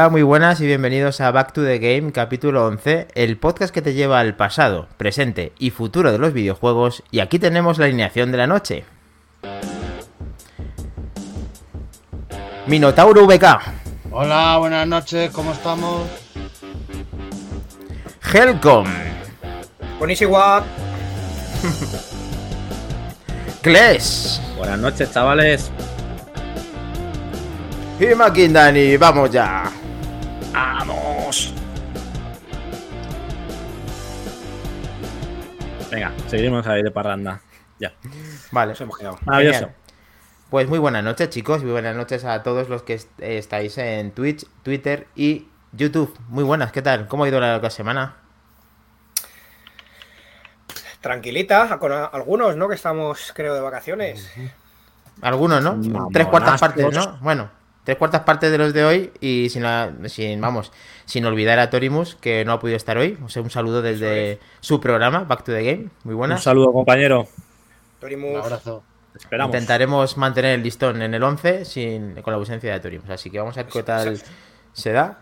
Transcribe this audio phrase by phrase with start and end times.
[0.00, 3.82] Hola, muy buenas y bienvenidos a Back to the Game capítulo 11, el podcast que
[3.82, 8.32] te lleva al pasado, presente y futuro de los videojuegos y aquí tenemos la alineación
[8.32, 8.84] de la noche.
[12.66, 13.44] Minotauro VK.
[14.10, 16.08] Hola, buenas noches, ¿cómo estamos?
[18.32, 18.86] Helcom.
[19.98, 20.64] Konnichiwa.
[23.60, 24.40] Kles.
[24.56, 25.70] Buenas noches, chavales.
[28.00, 29.70] Y Makindani, vamos ya.
[30.60, 31.54] ¡Vamos!
[35.90, 37.40] Venga, seguimos ahí de parranda.
[37.78, 37.94] Ya.
[38.52, 38.72] Vale.
[38.72, 39.18] Nos hemos quedado.
[40.50, 41.62] Pues muy buenas noches, chicos.
[41.62, 46.14] Muy buenas noches a todos los que est- eh, estáis en Twitch, Twitter y YouTube.
[46.28, 47.08] Muy buenas, ¿qué tal?
[47.08, 48.16] ¿Cómo ha ido la, semana?
[51.00, 52.68] Tranquilita, con algunos, ¿no?
[52.68, 54.30] Que estamos, creo, de vacaciones.
[55.22, 56.08] Algunos, ¿no?
[56.12, 57.16] Tres cuartas partes, ¿no?
[57.22, 57.59] Bueno,
[57.90, 60.70] tres cuartas partes de los de hoy y sin, la- sin vamos,
[61.06, 63.18] sin olvidar a Torimus, que no ha podido estar hoy.
[63.24, 65.88] O sea, un saludo desde su programa, Back to the Game.
[66.04, 66.40] Muy Un buenas.
[66.44, 67.22] saludo, compañero.
[67.22, 67.26] Un
[67.98, 68.44] Torimus.
[68.44, 68.84] abrazo.
[69.16, 69.52] Esperamos.
[69.52, 73.10] Intentaremos mantener el listón en el 11 sin, con la ausencia de Torimus.
[73.10, 74.32] Así que vamos a ver qué tal Exacto.
[74.72, 75.18] se da.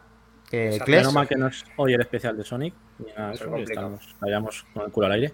[0.52, 2.74] Eh, Menos mal que no es hoy el especial de Sonic.
[2.98, 5.33] Ni nada es estamos, vayamos con el culo al aire.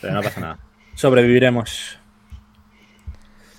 [0.00, 0.58] Pero no pasa nada.
[0.94, 1.98] Sobreviviremos.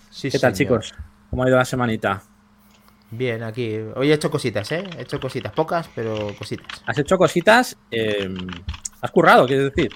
[0.10, 0.82] Sí, ¿Qué tal, señor.
[0.82, 0.96] chicos?
[1.30, 2.24] ¿Cómo ha ido la semanita?
[3.12, 3.76] Bien, aquí.
[3.96, 4.84] Hoy he hecho cositas, ¿eh?
[4.98, 6.84] He hecho cositas, pocas, pero cositas.
[6.86, 7.78] ¿Has hecho cositas?
[7.90, 8.30] Eh,
[9.02, 9.92] ¿Has currado, quieres decir?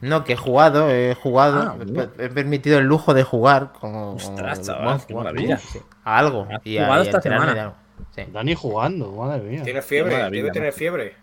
[0.00, 1.60] No, que he jugado, he jugado.
[1.62, 2.12] Ah, he- bueno.
[2.18, 3.72] he permitido el lujo de jugar.
[3.78, 5.58] Como, Ostras, chaval, bueno, qué maravilla.
[5.58, 6.46] sí, a algo.
[6.50, 7.54] Has Y jugado a esta semana.
[7.54, 7.74] de algo.
[8.14, 8.22] Sí.
[8.32, 9.62] Dani jugando, madre mía.
[9.62, 11.16] Tiene fiebre, maravilla, debe tener fiebre.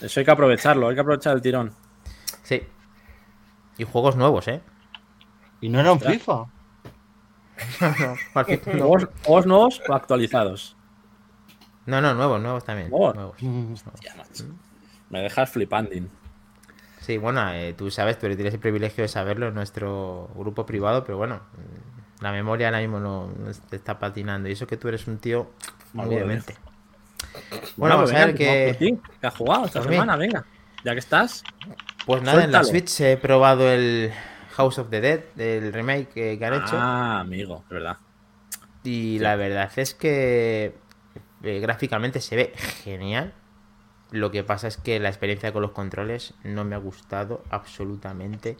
[0.00, 1.72] Eso hay que aprovecharlo, hay que aprovechar el tirón.
[2.42, 2.62] sí.
[3.78, 4.60] Y juegos nuevos, ¿eh?
[5.62, 6.44] Y no era un FIFA.
[7.80, 8.16] No.
[8.32, 10.76] ¿Juegos, juegos nuevos o actualizados?
[11.86, 12.90] No, no, nuevos, nuevos también.
[12.90, 13.14] Nuevos.
[13.14, 13.42] nuevos.
[14.16, 14.44] Macho.
[15.10, 15.90] Me dejas flipando.
[17.00, 21.04] Sí, bueno, eh, tú sabes, tú tienes el privilegio de saberlo en nuestro grupo privado,
[21.04, 24.48] pero bueno, mm, la memoria ahora mismo no, no te está patinando.
[24.48, 25.50] Y eso que tú eres un tío
[25.92, 26.54] demente.
[27.76, 28.76] Bueno, vamos a ver que...
[28.78, 28.98] que...
[29.20, 30.16] ¿Qué has jugado esta semana?
[30.16, 30.44] Venga,
[30.84, 31.42] ya que estás.
[32.06, 32.62] Pues nada, en la.
[32.62, 34.12] Switch he probado el
[34.52, 36.76] House of the Dead, el remake que, que han hecho.
[36.78, 37.96] Ah, amigo, de verdad.
[38.84, 40.74] Y la verdad es que
[41.42, 42.52] eh, gráficamente se ve
[42.84, 43.32] genial.
[44.10, 48.56] Lo que pasa es que la experiencia con los controles no me ha gustado absolutamente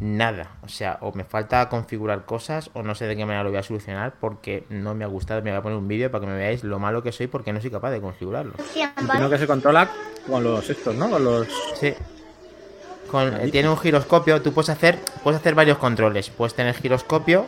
[0.00, 0.56] nada.
[0.62, 3.58] O sea, o me falta configurar cosas o no sé de qué manera lo voy
[3.58, 5.42] a solucionar porque no me ha gustado.
[5.42, 7.52] Me voy a poner un vídeo para que me veáis lo malo que soy porque
[7.52, 8.54] no soy capaz de configurarlo.
[9.12, 9.88] Sino que se controla
[10.26, 11.08] con los estos, ¿no?
[11.08, 11.46] Con los.
[11.74, 11.94] Sí.
[13.10, 16.30] Con, eh, tiene un giroscopio, tú puedes hacer, puedes hacer varios controles.
[16.30, 17.46] Puedes tener giroscopio,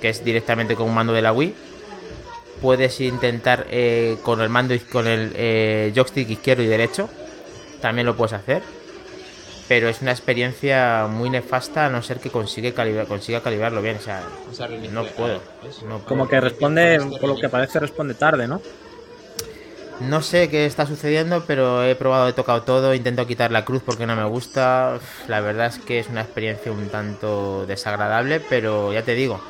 [0.00, 1.54] que es directamente con un mando de la Wii.
[2.62, 7.08] Puedes intentar eh, con el mando y con el eh, joystick izquierdo y derecho.
[7.80, 8.62] También lo puedes hacer.
[9.66, 12.74] Pero es una experiencia muy nefasta a no ser que consigue
[13.06, 13.96] consiga calibrarlo bien.
[13.96, 14.22] O sea,
[14.92, 15.40] no puedo.
[15.86, 16.04] no puedo.
[16.04, 18.60] Como que responde, por lo que parece, responde tarde, ¿no?
[20.00, 23.82] No sé qué está sucediendo, pero he probado, he tocado todo, intento quitar la cruz
[23.84, 24.98] porque no me gusta.
[25.28, 29.40] La verdad es que es una experiencia un tanto desagradable, pero ya te digo,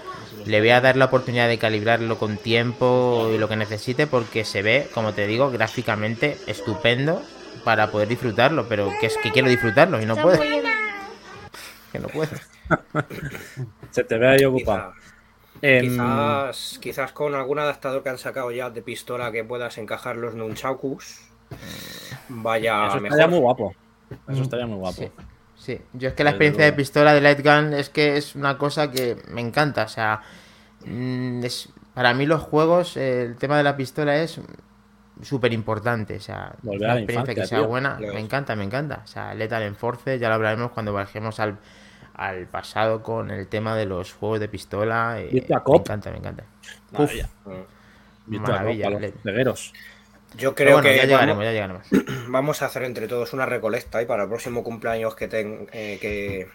[0.47, 4.45] le voy a dar la oportunidad de calibrarlo con tiempo y lo que necesite porque
[4.45, 7.23] se ve, como te digo, gráficamente estupendo
[7.65, 10.41] para poder disfrutarlo, pero que es que quiero disfrutarlo y no puedo.
[11.93, 12.31] Que no puedo.
[13.91, 14.95] Se te ve ahí ocupado.
[15.61, 19.77] Quizá- Em, quizás, quizás con algún adaptador que han sacado ya de pistola que puedas
[19.79, 21.21] encajar los nunchakus.
[22.29, 23.07] Vaya eso mejor.
[23.19, 23.75] estaría muy guapo.
[24.29, 25.03] Eso estaría muy guapo.
[25.03, 25.11] Sí,
[25.57, 25.81] sí.
[25.93, 28.91] Yo es que la experiencia de pistola de Light Gun es que es una cosa
[28.91, 29.85] que me encanta.
[29.85, 30.21] O sea,
[30.87, 34.41] mm, es, para mí los juegos, eh, el tema de la pistola es
[35.23, 36.17] súper importante.
[36.17, 37.69] O sea, Volver una a la experiencia que infancia, sea tío.
[37.69, 39.03] buena, me encanta, me encanta.
[39.05, 41.59] O sea, Lethal Enforce, ya lo hablaremos cuando bajemos al,
[42.21, 45.17] al pasado con el tema de los juegos de pistola.
[45.21, 45.39] eh, me
[45.79, 46.45] encanta, me encanta.
[46.93, 47.29] Maravilla.
[48.27, 48.89] Virtua Maravilla,
[49.23, 49.73] cegueros.
[50.37, 51.87] Yo creo bueno, ya que llegaremos, vamos, ya llegaremos.
[52.29, 55.99] vamos a hacer entre todos una recolecta y para el próximo cumpleaños que ten, eh,
[56.01, 56.49] que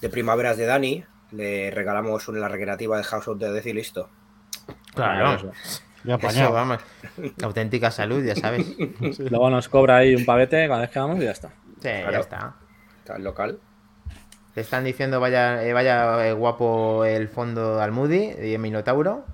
[0.00, 4.10] de primaveras de Dani le regalamos una recreativa de House of the Dead y listo.
[4.94, 5.52] Claro.
[6.02, 6.52] Ya apañado.
[6.52, 6.80] vamos.
[7.44, 8.66] Auténtica salud, ya sabes.
[9.20, 11.48] Luego nos cobra ahí un pavete cada vez que vamos y ya está.
[11.80, 12.20] Sí, ya Claro.
[12.20, 12.54] está.
[12.98, 13.60] Está el local.
[14.54, 19.24] Te están diciendo vaya, eh, vaya eh, guapo el fondo al Moody y el Minotauro.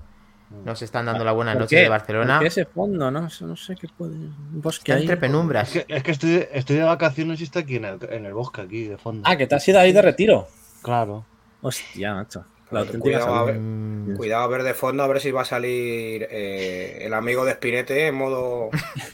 [0.63, 1.81] Nos están dando la buena ¿Por noche qué?
[1.83, 2.35] de Barcelona.
[2.35, 3.11] ¿Por qué ese fondo?
[3.11, 4.13] No, no sé qué puede.
[4.15, 5.01] Un bosque Está ahí.
[5.01, 5.75] entre penumbras.
[5.75, 8.33] Es que, es que estoy, estoy de vacaciones y está aquí en el, en el
[8.33, 9.23] bosque, aquí de fondo.
[9.25, 10.47] Ah, que te has ido ahí de retiro.
[10.81, 11.25] Claro.
[11.61, 12.45] Hostia, macho.
[12.71, 13.59] La auténtica Cuidado a, ver,
[14.17, 17.53] cuidado a ver de fondo a ver si va a salir eh, el amigo de
[17.53, 18.69] Spinete en modo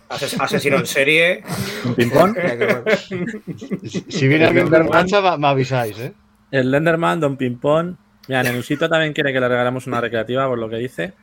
[0.09, 1.43] ases- asesino en serie.
[1.85, 2.35] Un ping-pong.
[3.87, 6.13] Si, si viene alguien de marcha, ma- me avisáis, ¿eh?
[6.51, 7.95] El Lenderman, Don Ping-Pong.
[8.27, 11.13] Mira, Nenusito también quiere que le regalemos una recreativa, por lo que dice.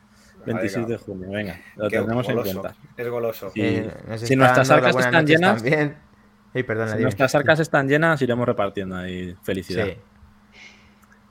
[0.46, 2.74] 26 de junio, venga, lo Qué tendremos en cuenta.
[2.96, 3.50] Es goloso.
[3.50, 3.60] Sí.
[3.62, 5.96] Eh, Si está nuestras arcas están llenas- También.
[6.54, 7.02] Ey, perdona, Si dime.
[7.04, 9.86] nuestras arcas están llenas, iremos repartiendo ahí felicidad.
[9.86, 9.96] Sí.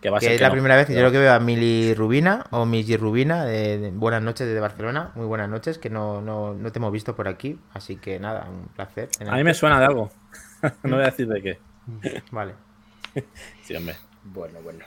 [0.02, 0.54] Que va a Que ser es que la no.
[0.54, 3.90] primera vez que yo lo que veo a Mili Rubina o Migi Rubina de, de
[3.92, 5.12] Buenas noches desde Barcelona.
[5.16, 7.60] Muy buenas noches, que no, no, no te hemos visto por aquí.
[7.74, 9.10] Así que nada, un placer.
[9.28, 10.10] A mí me suena de algo.
[10.84, 11.60] no voy a decir de qué.
[12.32, 12.54] Vale,
[13.64, 13.96] Sí, hombre.
[14.24, 14.86] Bueno, bueno.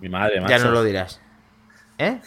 [0.00, 0.50] Mi madre, macho.
[0.56, 1.20] ya no lo dirás.
[1.98, 2.20] ¿Eh?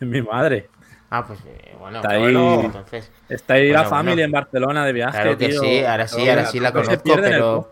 [0.00, 0.68] Mi madre.
[1.10, 2.20] Ah, pues eh, bueno, Está ahí.
[2.22, 3.10] bueno, entonces.
[3.28, 4.24] Está ahí la familia bueno.
[4.26, 5.60] en Barcelona de viaje, Claro que tío.
[5.60, 7.70] sí, ahora sí, ahora sí la conozco, el pero po-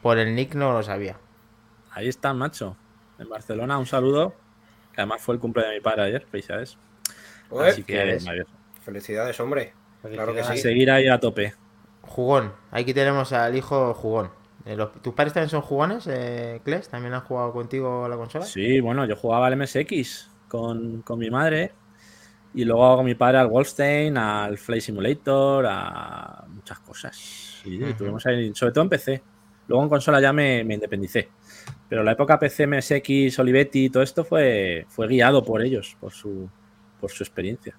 [0.00, 1.16] por el nick no lo sabía.
[1.92, 2.76] Ahí está, macho.
[3.22, 4.34] En Barcelona, un saludo.
[4.92, 6.76] Que además fue el cumple de mi padre ayer, felicidades.
[7.60, 8.18] Así que.
[8.82, 9.72] Felicidades, hombre.
[10.02, 10.58] Claro que a sí.
[10.58, 11.54] seguir ahí a tope.
[12.02, 14.30] Jugón, aquí tenemos al hijo jugón.
[14.64, 16.88] Eh, ¿Tus padres también son jugones, eh, Kles?
[16.88, 18.44] ¿También han jugado contigo a la consola?
[18.44, 21.72] Sí, bueno, yo jugaba al MSX con, con mi madre.
[22.54, 27.16] Y luego con mi padre al Wolfenstein, al Flight Simulator, a muchas cosas.
[27.16, 27.94] Sí, Ujú.
[27.94, 29.22] tuvimos ahí, sobre todo en PC.
[29.68, 31.30] Luego en consola ya me, me independicé.
[31.92, 36.48] Pero la época PC, MSX, Olivetti, todo esto fue, fue guiado por ellos, por su,
[36.98, 37.76] por su experiencia.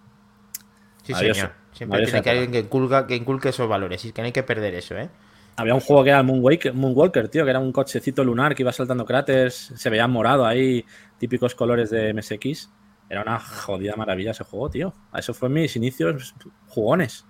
[1.01, 1.51] Sí, señor.
[1.71, 4.06] Siempre tiene que alguien que inculca, que inculque esos valores.
[4.06, 5.10] Y que no hay que perder eso, ¿eh?
[5.56, 8.62] Había un juego que era el Moonwalker, Moonwalker, tío, que era un cochecito lunar que
[8.62, 10.86] iba saltando cráteres, se veía morado ahí,
[11.18, 12.69] típicos colores de MSX.
[13.10, 14.94] Era una jodida maravilla ese juego, tío.
[15.18, 16.36] Eso fue mis inicios
[16.68, 17.25] jugones.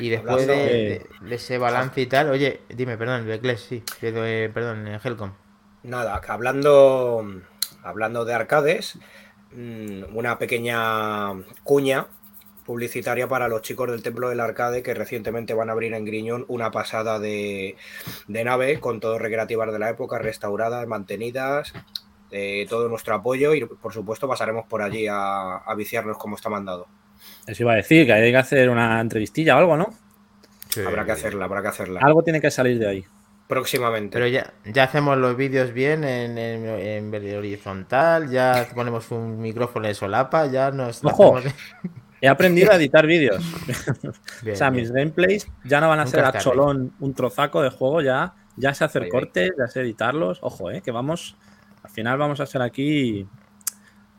[0.00, 3.60] Y después de, de- de- de ese balance y tal, oye, dime, perdón, de Kles,
[3.60, 3.82] sí.
[4.00, 5.32] de- perdón, Helcom.
[5.82, 7.24] Nada, que hablando,
[7.82, 8.98] hablando de arcades,
[9.52, 11.32] mm, una pequeña
[11.64, 12.06] cuña
[12.66, 16.44] publicitaria para los chicos del Templo del Arcade que recientemente van a abrir en Griñón
[16.48, 17.76] una pasada de,
[18.26, 21.72] de nave con todo recreativas de la época, restauradas, mantenidas,
[22.30, 26.50] eh, todo nuestro apoyo y por supuesto pasaremos por allí a, a viciarnos como está
[26.50, 26.88] mandado.
[27.46, 29.88] Eso iba a decir, que hay que hacer una entrevistilla o algo, ¿no?
[30.86, 32.00] Habrá que hacerla, habrá que hacerla.
[32.02, 33.04] Algo tiene que salir de ahí.
[33.48, 34.12] Próximamente.
[34.12, 39.94] Pero ya, ya hacemos los vídeos bien en, en, horizontal, ya ponemos un micrófono de
[39.94, 41.38] solapa, ya nos Ojo.
[41.38, 41.54] hacemos-
[42.20, 43.42] He aprendido a editar vídeos.
[44.42, 44.82] Bien, o sea, bien.
[44.82, 48.34] mis gameplays ya no van a Nunca ser a cholón un trozaco de juego, ya,
[48.56, 50.40] ya sé hacer cortes, ya sé editarlos.
[50.42, 51.36] Ojo, eh, que vamos,
[51.82, 53.24] al final vamos a ser aquí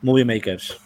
[0.00, 0.80] movie makers.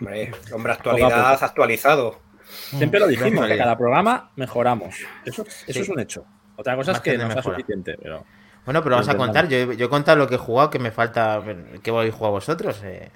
[0.00, 1.44] Hombre, hombre, actualidad poco.
[1.44, 2.18] actualizado.
[2.44, 4.96] Siempre lo dijimos, que cada programa mejoramos.
[5.24, 5.80] Eso, eso Sí.
[5.80, 6.24] es un hecho.
[6.56, 8.24] Otra cosa es que no sea suficiente, pero
[8.64, 10.90] Bueno, pero vamos a contar, yo, yo he contado lo que he jugado, que me
[10.90, 11.42] falta,
[11.82, 12.80] que voy a jugar vosotros.
[12.84, 13.10] eh.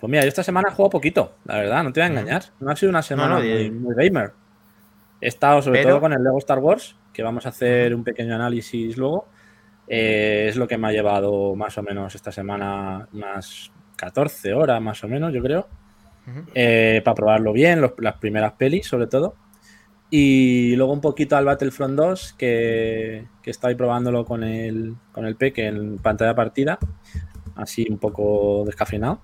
[0.00, 2.42] Pues mira, yo esta semana he jugado poquito, la verdad, no te voy a engañar.
[2.60, 4.32] No ha sido una semana no, muy, gamer.
[5.20, 8.04] He estado sobre Pero- todo con el Lego Star Wars, que vamos a hacer un
[8.04, 9.28] pequeño análisis luego.
[9.88, 14.80] Eh, es lo que me ha llevado más o menos esta semana unas 14 horas
[14.80, 15.66] más o menos, yo creo.
[16.54, 19.34] Eh, para probarlo bien, los- las primeras pelis sobre todo.
[20.10, 25.36] Y luego un poquito al Battlefront 2, que, que estoy probándolo con el, con el
[25.36, 26.78] Peque en pantalla partida,
[27.56, 29.20] así un poco descafeinado.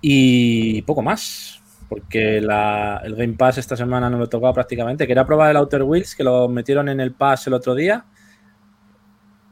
[0.00, 5.06] Y poco más, porque la- el Game Pass esta semana no lo he tocado prácticamente.
[5.06, 8.04] Quería probar el Outer Wheels, que lo metieron en el Pass el otro día.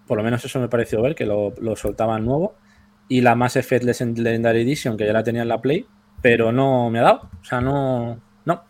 [0.06, 2.56] Por lo menos eso me pareció ver, que lo, lo soltaban nuevo.
[3.12, 5.84] Y la Mass Effect Legendary Edition, que ya la tenía en la Play,
[6.22, 7.28] pero no me ha dado.
[7.42, 8.18] O sea, no.
[8.46, 8.62] No.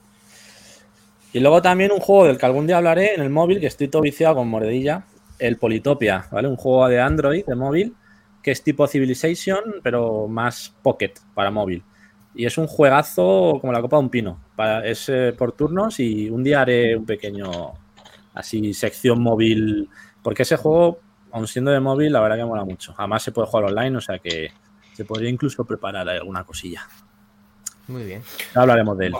[1.32, 3.86] Y luego también un juego del que algún día hablaré en el móvil, que estoy
[3.86, 5.04] todo viciado con Mordedilla,
[5.38, 6.48] el Politopia, ¿vale?
[6.48, 7.94] Un juego de Android, de móvil,
[8.42, 11.84] que es tipo Civilization, pero más pocket para móvil.
[12.34, 14.40] Y es un juegazo como la copa de un pino.
[14.56, 17.74] Para, es eh, por turnos y un día haré un pequeño,
[18.34, 19.88] así, sección móvil.
[20.20, 20.98] Porque ese juego,
[21.32, 22.94] aun siendo de móvil, la verdad que mola mucho.
[22.96, 24.52] Además se puede jugar online, o sea que
[24.92, 26.86] se podría incluso preparar alguna cosilla.
[27.88, 28.22] Muy bien.
[28.54, 29.14] Ya hablaremos de él.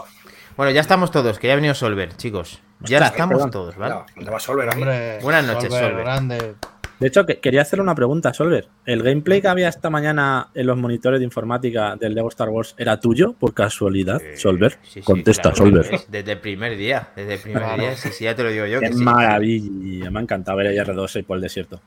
[0.55, 2.61] Bueno, ya estamos todos, que ya ha venido Solver, chicos.
[2.83, 3.51] Ya Ostras, estamos perdón.
[3.51, 3.93] todos, ¿vale?
[3.95, 4.69] No, ¿dónde va Solver?
[4.69, 6.03] Hombre, Buenas noches, Solver, Solver.
[6.03, 6.55] grande.
[6.99, 8.69] De hecho, que- quería hacerle una pregunta, Solver.
[8.85, 12.75] ¿El gameplay que había esta mañana en los monitores de informática del Lego Star Wars
[12.77, 14.73] era tuyo por casualidad, Eh, Solver?
[14.83, 15.93] sí, sí, Contesta, claro, Solver.
[15.93, 17.81] es Desde el primer día, desde el primer Claro.
[17.83, 18.79] día, sí, sí, ya te lo digo yo.
[18.79, 19.03] Qué que sí.
[19.03, 20.11] maravilla.
[20.11, 21.81] Me ha encantado ver a R2 y por el desierto.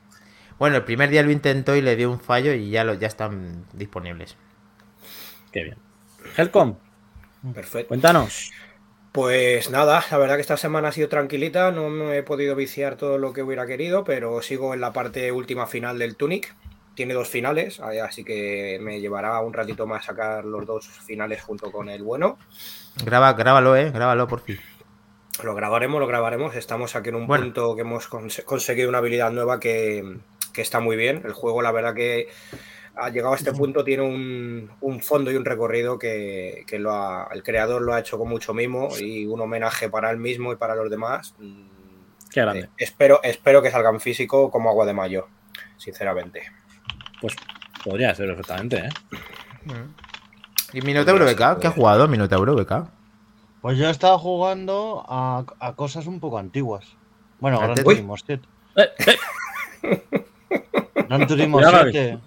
[0.59, 3.07] Bueno, el primer día lo intentó y le dio un fallo y ya, lo, ya
[3.07, 4.35] están disponibles.
[5.51, 5.77] Qué bien.
[6.35, 6.75] Helcom,
[7.53, 7.87] Perfecto.
[7.89, 8.51] cuéntanos.
[9.17, 12.97] Pues nada, la verdad que esta semana ha sido tranquilita, no me he podido viciar
[12.97, 16.53] todo lo que hubiera querido, pero sigo en la parte última final del Tunic.
[16.93, 21.71] tiene dos finales, así que me llevará un ratito más sacar los dos finales junto
[21.71, 22.37] con el bueno.
[23.03, 24.59] Graba, grábalo, eh, grábalo por fin.
[25.43, 26.55] Lo grabaremos, lo grabaremos.
[26.55, 30.19] Estamos aquí en un punto que hemos conseguido una habilidad nueva que,
[30.53, 31.23] está muy bien.
[31.25, 32.27] El juego, la verdad que
[32.97, 37.81] ha llegado a este punto, tiene un, fondo y un recorrido que, lo el creador
[37.81, 40.89] lo ha hecho con mucho mimo y un homenaje para él mismo y para los
[40.89, 41.35] demás.
[42.31, 42.61] Qué grande.
[42.61, 45.27] Eh, espero, espero que salgan físico como agua de mayo,
[45.77, 46.43] sinceramente.
[47.21, 47.35] Pues
[47.83, 48.89] podría ser perfectamente, ¿eh?
[50.73, 51.59] ¿Y Minotauro BK?
[51.59, 52.89] ¿Qué ha jugado Minotauro BK?
[53.61, 56.85] Pues yo he estado jugando a, cosas un poco antiguas.
[57.39, 58.47] Bueno, Gran Turismo 7.
[61.07, 62.19] Gran Turismo 7.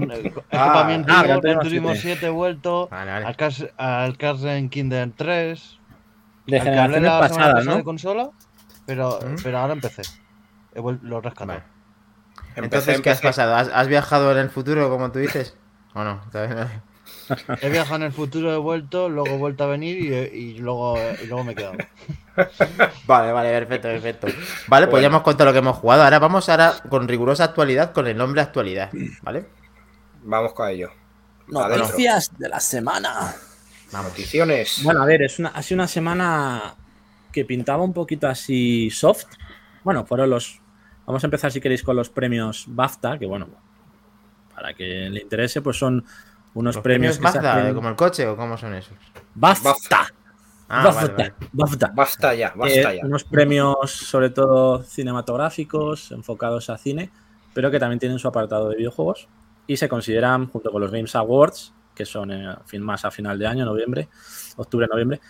[0.00, 0.10] Gran,
[0.52, 2.88] ah, ah, Gran Turismo 7 he vuelto.
[2.90, 5.78] Al, Cars, al Cars Kingdom 3.
[6.46, 7.76] De generaciones pasadas, ¿no?
[7.76, 8.30] de consola,
[8.84, 9.36] pero, ¿Mm?
[9.42, 10.02] pero ahora empecé.
[10.74, 11.60] He lo he rescatado.
[12.56, 13.54] Entonces, ¿qué has pasado?
[13.54, 15.56] ¿Has, viajado en el futuro, como tú dices?
[15.94, 16.20] ¿O no?
[17.60, 21.44] He viajado en el futuro, he vuelto, luego he vuelto a venir y, luego, luego
[21.44, 21.74] me he quedado.
[23.06, 24.26] Vale, vale, perfecto, perfecto.
[24.66, 26.02] Vale, pues ya hemos contado lo que hemos jugado.
[26.02, 29.44] Ahora vamos ahora con rigurosa actualidad, con el nombre actualidad, ¿vale?
[30.22, 30.90] Vamos con ello.
[31.48, 33.34] Noticias de la semana.
[33.92, 34.80] Noticiones.
[34.82, 36.74] Bueno, a ver, es una, ha sido una semana
[37.30, 39.26] que pintaba un poquito así soft.
[39.84, 40.62] Bueno, fueron los
[41.06, 43.48] Vamos a empezar, si queréis, con los premios BAFTA, que bueno,
[44.54, 46.04] para que le interese, pues son
[46.54, 47.18] unos premios.
[47.18, 48.96] BAFTA, como el coche o cómo son esos?
[49.34, 50.06] BAFTA.
[50.68, 50.84] Ah,
[51.52, 51.92] BAFTA.
[51.92, 52.34] BAFTA.
[52.34, 53.06] ya, basta eh, ya.
[53.06, 57.10] Unos premios, sobre todo cinematográficos, enfocados a cine,
[57.52, 59.28] pero que también tienen su apartado de videojuegos
[59.66, 63.46] y se consideran, junto con los Games Awards, que son eh, más a final de
[63.46, 64.08] año, noviembre,
[64.56, 65.20] octubre, noviembre,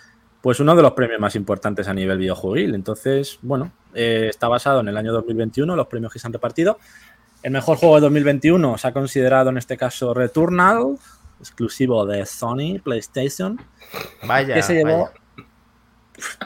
[0.41, 2.75] pues uno de los premios más importantes a nivel videojuegil.
[2.75, 6.79] Entonces, bueno, eh, está basado en el año 2021, los premios que se han repartido.
[7.41, 10.97] El mejor juego de 2021 se ha considerado en este caso Returnal,
[11.39, 13.59] exclusivo de Sony, PlayStation.
[14.25, 14.55] Vaya.
[14.55, 15.11] Que se llevó.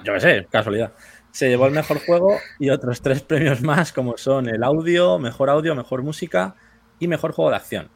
[0.03, 0.93] Yo qué sé, casualidad.
[1.31, 5.49] Se llevó el mejor juego y otros tres premios más, como son el audio, mejor
[5.49, 6.55] audio, mejor música
[6.99, 7.89] y mejor juego de acción.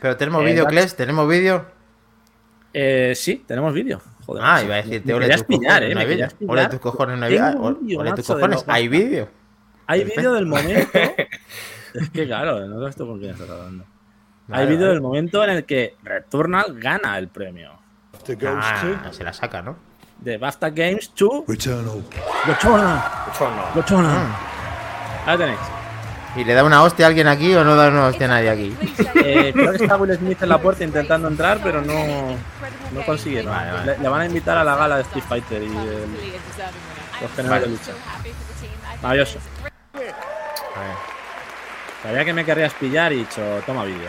[0.00, 1.64] Pero tenemos vídeo, Kles, tenemos vídeo.
[2.72, 4.00] Eh, sí, tenemos vídeo.
[4.26, 5.94] Joder, ah, iba a decirte, ole tus cojones, ¿eh?
[5.94, 6.28] no hay vídeo.
[6.48, 8.00] Ole tus cojones, no hay vídeo.
[8.00, 9.28] Ole tus cojones, hay vídeo.
[9.86, 10.90] Hay vídeo del momento.
[11.94, 13.84] es que claro, no esto con quién estás hablando.
[14.50, 17.72] hay vídeo del momento en el que Returnal gana el premio.
[18.46, 19.76] Ah, se la saca, ¿no?
[20.20, 22.02] De BAFTA Games to Returnal.
[22.46, 23.02] Returnal.
[23.74, 24.16] Returnal.
[24.16, 25.22] Ah.
[25.26, 25.81] Ahí tenéis.
[26.34, 28.50] ¿Y le da una hostia a alguien aquí o no da una hostia a nadie
[28.50, 28.76] aquí?
[29.14, 32.36] Eh, creo que está Will Smith en la puerta intentando entrar, pero no,
[32.92, 33.42] no consigue.
[33.42, 37.92] Le, van a invitar a la gala de Street Fighter y los generales de lucha.
[39.02, 39.38] Maravilloso.
[42.02, 44.08] Sabía que me querrías pillar y dicho, toma vídeo.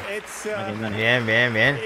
[0.96, 1.80] Bien, bien, bien.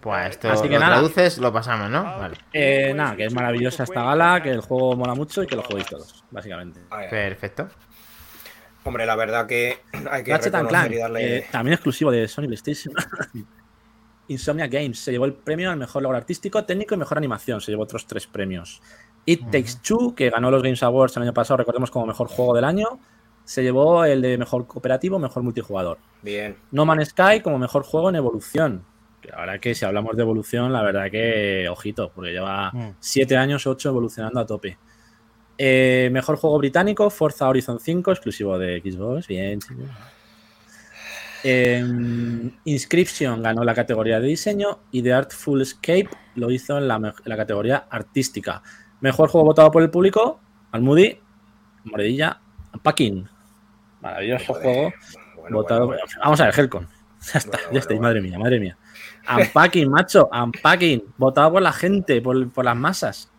[0.00, 0.96] Pues esto Así que lo nada.
[0.96, 2.04] traduces, lo pasamos, ¿no?
[2.04, 2.36] Vale.
[2.52, 5.62] Eh, nada, que es maravillosa esta gala, que el juego mola mucho y que lo
[5.62, 6.80] juguéis todos, básicamente.
[7.08, 7.68] Perfecto.
[8.84, 9.78] Hombre, la verdad que
[10.10, 11.38] hay que y darle...
[11.38, 12.94] Eh, también exclusivo de Sony PlayStation.
[14.28, 17.60] Insomnia Games se llevó el premio al mejor logro artístico, técnico y mejor animación.
[17.60, 18.80] Se llevó otros tres premios.
[19.26, 22.54] It Takes Two, que ganó los Games Awards el año pasado, recordemos como mejor juego
[22.54, 23.00] del año,
[23.44, 25.98] se llevó el de mejor cooperativo, mejor multijugador.
[26.22, 26.56] Bien.
[26.70, 28.84] No Man's Sky como mejor juego en evolución.
[29.34, 32.96] Ahora que si hablamos de evolución, la verdad que ojito, porque lleva mm.
[33.00, 34.76] siete años, ocho evolucionando a tope.
[35.56, 39.28] Eh, mejor juego británico, Forza Horizon 5, exclusivo de Xbox.
[39.28, 39.60] Bien,
[41.44, 47.14] em, Inscription ganó la categoría de diseño y The Artful Escape lo hizo en la,
[47.36, 48.62] categoría artística.
[49.00, 50.40] Mejor juego votado por el público,
[50.72, 51.20] Almudi,
[51.84, 52.40] Moredilla,
[52.72, 53.28] Unpacking.
[54.00, 54.92] Maravilloso juego.
[55.50, 56.88] votado, Vamos a ver, Helcon.
[57.32, 58.76] Ya está, ya está, madre mía, madre mía.
[59.34, 61.02] Unpacking, macho, Unpacking.
[61.16, 63.32] Votado por la gente, por, por las masas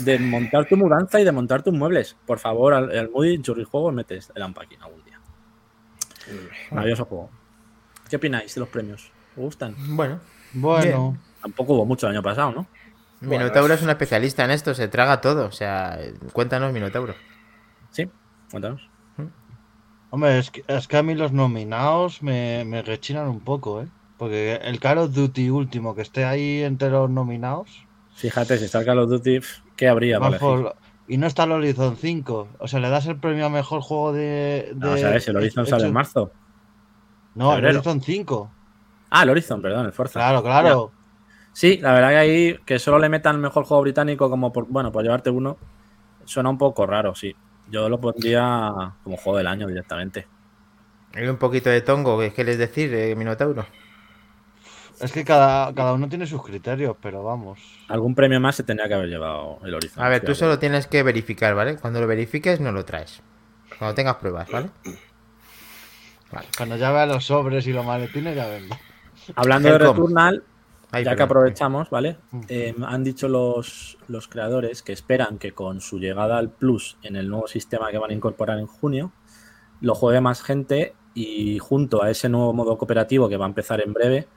[0.00, 2.16] de montar tu mudanza y de montar tus muebles.
[2.26, 5.20] Por favor, al, al Moody Juego metes el unpacking algún día.
[6.70, 7.30] Maravilloso juego.
[8.08, 9.12] ¿Qué opináis de los premios?
[9.36, 9.74] ¿Os gustan?
[9.96, 10.20] Bueno.
[10.52, 11.18] Bueno.
[11.40, 12.66] Tampoco hubo mucho el año pasado, ¿no?
[13.20, 15.46] Minotauro es un especialista en esto, se traga todo.
[15.46, 15.98] O sea,
[16.32, 17.14] cuéntanos, Minotauro.
[17.90, 18.08] Sí,
[18.50, 18.88] cuéntanos.
[19.16, 19.26] ¿Mm?
[20.10, 23.88] Hombre, es que, es que a mí los nominados me, me rechinan un poco, ¿eh?
[24.18, 27.86] Porque el Call of Duty último que esté ahí entre los nominados.
[28.14, 29.40] Fíjate, si está el Call of Duty,
[29.76, 30.18] ¿qué habría
[31.06, 32.48] Y no está el Horizon 5.
[32.58, 34.72] O sea, le das el premio a mejor juego de.
[34.74, 36.32] de no, sabes, el Horizon sale en marzo.
[37.34, 38.50] No, el Horizon 5.
[39.10, 40.20] Ah, el Horizon, perdón, el Forza.
[40.20, 40.92] Claro, claro.
[41.52, 44.66] Sí, la verdad que ahí que solo le metan el mejor juego británico como por,
[44.66, 45.56] bueno, por llevarte uno,
[46.24, 47.34] suena un poco raro, sí.
[47.70, 50.26] Yo lo pondría como juego del año directamente.
[51.14, 53.66] Hay un poquito de tongo, ¿qué quieres decir, eh, Minotauro?
[55.00, 57.58] Es que cada, cada uno tiene sus criterios, pero vamos.
[57.88, 60.02] Algún premio más se tendría que haber llevado el Horizon.
[60.02, 61.76] A ver, tú solo tienes que verificar, ¿vale?
[61.76, 63.22] Cuando lo verifiques, no lo traes.
[63.78, 64.70] Cuando tengas pruebas, ¿vale?
[66.56, 68.76] Cuando ya vea los sobres y los maletines, ya vengo.
[69.34, 69.78] Hablando de.
[69.78, 70.42] Returnal,
[70.90, 72.18] Ay, ya que aprovechamos, ¿vale?
[72.48, 77.16] Eh, han dicho los, los creadores que esperan que con su llegada al Plus en
[77.16, 79.12] el nuevo sistema que van a incorporar en junio,
[79.80, 83.80] lo juegue más gente y junto a ese nuevo modo cooperativo que va a empezar
[83.80, 84.28] en breve,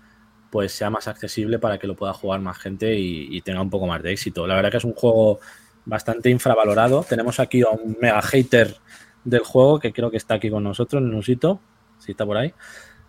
[0.49, 3.87] pues sea más accesible para que lo pueda jugar más gente y, tenga un poco
[3.87, 4.47] más de éxito.
[4.47, 5.39] La verdad que es un juego
[5.85, 7.05] bastante infravalorado.
[7.07, 8.75] Tenemos aquí a un mega hater
[9.23, 11.59] del juego que creo que está aquí con nosotros, Nusito,
[11.99, 12.53] si está por ahí.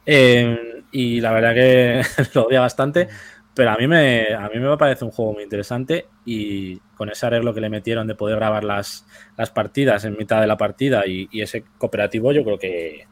[0.07, 2.03] Eh, y la verdad que
[2.35, 3.09] lo odia bastante,
[3.55, 7.27] pero a mí, me, a mí me parece un juego muy interesante y con ese
[7.27, 11.07] arreglo que le metieron de poder grabar las, las partidas en mitad de la partida
[11.07, 13.07] y ese cooperativo, yo creo que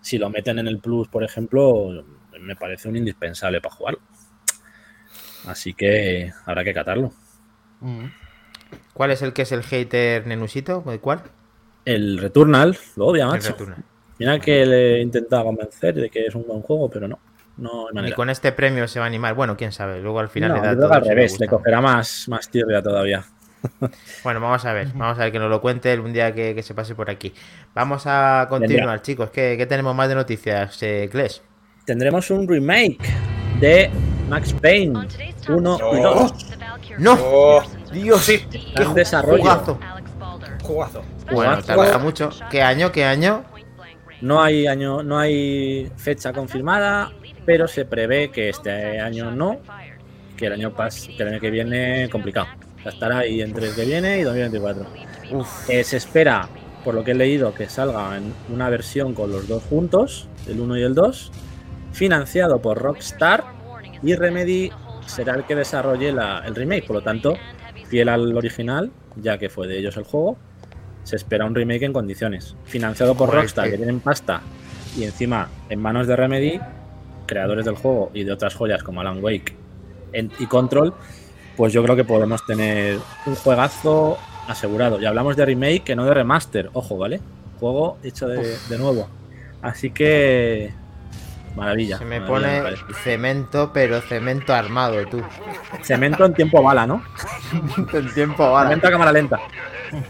[0.00, 2.04] si lo meten en el Plus, por ejemplo,
[2.40, 4.00] me parece un indispensable para jugarlo.
[5.46, 7.12] Así que habrá que catarlo.
[7.80, 8.06] Mm.
[8.92, 10.82] ¿Cuál es el que es el hater Nenusito?
[11.00, 11.22] ¿Cuál?
[11.84, 13.56] El Returnal lo odia, macho.
[14.18, 17.18] Mira que le he intentado convencer de que es un buen juego, pero no.
[17.56, 18.14] No manera.
[18.16, 19.34] con este premio se va a animar.
[19.34, 20.00] Bueno, quién sabe.
[20.00, 20.92] Luego al final No, le da todo.
[20.92, 23.24] al revés, le cogerá más, más tirria todavía.
[24.24, 24.88] Bueno, vamos a ver.
[24.94, 27.34] Vamos a ver que nos lo cuente un día que, que se pase por aquí.
[27.74, 29.30] Vamos a continuar, chicos.
[29.30, 31.42] ¿Qué, qué tenemos más de noticias, eh, Kles?
[31.84, 32.98] Tendremos un remake
[33.60, 33.90] de
[34.28, 35.06] Max Payne
[35.48, 36.14] 1 y No.
[36.14, 36.32] 2.
[36.98, 37.18] ¡No!
[37.20, 38.20] Oh, ¡Dios!
[38.22, 39.42] sí, ¡Qué en desarrollo.
[39.42, 39.78] jugazo!
[40.62, 41.02] jugazo.
[41.32, 42.30] Bueno, tardará mucho.
[42.50, 42.92] ¿Qué año?
[42.92, 43.44] ¿Qué año?
[44.20, 47.10] No hay año, no hay fecha confirmada,
[47.46, 49.58] pero se prevé que este año no,
[50.36, 52.48] que el año pas, que el año que viene complicado.
[52.78, 54.86] O sea, estará ahí entre el que viene y 2024.
[55.32, 56.48] Uf, Eh, se espera,
[56.84, 60.60] por lo que he leído, que salga en una versión con los dos juntos, el
[60.60, 61.32] 1 y el 2,
[61.92, 63.44] financiado por Rockstar
[64.02, 64.70] y Remedy
[65.06, 66.86] será el que desarrolle la- el remake.
[66.86, 67.36] Por lo tanto,
[67.88, 70.36] fiel al original, ya que fue de ellos el juego,
[71.02, 72.54] se espera un remake en condiciones.
[72.64, 74.40] Financiado por Joder, Rockstar, que- que tienen pasta,
[74.96, 76.60] y encima en manos de Remedy,
[77.26, 79.56] creadores del juego y de otras joyas como Alan Wake
[80.38, 80.92] y Control,
[81.56, 85.00] pues yo creo que podemos tener un juegazo asegurado.
[85.00, 87.20] Y hablamos de remake, que no de remaster, ojo, ¿vale?
[87.60, 89.08] Juego hecho de, de nuevo.
[89.62, 90.72] Así que.
[91.56, 91.98] Maravilla.
[91.98, 95.22] se me maravilla, pone cemento, pero cemento armado, tú.
[95.82, 97.02] Cemento en tiempo bala, ¿no?
[97.92, 99.38] En tiempo, Cemento a cámara lenta.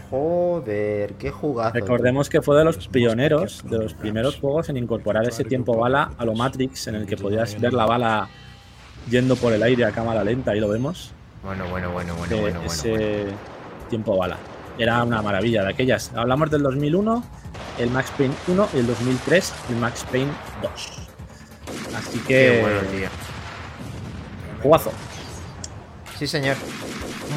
[0.09, 1.73] Joder, qué jugazo.
[1.73, 6.11] Recordemos que fue de los pioneros, de los primeros juegos en incorporar ese tiempo bala
[6.17, 8.29] a lo Matrix, en el que podías ver la bala
[9.09, 11.13] yendo por el aire a cámara lenta, ahí lo vemos.
[11.43, 12.71] Bueno, bueno, bueno, bueno, de bueno, bueno.
[12.71, 13.37] ese bueno.
[13.89, 14.37] tiempo bala.
[14.77, 16.11] Era una maravilla de aquellas.
[16.15, 17.23] Hablamos del 2001,
[17.79, 21.10] el Max Payne 1 y el 2003, el Max Payne 2.
[21.95, 22.27] Así que.
[22.27, 23.09] Qué bueno, tío.
[24.61, 24.91] Jugazo.
[26.17, 26.55] Sí, señor.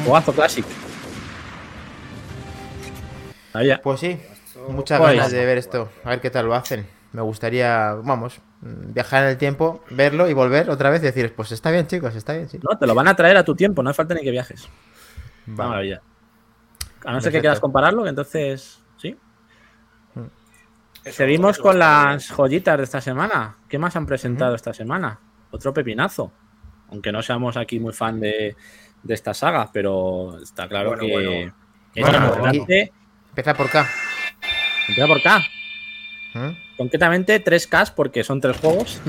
[0.05, 0.65] Jugazo Classic.
[3.63, 3.81] Ya.
[3.81, 4.19] Pues sí,
[4.69, 5.89] muchas ganas de ver esto.
[6.03, 6.87] A ver qué tal lo hacen.
[7.13, 11.53] Me gustaría, vamos, viajar en el tiempo, verlo y volver otra vez y decir, pues
[11.53, 12.59] está bien, chicos, está bien, sí.
[12.61, 14.67] No, te lo van a traer a tu tiempo, no hace falta ni que viajes.
[15.45, 15.69] Vale.
[15.69, 16.01] maravilla.
[17.05, 18.81] A no ser que quieras compararlo, que entonces.
[21.05, 23.55] Eso- Seguimos eso con las joyitas de esta semana.
[23.69, 25.19] ¿Qué más han presentado esta semana?
[25.51, 26.31] Otro pepinazo.
[26.89, 28.55] Aunque no seamos aquí muy fan de,
[29.03, 31.53] de esta saga, pero está claro Bueno, que bueno.
[31.93, 32.51] es Bueno.
[33.29, 33.87] Empieza por K.
[34.87, 35.39] Empieza por K.
[36.33, 36.49] ¿Mm?
[36.77, 39.01] Concretamente 3K porque son tres juegos.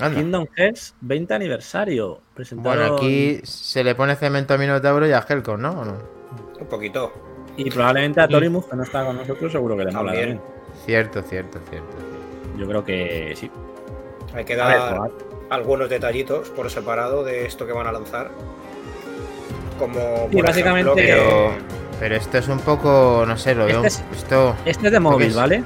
[0.00, 0.20] Anda.
[0.20, 2.22] Kingdom Hearts 20 aniversario.
[2.34, 5.70] Presentaron Bueno, aquí se le pone cemento a Minotauro y a Helcom, ¿no?
[5.80, 5.98] ¿O no?
[6.60, 7.12] Un poquito.
[7.56, 10.40] Y probablemente a Torimus, que no está con nosotros, seguro que le mola También.
[10.88, 11.96] Cierto, cierto, cierto.
[12.56, 13.50] Yo creo que sí.
[14.34, 15.10] Hay que ver, dar
[15.50, 18.30] algunos detallitos por separado de esto que van a lanzar.
[19.78, 23.66] Como Sí, por básicamente- ejemplo, que- Pero, pero esto es un poco, no sé, lo
[23.66, 23.84] veo.
[23.84, 24.56] Este es- Esto.
[24.64, 25.36] Este es de móvil, es?
[25.36, 25.62] ¿vale?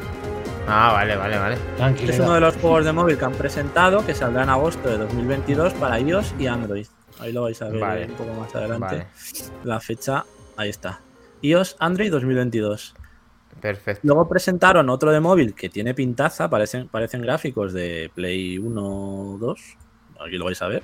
[0.66, 1.56] Ah, vale, vale, vale.
[2.00, 4.90] Este es uno de los juegos de móvil que han presentado que saldrá en agosto
[4.90, 6.86] de 2022 para iOS y Android.
[7.20, 8.06] Ahí lo vais a ver Vale.
[8.06, 8.80] un poco más adelante.
[8.86, 9.06] Vale,
[9.62, 10.24] La fecha,
[10.56, 10.98] ahí está.
[11.42, 12.94] iOS, Android 2022.
[13.60, 14.00] Perfecto.
[14.04, 19.60] Luego presentaron otro de móvil que tiene pintaza, parecen, parecen gráficos de Play 1 2.
[20.26, 20.82] Aquí lo vais a ver.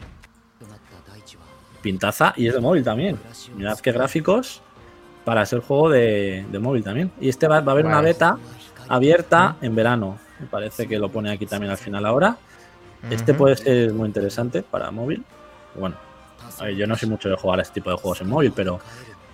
[1.83, 3.19] Pintaza y es de móvil también.
[3.57, 4.63] Mirad qué gráficos
[5.25, 7.13] para ser juego de, de móvil también.
[7.21, 8.39] Y este va, va a haber una beta
[8.89, 10.19] abierta en verano.
[10.41, 12.37] Me parece que lo pone aquí también al final ahora.
[13.11, 15.25] Este puede ser muy interesante para móvil.
[15.75, 15.97] Bueno,
[16.59, 18.53] a ver, yo no soy mucho de jugar a este tipo de juegos en móvil,
[18.55, 18.81] pero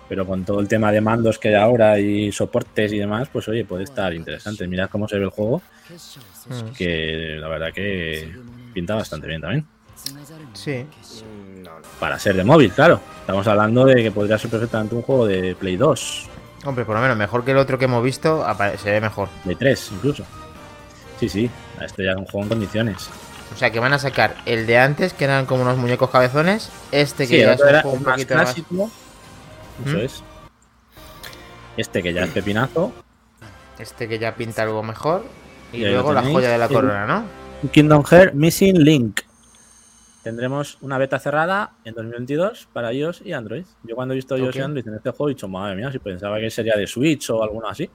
[0.07, 3.47] Pero con todo el tema de mandos que hay ahora y soportes y demás, pues
[3.47, 4.67] oye, puede estar interesante.
[4.67, 5.61] Mirad cómo se ve el juego,
[6.47, 6.73] Mm.
[6.77, 8.31] que la verdad que
[8.73, 9.65] pinta bastante bien también.
[10.53, 10.85] Sí.
[11.99, 12.99] Para ser de móvil, claro.
[13.21, 16.29] Estamos hablando de que podría ser perfectamente un juego de Play 2,
[16.65, 18.43] Hombre, por lo menos mejor que el otro que hemos visto,
[18.81, 19.29] se ve mejor.
[19.43, 20.23] Play 3 incluso.
[21.19, 23.07] Sí, sí, este ya es un juego en condiciones.
[23.53, 26.69] O sea que van a sacar el de antes, que eran como unos muñecos cabezones.
[26.91, 28.55] Este que Sí, ya es un era juego el un más poquito más.
[29.83, 30.01] Eso ¿Mm?
[30.01, 30.23] es.
[31.77, 32.93] Este que ya es pepinazo.
[33.79, 35.25] Este que ya pinta algo mejor.
[35.73, 37.69] Y, luego la joya de la corona, ¿no?
[37.71, 39.21] Kingdom Hearts Missing Link.
[40.23, 43.65] Tendremos una beta cerrada en 2022 para iOS y Android.
[43.83, 45.99] Yo cuando he visto iOS y Android en este juego he dicho, madre mía, si
[45.99, 47.89] pensaba que sería de Switch o alguno así.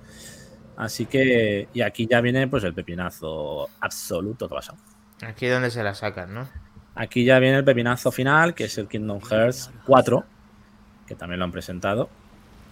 [0.76, 4.74] Así que, y aquí ya viene pues el pepinazo absoluto que pasa.
[5.22, 6.48] Aquí es donde se la sacan, ¿no?
[6.94, 10.24] Aquí ya viene el pepinazo final, que es el Kingdom Hearts 4,
[11.10, 12.08] que también lo han presentado.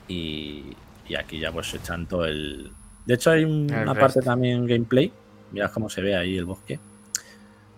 [0.06, 0.76] Y,
[1.08, 2.70] y aquí ya pues echan todo el...
[3.04, 5.12] De hecho hay El una parte también gameplay.
[5.50, 6.78] Mirad cómo se ve ahí el bosque.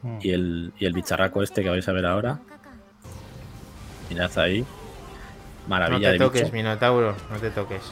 [0.02, 0.18] Mm.
[0.20, 2.38] Y el, y el bicharraco este que vais a ver ahora.
[4.10, 4.60] Mirad ahí.
[4.60, 4.66] No
[5.68, 6.52] Maravilla te de toques, bicho.
[6.52, 7.82] Minotauro, no te toques.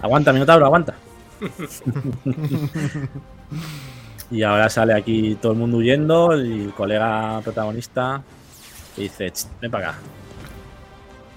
[0.00, 0.94] Aguanta, Minotauro, aguanta.
[4.30, 6.34] y ahora sale aquí todo el mundo huyendo.
[6.40, 8.22] Y el colega protagonista
[8.96, 9.98] que dice: "Ch, Ven para acá.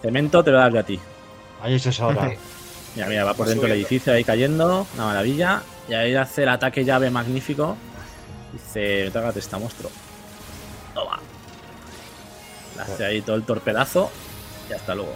[0.01, 0.99] Cemento te a dar yo a ti.
[1.61, 2.31] Ahí es esa hora.
[2.95, 4.87] Mira, mira, va por dentro del edificio ahí cayendo.
[4.95, 5.61] Una maravilla.
[5.87, 7.77] Y ahí hace el ataque llave magnífico.
[8.51, 9.91] Dice: Trágate esta monstruo.
[10.93, 11.19] Toma.
[12.75, 14.09] Le hace ahí todo el torpedazo.
[14.69, 15.13] Y hasta luego.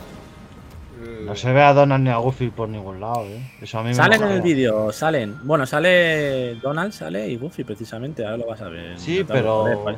[1.25, 3.51] No se ve a Donald ni a Goofy por ningún lado, ¿eh?
[3.61, 5.37] Eso a mí me Salen en el vídeo, salen.
[5.43, 8.97] Bueno, sale Donald, sale y Goofy precisamente, ahora lo vas a ver.
[8.97, 9.97] Sí, joder, pero.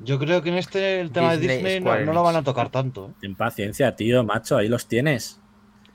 [0.00, 3.08] Yo creo que en este el tema de Disney, no, lo van a tocar tanto.
[3.08, 3.14] ¿eh?
[3.20, 5.40] Ten paciencia, tío, macho, ahí los tienes.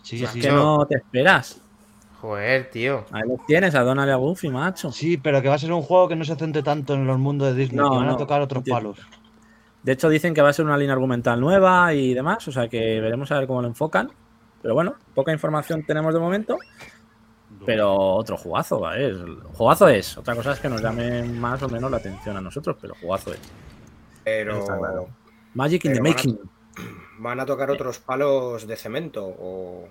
[0.01, 0.41] Sí, Es sí.
[0.41, 1.61] que no te esperas.
[2.19, 3.05] Joder, tío.
[3.11, 4.91] Ahí los tienes, a Donald y a Goofy, macho.
[4.91, 7.17] Sí, pero que va a ser un juego que no se centre tanto en los
[7.17, 8.99] mundos de Disney, No, que van no, a tocar otros palos.
[9.83, 12.67] De hecho, dicen que va a ser una línea argumental nueva y demás, o sea
[12.67, 14.11] que veremos a ver cómo lo enfocan.
[14.61, 16.57] Pero bueno, poca información tenemos de momento.
[17.65, 19.13] Pero otro jugazo, ¿vale?
[19.53, 20.17] Jugazo es.
[20.17, 23.33] Otra cosa es que nos llame más o menos la atención a nosotros, pero jugazo
[23.33, 23.39] es.
[24.23, 25.09] Pero Está claro.
[25.53, 26.39] Magic in the Pero van a- making.
[27.19, 29.87] van a tocar otros palos de cemento o,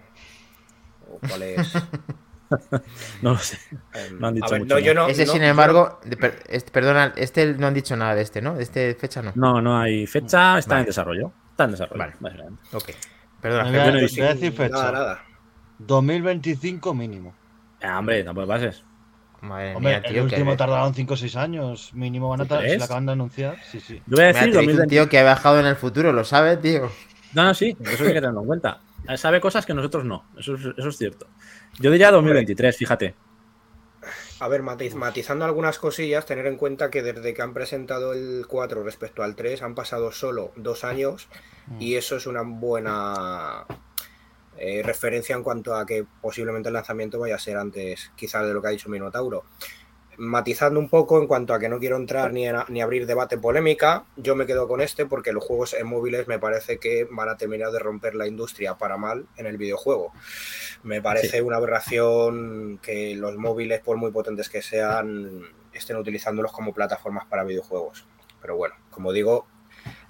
[1.11, 1.73] o cuál es.
[3.23, 3.59] No lo sé.
[3.95, 6.73] Em, No han dicho ver, mucho, no, yo no- Ese, no- sin embargo, per- este-
[6.73, 8.55] perdona, este no han dicho nada de este, ¿no?
[8.57, 9.31] De este fecha no.
[9.37, 10.81] No, no hay fecha, está Vale.
[10.81, 11.33] en desarrollo.
[11.53, 11.99] Está en desarrollo.
[12.01, 12.14] Vale.
[12.19, 12.62] básicamente.
[12.73, 12.90] Ok.
[13.40, 14.69] Perdona, no he visto.
[14.71, 15.23] nada.
[15.79, 17.35] 2025 mínimo.
[17.83, 18.83] Ah, hombre, tampoco pases.
[19.42, 20.12] Madre Hombre, mía, el tío.
[20.12, 21.90] que- último tardaron 5 o 6 años.
[21.94, 22.62] Mínimo van a ¿Tú tardar.
[22.64, 22.79] Si crees?
[22.81, 24.03] la acaban de anunciar, sí, sí.
[24.07, 24.94] Yo voy a Mira, decir te dice un 2020.
[24.94, 26.90] tío que ha viajado en el futuro, ¿lo sabe, tío?
[27.33, 28.81] No, no, sí, eso hay que tenerlo en cuenta.
[29.16, 31.26] Sabe cosas que nosotros no, eso es, eso es cierto.
[31.79, 33.14] Yo diría 2023, fíjate.
[34.40, 38.46] A ver, matiz- matizando algunas cosillas, tener en cuenta que desde que han presentado el
[38.48, 41.29] 4 respecto al 3 han pasado solo dos años
[41.79, 43.64] y eso es una buena
[44.61, 48.53] eh, referencia en cuanto a que posiblemente el lanzamiento vaya a ser antes quizás de
[48.55, 49.44] lo que ha dicho Minotauro.
[50.18, 53.38] Matizando un poco en cuanto a que no quiero entrar ni, a- ni abrir debate
[53.38, 57.31] polémica, yo me quedo con este porque los juegos en móviles me parece que van
[57.31, 60.12] a terminar de romper la industria para mal en el videojuego.
[60.83, 65.42] Me parece una aberración que los móviles, por muy potentes que sean,
[65.73, 68.05] estén utilizándolos como plataformas para videojuegos.
[68.42, 69.46] Pero bueno, como digo,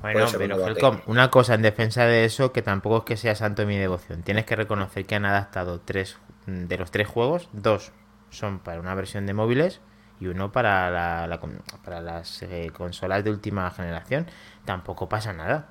[0.01, 0.67] Bueno, pero.
[0.67, 3.77] Helcom, una cosa en defensa de eso, que tampoco es que sea santo de mi
[3.79, 4.23] devoción.
[4.23, 7.93] Tienes que reconocer que han adaptado tres de los tres juegos, dos
[8.31, 9.81] son para una versión de móviles
[10.21, 14.27] y uno para, la, la con- para las eh, consolas de última generación.
[14.65, 15.71] Tampoco pasa nada.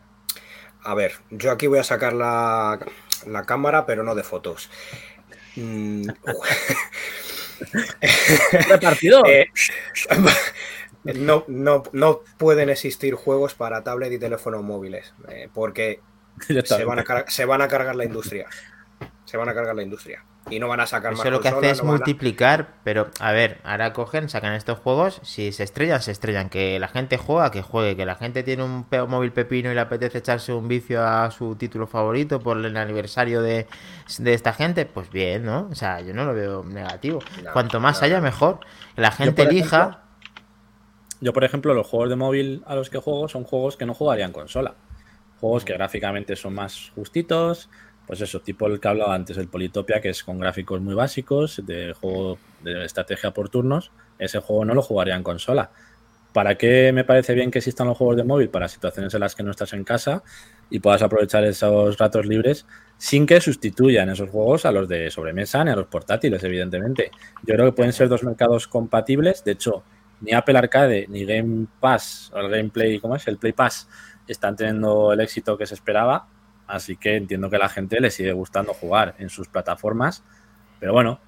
[0.83, 2.79] a ver, yo aquí voy a sacar la,
[3.27, 4.69] la cámara, pero no de fotos.
[5.55, 6.09] Mm,
[8.69, 9.27] Repartidor.
[9.27, 9.47] eh,
[11.03, 16.01] no, no, no pueden existir juegos para tablet y teléfonos móviles, eh, porque
[16.65, 18.47] se van, a car- se van a cargar la industria.
[19.25, 20.23] Se van a cargar la industria.
[20.49, 22.69] Y no van a sacar más Eso lo que hace es no van a- multiplicar,
[22.83, 26.87] pero a ver, ahora cogen, sacan estos juegos, si se estrellan, se estrellan, que la
[26.87, 30.17] gente juega, que juegue, que la gente tiene un pe- móvil pepino y le apetece
[30.17, 33.67] echarse un vicio a su título favorito por el aniversario de,
[34.17, 35.67] de esta gente, pues bien, ¿no?
[35.71, 37.19] O sea, yo no lo veo negativo.
[37.43, 38.59] No, Cuanto más no, haya, mejor.
[38.95, 40.05] Que la gente elija...
[41.21, 43.93] Yo, por ejemplo, los juegos de móvil a los que juego son juegos que no
[43.93, 44.75] jugaría en consola.
[45.39, 47.69] Juegos que gráficamente son más justitos.
[48.07, 51.61] Pues eso, tipo el que hablaba antes, el Politopia, que es con gráficos muy básicos,
[51.65, 53.91] de juego de estrategia por turnos.
[54.17, 55.71] Ese juego no lo jugaría en consola.
[56.33, 58.49] ¿Para qué me parece bien que existan los juegos de móvil?
[58.49, 60.23] Para situaciones en las que no estás en casa
[60.69, 62.65] y puedas aprovechar esos ratos libres
[62.97, 67.11] sin que sustituyan esos juegos a los de sobremesa ni a los portátiles, evidentemente.
[67.43, 69.43] Yo creo que pueden ser dos mercados compatibles.
[69.43, 69.83] De hecho,
[70.21, 73.27] ni Apple Arcade ni Game Pass, o el Gameplay, ¿cómo es?
[73.27, 73.87] El Play Pass
[74.27, 76.27] están teniendo el éxito que se esperaba.
[76.67, 80.23] Así que entiendo que a la gente le sigue gustando jugar en sus plataformas.
[80.79, 81.19] Pero bueno,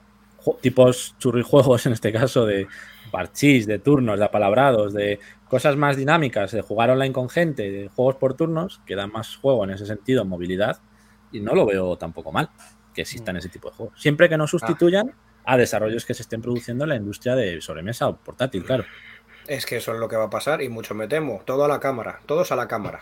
[0.62, 2.68] tipos churrijuegos en este caso de
[3.12, 7.90] parchís, de turnos, de apalabrados, de cosas más dinámicas, de jugar online con gente, de
[7.90, 10.80] juegos por turnos, que dan más juego en ese sentido, movilidad,
[11.32, 12.50] y no lo veo tampoco mal
[12.94, 14.02] que existan ese tipo de juegos.
[14.02, 15.14] Siempre que no sustituyan
[15.46, 18.86] a desarrollos que se estén produciendo en la industria de sobremesa o portátil, claro.
[19.48, 21.42] Es que eso es lo que va a pasar y mucho me temo.
[21.46, 23.02] Todo a la cámara, todos a la cámara.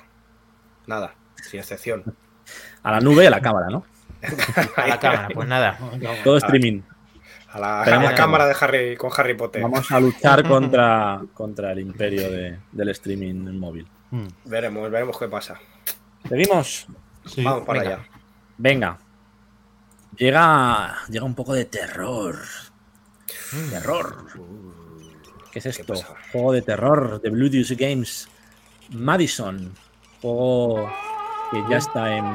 [0.87, 2.03] Nada, sin excepción.
[2.81, 3.85] A la nube y a la cámara, ¿no?
[4.75, 5.77] a la cámara, pues nada.
[6.23, 6.81] Todo streaming.
[7.51, 9.61] A la, cámara de Harry con Harry Potter.
[9.61, 12.27] Vamos a luchar contra, contra el imperio
[12.71, 13.87] del streaming móvil.
[14.09, 14.27] Hmm.
[14.45, 15.59] Veremos, veremos qué pasa.
[16.27, 16.87] ¿Seguimos?
[17.37, 17.99] Vamos para allá.
[18.57, 18.97] Venga.
[20.19, 22.39] Llega, llega un poco de terror.
[23.71, 24.25] Terror.
[25.51, 25.93] ¿Qué es esto?
[26.31, 28.29] Juego de terror de Blue Deuce Games.
[28.91, 29.73] Madison.
[30.21, 30.91] Juego
[31.51, 32.25] que ya está en.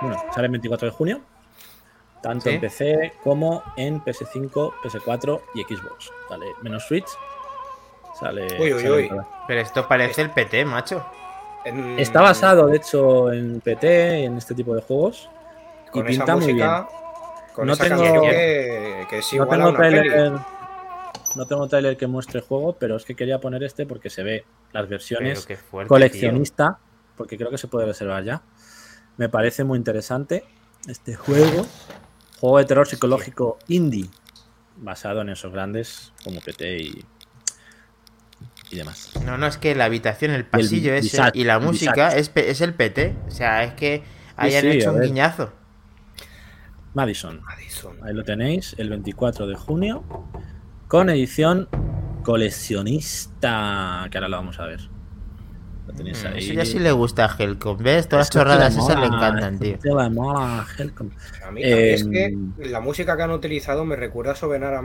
[0.00, 1.22] Bueno, sale el 24 de junio
[2.20, 6.12] tanto en PC como en PS5, PS4 y Xbox.
[6.28, 7.08] Vale, menos Switch.
[8.18, 8.46] Sale.
[8.60, 9.10] Uy, uy, uy.
[9.46, 11.04] Pero esto parece el PT, macho.
[11.96, 15.28] Está basado, de hecho, en PT, en este tipo de juegos.
[15.94, 16.68] Y pinta muy bien.
[16.68, 20.32] no tengo, que, es no tengo trailer,
[21.36, 24.44] no tengo trailer que muestre juego, pero es que quería poner este porque se ve
[24.72, 25.46] las versiones
[25.86, 26.78] coleccionista,
[27.16, 28.42] porque creo que se puede reservar ya.
[29.16, 30.44] Me parece muy interesante
[30.86, 31.66] este juego.
[32.40, 34.08] Juego de terror psicológico indie,
[34.76, 37.04] basado en esos grandes como PT y,
[38.70, 39.10] y demás.
[39.24, 42.74] No, no, es que la habitación, el pasillo ese y la música es, es, el
[42.74, 43.16] PT.
[43.26, 44.04] O sea, es que
[44.36, 45.52] hayan hecho un guiñazo.
[46.94, 47.42] Madison.
[48.02, 50.04] Ahí lo tenéis, el 24 de junio,
[50.88, 51.68] con edición
[52.22, 54.80] coleccionista, que ahora lo vamos a ver.
[55.92, 57.78] Mm, eso ya sí le gusta a Helcom.
[57.78, 58.08] ¿Ves?
[58.08, 59.78] Todas las chorradas esas le encantan, tío.
[59.98, 64.80] A mí es que em, la música que han utilizado me recuerda soberana,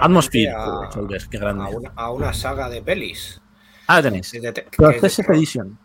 [0.00, 0.88] Atmosphere, a,
[1.30, 1.64] qué grande.
[1.96, 3.40] A, una, saga de pelis.
[3.88, 4.32] Ah, tenéis.
[4.76, 5.78] Process Edition.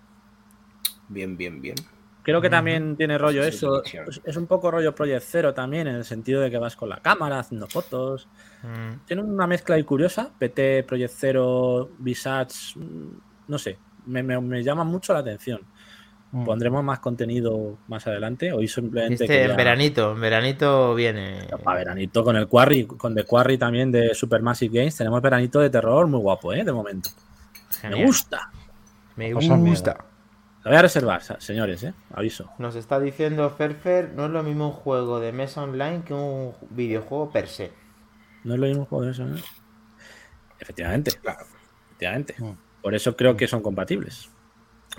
[1.10, 1.76] Bien, bien, bien.
[2.24, 3.82] Creo que también tiene rollo eso.
[4.24, 6.98] Es un poco rollo Project Zero también, en el sentido de que vas con la
[6.98, 8.28] cámara haciendo fotos.
[8.64, 9.06] Mm.
[9.06, 10.32] Tiene una mezcla ahí curiosa.
[10.38, 13.10] PT, Project Zero, Visage, mm,
[13.48, 15.62] no sé me, llama mucho la atención.
[16.32, 16.46] Mm.
[16.46, 18.54] Pondremos más contenido más adelante.
[18.54, 19.26] Hoy simplemente.
[19.26, 21.48] Este, en veranito, en veranito viene.
[21.66, 24.96] A veranito con el Quarry, con The Quarry también de Supermassive Games.
[24.96, 26.64] Tenemos veranito de terror muy guapo, ¿eh?
[26.64, 27.10] De momento.
[27.84, 28.50] Me gusta.
[29.16, 29.98] Me gusta.
[30.64, 31.94] Lo voy a reservar, señores, ¿eh?
[32.14, 32.52] Aviso.
[32.60, 36.54] Nos está diciendo Ferfer, no es lo mismo un juego de mesa online que un
[36.70, 37.72] videojuego per se.
[38.44, 39.44] No es lo mismo un juego de mesa online.
[40.60, 41.12] Efectivamente.
[41.90, 42.36] Efectivamente.
[42.38, 42.52] Mm.
[42.84, 44.30] Por eso creo que son compatibles.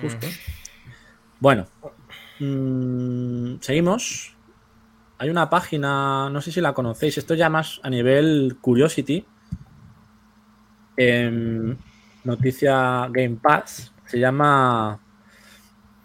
[0.00, 0.26] Justo.
[1.38, 1.66] Bueno,
[2.40, 4.36] mm, seguimos.
[5.18, 9.24] Hay una página, no sé si la conocéis, esto ya más a nivel Curiosity.
[12.24, 13.92] noticia Game Pass.
[14.06, 15.01] Se llama.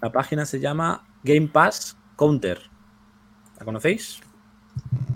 [0.01, 2.61] La página se llama Game Pass Counter.
[3.57, 4.19] ¿La conocéis?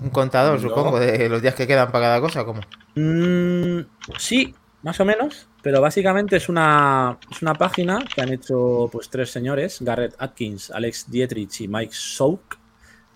[0.01, 2.61] Un contador, supongo, de los días que quedan para cada cosa, ¿cómo?
[2.95, 3.81] Mm,
[4.17, 5.47] sí, más o menos.
[5.61, 10.71] Pero básicamente es una, es una página que han hecho pues tres señores, Garrett Atkins,
[10.71, 12.57] Alex Dietrich y Mike Souk,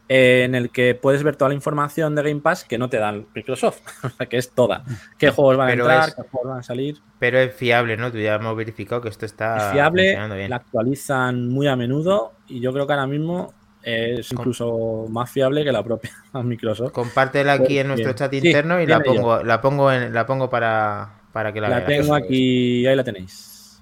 [0.08, 3.28] en el que puedes ver toda la información de Game Pass que no te dan
[3.34, 4.84] Microsoft, o sea que es toda.
[5.18, 6.16] ¿Qué juegos van a entrar?
[6.16, 7.02] ¿Qué juegos van a salir?
[7.20, 8.12] Pero es fiable, ¿no?
[8.12, 9.58] Tú ya hemos verificado que esto está.
[9.58, 15.06] Es fiable, la actualizan muy a menudo y yo creo que ahora mismo es incluso
[15.10, 16.12] más fiable que la propia
[16.44, 16.92] Microsoft.
[16.92, 21.22] Compártela aquí en nuestro chat interno y la pongo, la pongo, en, la pongo para,
[21.32, 23.82] para que la, la tengo aquí, ahí la tenéis.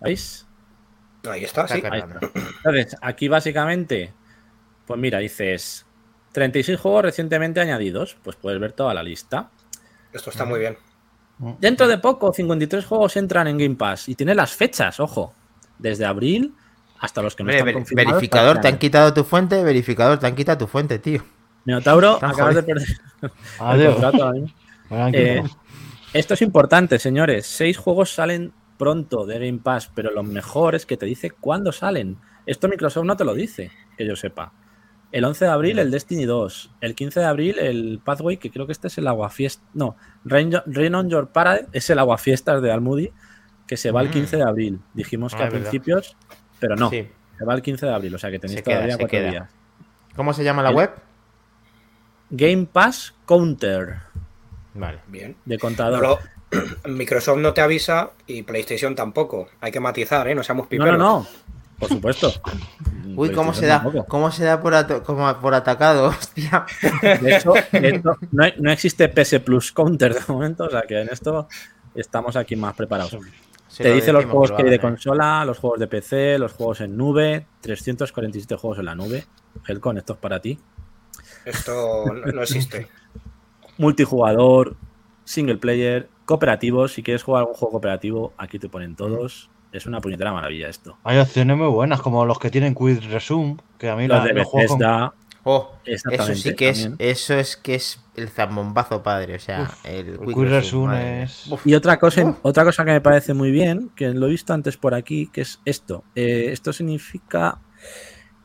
[0.00, 0.46] ¿Veis?
[1.30, 1.82] Ahí está, sí.
[1.82, 4.12] Entonces, aquí básicamente,
[4.86, 5.86] pues mira, dices
[6.32, 8.16] 36 juegos recientemente añadidos.
[8.22, 9.50] Pues puedes ver toda la lista.
[10.12, 10.76] Esto está muy bien.
[11.58, 14.08] Dentro de poco, 53 juegos entran en Game Pass.
[14.08, 15.34] Y tiene las fechas, ojo.
[15.78, 16.54] Desde abril
[17.00, 18.12] hasta los que no están confirmados.
[18.12, 19.62] Verificador, te han quitado tu fuente.
[19.62, 21.22] Verificador, te han quitado tu fuente, tío.
[21.64, 22.88] Minotauro, acabas de perder.
[23.58, 23.96] Adiós.
[24.90, 25.42] Eh,
[26.12, 27.46] esto es importante, señores.
[27.46, 31.72] Seis juegos salen pronto de Game Pass, pero lo mejor es que te dice cuándo
[31.72, 32.18] salen.
[32.46, 34.52] Esto Microsoft no te lo dice, que yo sepa.
[35.14, 36.70] El 11 de abril el Destiny 2.
[36.80, 39.62] El 15 de abril el Pathway, que creo que este es el Aguafiesta.
[39.72, 43.12] No, Rain, Rain on Your Parade es el Aguafiestas de Almudi,
[43.68, 44.12] que se va el Mm.
[44.12, 44.80] 15 de abril.
[44.92, 45.70] Dijimos que Ah, a es verdad.
[45.70, 46.16] principios,
[46.58, 46.90] pero no.
[46.90, 47.06] Sí.
[47.38, 49.50] Se va el 15 de abril, o sea que tenéis Se queda, todavía cuatro días.
[50.16, 50.90] ¿Cómo se llama la El- web?
[52.30, 53.98] Game Pass Counter
[54.74, 54.98] Vale.
[55.06, 55.36] Bien.
[55.44, 56.02] de No contador.
[56.02, 56.18] lo-
[56.88, 59.48] Microsoft no te avisa y PlayStation tampoco.
[59.60, 60.34] Hay que matizar, ¿eh?
[60.34, 60.98] No seamos No, piperos.
[60.98, 61.26] no, no.
[61.88, 62.32] Por supuesto.
[63.16, 64.04] Uy, ¿cómo se PlayStation da?
[64.08, 66.08] ¿Cómo se da por, ato- como por atacado?
[66.18, 66.66] Hostia.
[67.20, 71.00] De hecho, de hecho, no, no existe PS Plus Counter de momento, o sea que
[71.02, 71.48] en esto
[71.94, 73.16] estamos aquí más preparados.
[73.68, 76.52] Se Te lo dice los juegos que hay de consola, los juegos de PC, los
[76.52, 79.24] juegos en nube, 347 juegos en la nube.
[79.66, 80.58] Helcon, esto es para ti.
[81.44, 82.88] Esto no, no existe.
[83.78, 84.76] Multijugador,
[85.24, 86.86] single player, cooperativo.
[86.88, 89.50] Si quieres jugar algún juego cooperativo, aquí te ponen todos.
[89.74, 90.96] Es una puñetera maravilla esto.
[91.02, 94.24] Hay opciones muy buenas, como los que tienen Quick Resume, que a mí Los la,
[94.24, 95.14] de los juegos con- Bethesda,
[95.46, 100.08] Oh, eso sí que es, eso es que es el zambombazo padre, o sea, el
[100.08, 103.50] el Quick Quick Resume, es- Uf, Y otra cosa, otra cosa que me parece muy
[103.50, 106.02] bien, que lo he visto antes por aquí, que es esto.
[106.14, 107.58] Eh, esto significa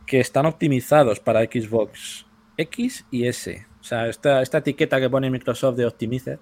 [0.06, 2.26] que están optimizados para Xbox
[2.58, 3.66] X y S.
[3.80, 6.40] O sea, esta, esta etiqueta que pone Microsoft de Optimizer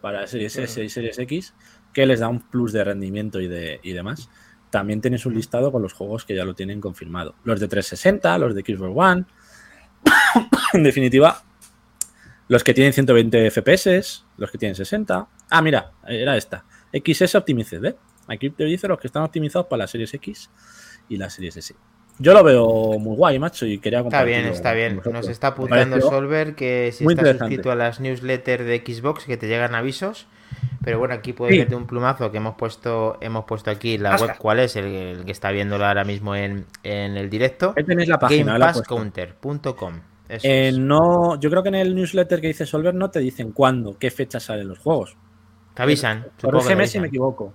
[0.00, 1.54] para Series S y Series X,
[1.92, 4.28] que les da un plus de rendimiento y, de, y demás.
[4.70, 7.34] También tienes un listado con los juegos que ya lo tienen confirmado.
[7.44, 9.24] Los de 360, los de Xbox One.
[10.72, 11.42] en definitiva,
[12.48, 15.28] los que tienen 120 FPS, los que tienen 60.
[15.50, 16.64] Ah, mira, era esta.
[16.92, 17.96] XS Optimized, ¿eh?
[18.28, 20.50] Aquí te dice los que están optimizados para las series X
[21.08, 21.74] y las series S.
[22.18, 25.00] Yo lo veo muy guay, macho, y quería Está compartirlo bien, está bien.
[25.12, 29.48] Nos está apuntando Solver que si estás suscrito a las newsletters de Xbox que te
[29.48, 30.26] llegan avisos.
[30.82, 31.58] Pero bueno, aquí puedes Sí.
[31.58, 34.26] ver de un plumazo que hemos puesto, hemos puesto aquí la Hasta.
[34.28, 37.74] web cuál es, el, el que está viéndolo ahora mismo en, en el directo.
[37.76, 38.52] Ahí tenéis la página.
[38.58, 40.00] GamePassCounter.com.
[40.42, 43.96] Eh, no, yo creo que en el newsletter que dice Solver no te dicen cuándo,
[43.98, 45.16] qué fecha salen los juegos.
[45.74, 46.26] Te avisan.
[46.40, 47.52] Corrígeme si me equivoco.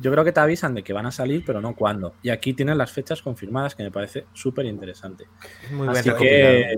[0.00, 2.14] Yo creo que te avisan de que van a salir, pero no cuándo.
[2.22, 5.24] Y aquí tienen las fechas confirmadas, que me parece súper interesante.
[5.64, 6.76] Es Muy bien Así que,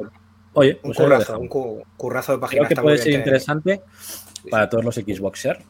[0.54, 2.60] oye, Un pues currazo, un cu- currazo de página.
[2.60, 3.82] Creo que está puede muy ser bien que- interesante
[4.50, 5.62] para todos los Xboxer,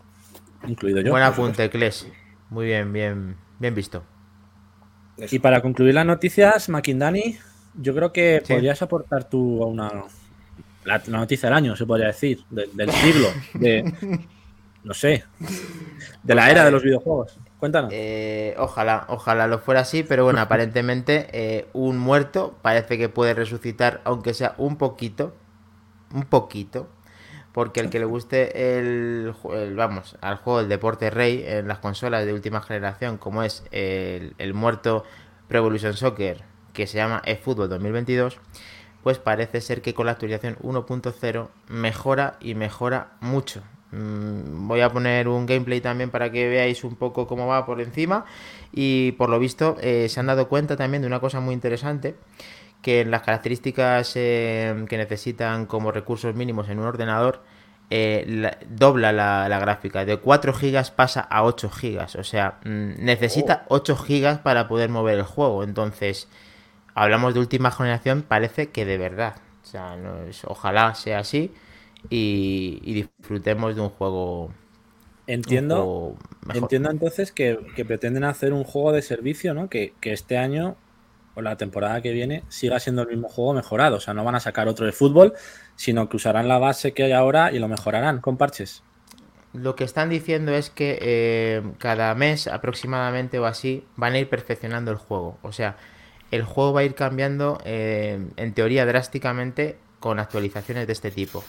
[0.66, 1.10] incluido yo.
[1.10, 2.06] Buen apunte, Kles.
[2.50, 4.02] Muy bien, bien, bien visto.
[5.30, 7.38] Y para concluir las noticias, Makindani,
[7.74, 8.52] yo creo que Sí.
[8.54, 9.90] podrías aportar tú a una
[10.84, 13.82] la, la noticia del año, se podría decir, de- del siglo, de
[14.84, 15.24] no sé,
[16.22, 17.38] de la era de los videojuegos.
[17.58, 17.90] Cuéntanos.
[17.92, 23.34] Eh, ojalá, ojalá lo fuera así, pero bueno, aparentemente eh, un muerto parece que puede
[23.34, 25.34] resucitar, aunque sea un poquito,
[26.14, 26.88] un poquito,
[27.52, 31.78] porque el que le guste el, el- vamos, al juego el deporte rey en las
[31.78, 35.04] consolas de última generación, como es el, el muerto
[35.48, 38.38] Pro Evolution Soccer, que se llama eFootball 2022,
[39.02, 43.62] pues parece ser que con la actualización 1.0 mejora y mejora mucho.
[43.92, 47.80] Mm, Voy a poner un gameplay también para que veáis un poco cómo va por
[47.80, 48.24] encima
[48.72, 52.14] y por lo visto eh, se han dado cuenta también de una cosa muy interesante
[52.82, 57.42] que en las características eh, que necesitan como recursos mínimos en un ordenador
[57.90, 62.58] eh, la- dobla la, la gráfica de 4 GB pasa a 8 GB o sea
[62.64, 66.28] mm, necesita 8 GB para poder mover el juego entonces
[66.94, 69.36] hablamos de última generación, parece que de verdad.
[69.62, 71.52] O sea, no es- ojalá sea así
[72.10, 74.46] y, y disfrutemos de un juego.
[74.46, 74.52] un
[75.26, 76.16] Entiendo, juego
[76.46, 76.72] mejor.
[76.72, 79.68] entiendo entonces que, que pretenden hacer un juego de servicio, ¿no?
[79.68, 80.76] Que, que este año
[81.40, 83.96] o la temporada que viene siga siendo el mismo juego mejorado.
[83.96, 85.34] O sea, no van a sacar otro de fútbol,
[85.76, 88.82] sino que usarán la base que hay ahora y lo mejorarán con parches.
[89.52, 94.28] Lo que están diciendo es que eh, cada mes aproximadamente o así van a ir
[94.28, 95.38] perfeccionando el juego.
[95.42, 95.76] O sea,
[96.30, 101.42] el juego va a ir cambiando eh, en teoría drásticamente con actualizaciones de este tipo.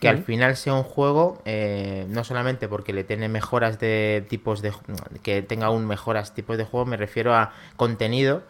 [0.00, 4.62] Que al final sea un juego, eh, no solamente porque le tiene mejoras de tipos
[4.62, 4.72] de...
[5.22, 8.42] que tenga aún mejoras tipos de juego, me refiero a contenido,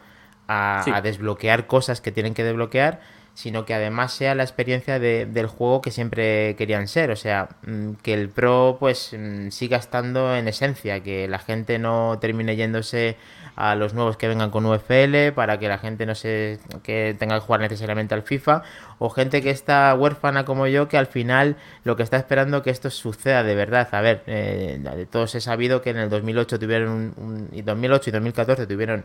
[0.52, 0.90] a, Sí.
[0.92, 3.00] a desbloquear cosas que tienen que desbloquear,
[3.34, 7.10] sino que además sea la experiencia de- del juego que siempre querían ser.
[7.12, 11.78] O sea, mm, que el Pro pues mm, siga estando en esencia, que la gente
[11.78, 13.16] no termine yéndose
[13.56, 17.34] a los nuevos que vengan con UFL, para que la gente no se que tenga
[17.36, 18.62] que jugar necesariamente al FIFA,
[18.98, 22.70] o gente que está huérfana como yo, que al final lo que está esperando que
[22.70, 23.88] esto suceda de verdad.
[23.92, 27.62] A ver, eh, de todos he sabido que en el 2008 tuvieron un, un- y
[27.62, 29.04] 2008 y 2014 tuvieron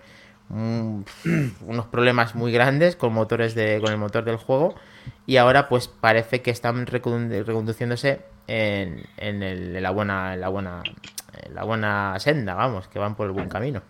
[0.49, 1.05] un-
[1.65, 4.75] unos problemas muy grandes con motores de con el motor del juego
[5.25, 10.83] y ahora pues parece que están recondu- reconduciéndose en, en la buena en la buena
[11.43, 13.81] en la buena senda vamos que van por el buen camino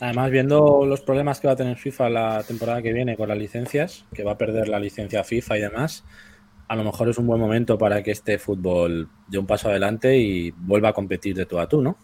[0.00, 3.38] Además, viendo los problemas que va a tener FIFA la temporada que viene con las
[3.38, 6.04] licencias, que va a perder la licencia FIFA y demás,
[6.68, 10.18] a lo mejor es un buen momento para que este fútbol dé un paso adelante
[10.18, 11.96] y vuelva a competir de tú a tú, ¿no?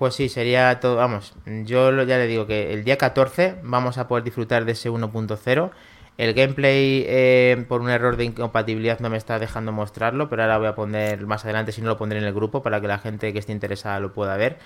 [0.00, 4.08] Pues sí, sería todo, vamos, yo ya le digo que el día 14 vamos a
[4.08, 5.70] poder disfrutar de ese 1.0.
[6.16, 10.56] El gameplay eh, por un error de incompatibilidad no me está dejando mostrarlo, pero ahora
[10.56, 12.96] voy a poner más adelante, si no lo pondré en el grupo para que la
[12.96, 14.56] gente que esté interesada lo pueda ver.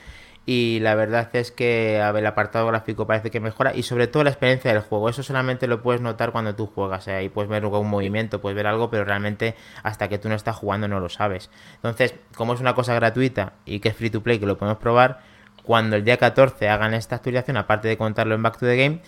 [0.47, 4.31] Y la verdad es que el apartado gráfico parece que mejora y sobre todo la
[4.31, 5.09] experiencia del juego.
[5.09, 7.09] Eso solamente lo puedes notar cuando tú juegas.
[7.09, 10.57] Ahí puedes ver un movimiento, puedes ver algo, pero realmente hasta que tú no estás
[10.57, 11.51] jugando no lo sabes.
[11.77, 14.79] Entonces, como es una cosa gratuita y que es free to play, que lo podemos
[14.79, 15.21] probar,
[15.63, 19.01] cuando el día 14 hagan esta actualización, aparte de contarlo en Back to the Game,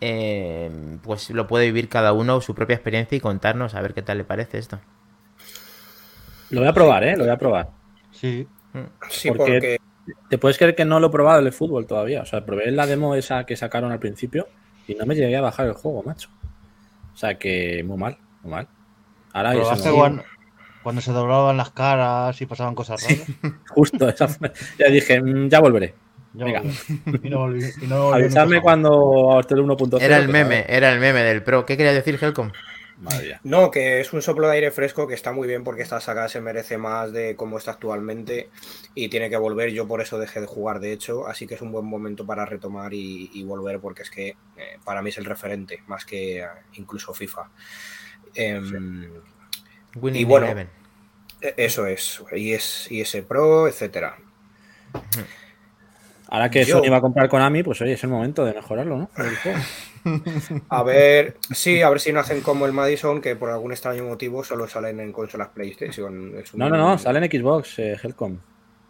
[0.00, 0.70] eh,
[1.02, 4.18] pues lo puede vivir cada uno su propia experiencia y contarnos a ver qué tal
[4.18, 4.78] le parece esto.
[6.50, 7.16] Lo voy a probar, ¿eh?
[7.16, 7.68] Lo voy a probar.
[8.12, 8.46] Sí.
[9.08, 9.78] Sí, porque
[10.28, 12.22] te puedes creer que no lo he probado el fútbol todavía.
[12.22, 14.48] O sea, probé la demo esa que sacaron al principio
[14.86, 16.28] y no me llegué a bajar el juego, macho.
[17.12, 18.68] O sea que muy mal, muy mal.
[19.32, 20.24] Ahora ¿Probaste eso cuando,
[20.82, 23.26] cuando se doblaban las caras y pasaban cosas raras?
[23.68, 25.94] Justo, esa fue- ya dije, "Mm, ya volveré.
[26.34, 26.62] Ya Venga.
[26.62, 27.20] volví.
[27.22, 27.64] Y no volví.
[27.82, 30.00] Y no volví Avisadme cuando esté el 1.0.
[30.00, 31.64] Era el meme, era el meme del Pro.
[31.64, 32.50] ¿Qué quería decir, Helcom?
[32.98, 33.40] Madre mía.
[33.42, 36.28] No, que es un soplo de aire fresco que está muy bien porque esta saga
[36.28, 38.50] se merece más de cómo está actualmente
[38.94, 39.70] y tiene que volver.
[39.72, 42.46] Yo por eso dejé de jugar, de hecho, así que es un buen momento para
[42.46, 44.36] retomar y, y volver porque es que eh,
[44.84, 47.50] para mí es el referente, más que eh, incluso FIFA.
[48.34, 49.10] Em,
[49.96, 50.68] Winning Y bueno, Eleven.
[51.40, 54.18] e- Eso es, y es IS Pro, etcétera.
[56.28, 58.96] Ahora que Yo- Sony va a comprar Konami, pues oye, es el momento de mejorarlo,
[58.96, 59.10] ¿no?
[60.68, 64.04] A ver, sí, a ver si no hacen como el Madison, que por algún extraño
[64.04, 66.32] motivo solo salen en consolas PlayStation.
[66.38, 68.38] Es un- No, no, no, sale en Xbox, eh, Helcom.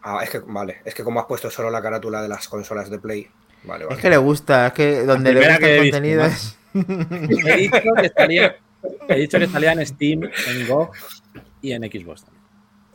[0.02, 2.90] Ah, es que, vale, es que como has puesto solo la carátula de las consolas
[2.90, 3.26] de Play.
[3.64, 3.96] Vale, vale.
[3.96, 6.58] Es que le gusta, es que donde le gusta el contenido es.
[6.74, 8.56] He dicho que salía,
[9.08, 10.90] he dicho que salía en Steam, en GOG
[11.62, 12.33] y en Xbox también.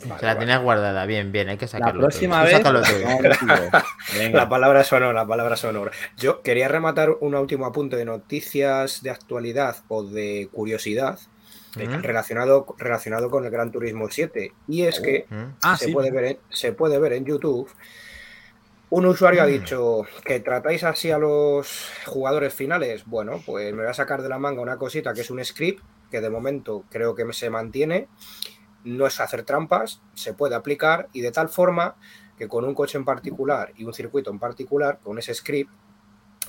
[0.05, 0.39] Vale, la vale.
[0.39, 2.01] tenías guardada, bien, bien, hay que La sacarlo.
[2.01, 2.81] próxima todo.
[2.81, 3.39] vez.
[4.17, 4.37] Venga.
[4.37, 5.91] La palabra sonora, la palabra sonora.
[6.17, 11.19] Yo quería rematar un último apunte de noticias de actualidad o de curiosidad
[11.77, 14.53] eh, relacionado, relacionado con el Gran Turismo 7.
[14.67, 15.43] Y es que ¿Mm?
[15.63, 15.91] Ah, se, sí.
[15.93, 17.69] puede ver en, se puede ver en YouTube.
[18.91, 19.49] Un usuario ha Mm.
[19.51, 23.03] dicho que tratáis así a los jugadores finales.
[23.05, 25.83] Bueno, pues me voy a sacar de la manga una cosita que es un script
[26.09, 28.07] que de momento creo que se mantiene.
[28.83, 31.95] No es hacer trampas, se puede aplicar y de tal forma
[32.37, 35.69] que con un coche en particular y un circuito en particular, con ese script,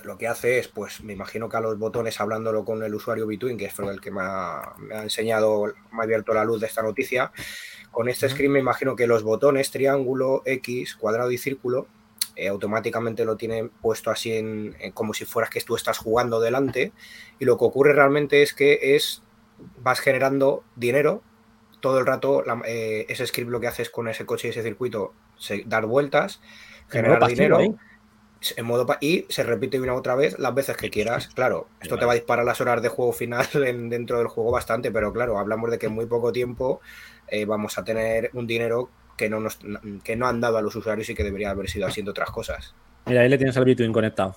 [0.05, 3.27] lo que hace es, pues me imagino que a los botones, hablándolo con el usuario
[3.27, 6.61] Between, que fue el que me ha, me ha enseñado, me ha abierto la luz
[6.61, 7.33] de esta noticia,
[7.91, 11.89] con este script me imagino que los botones triángulo, X, cuadrado y círculo
[12.37, 16.41] eh, automáticamente lo tienen puesto así en, en como si fueras que tú estás jugando
[16.41, 16.93] delante
[17.41, 19.23] y lo que ocurre realmente es que es
[19.83, 21.23] vas generando dinero
[21.81, 24.63] todo el rato la- eh, ese script lo que haces con ese coche y ese
[24.63, 26.41] circuito se, dar vueltas
[26.87, 27.73] En generar pasivo, dinero ¿eh?
[28.57, 31.29] en modo y se repite una otra vez las veces que quieras.
[31.29, 34.51] Claro, esto te va a disparar las horas de juego final en- dentro del juego
[34.51, 36.81] bastante, pero claro, hablamos de que en muy poco tiempo
[37.29, 39.59] eh, vamos a tener un dinero que no, nos,
[40.03, 42.75] que no han dado a los usuarios y que debería haber sido haciendo otras cosas.
[43.07, 44.37] Mira, ahí le tienes al Between conectado.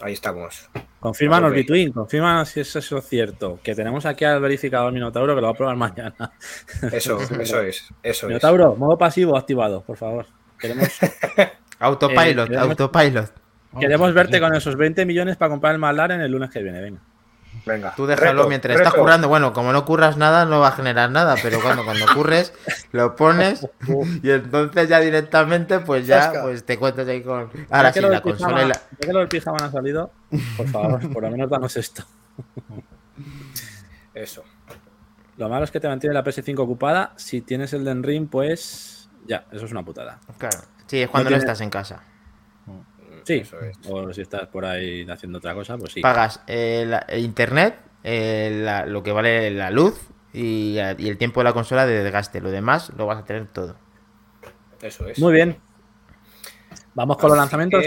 [0.00, 0.68] Ahí estamos.
[1.00, 1.56] Confírmanos, Ok.
[1.56, 3.58] Between, confírmanos si eso es cierto.
[3.62, 6.14] Que tenemos aquí al verificador Minotauro que lo va a probar mañana.
[6.92, 8.28] Eso, eso es, eso es.
[8.28, 10.26] Minotauro, modo pasivo activado, por favor.
[10.58, 10.88] Queremos,
[11.78, 13.30] Autopilot, Eh, queremos- autopilot.
[13.78, 16.80] queremos verte con esos 20 millones para comprar el McLaren el lunes que viene.
[16.80, 17.00] Venga.
[17.66, 17.92] Venga.
[17.96, 19.26] Tú déjalo reto, mientras estás currando.
[19.28, 22.52] Bueno, como no curras nada, no va a generar nada, pero cuando, cuando curres,
[22.92, 23.66] lo pones
[24.22, 27.50] y entonces ya directamente, pues ya pues te cuentas ahí con.
[27.70, 28.74] Ahora sí, la consola la.
[28.74, 30.12] ya que lo del pijama no ha salido,
[30.56, 32.04] por favor, por lo menos danos esto.
[34.14, 34.44] Eso.
[35.36, 37.12] Lo malo es que te mantiene la PS5 ocupada.
[37.16, 40.18] Si tienes el Den Ring, pues ya, eso es una putada.
[40.38, 40.58] Claro.
[40.86, 42.02] Sí, es cuando No no, tiene- estás en casa.
[43.26, 43.76] Sí, Eso es.
[43.88, 46.00] o si estás por ahí haciendo otra cosa, pues sí.
[46.00, 50.00] Pagas eh, el internet, eh, la- lo que vale la luz
[50.32, 52.40] y, y el tiempo de la consola de desgaste.
[52.40, 53.74] Lo demás lo vas a tener todo.
[54.80, 55.18] Eso es.
[55.18, 55.56] Muy bien.
[56.94, 57.84] Vamos con los lanzamientos.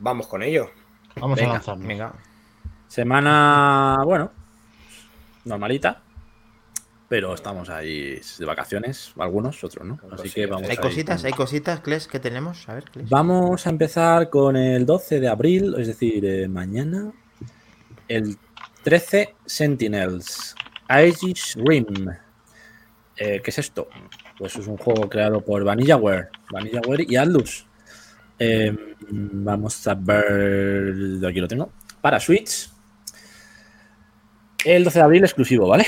[0.00, 0.68] Vamos con ello.
[1.14, 1.86] Vamos Venga, a lanzarnos.
[1.86, 2.12] Venga.
[2.88, 4.32] Semana, bueno,
[5.44, 6.02] normalita.
[7.08, 10.00] Pero estamos ahí de vacaciones, algunos, otros, ¿no?
[10.10, 12.68] Así que vamos Hay cositas, con- hay cositas, Kles, que tenemos.
[12.68, 13.08] A ver, Kles.
[13.08, 17.12] Vamos a empezar con el 12 de abril, es decir, eh, mañana.
[18.08, 18.36] El
[18.82, 20.56] 13 Sentinels.
[20.88, 21.86] Aegis Rim.
[23.16, 23.88] Eh, ¿Qué es esto?
[24.36, 27.66] Pues es un juego creado por Vanillaware, Vanillaware y Atlus.
[28.38, 28.76] Eh,
[29.10, 30.92] vamos a ver.
[31.24, 31.70] Aquí lo tengo.
[32.00, 32.68] Para Switch.
[34.64, 35.84] El 12 de abril exclusivo, ¿vale?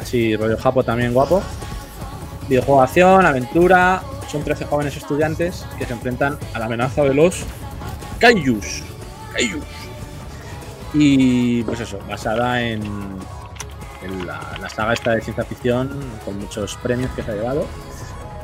[0.00, 1.42] Así, rollo Japo también guapo.
[2.48, 4.02] Videojuego de acción, aventura.
[4.28, 7.44] Son 13 jóvenes estudiantes que se enfrentan a la amenaza de los
[8.18, 8.82] Kaijus.
[9.32, 9.64] Kaijus.
[10.94, 12.82] Y pues eso, basada en,
[14.02, 15.90] en la, la saga esta de ciencia ficción,
[16.24, 17.66] con muchos premios que se ha llevado.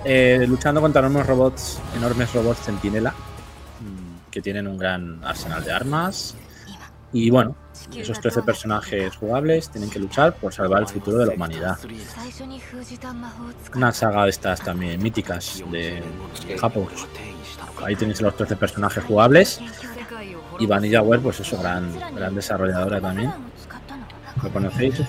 [0.04, 5.72] Eh, luchando contra enormes robots, enormes robots centinela, mm, que tienen un gran arsenal de
[5.72, 6.36] armas.
[7.16, 7.56] Y bueno,
[7.96, 11.78] esos 13 personajes jugables tienen que luchar por salvar el futuro de la humanidad.
[13.74, 16.02] Una saga de estas también míticas de
[16.60, 16.88] Japón.
[17.82, 19.60] Ahí tenéis los 13 personajes jugables.
[20.58, 23.32] Y Vanillaware, pues eso, gran, gran desarrolladora también.
[24.42, 25.00] ¿Lo conocéis?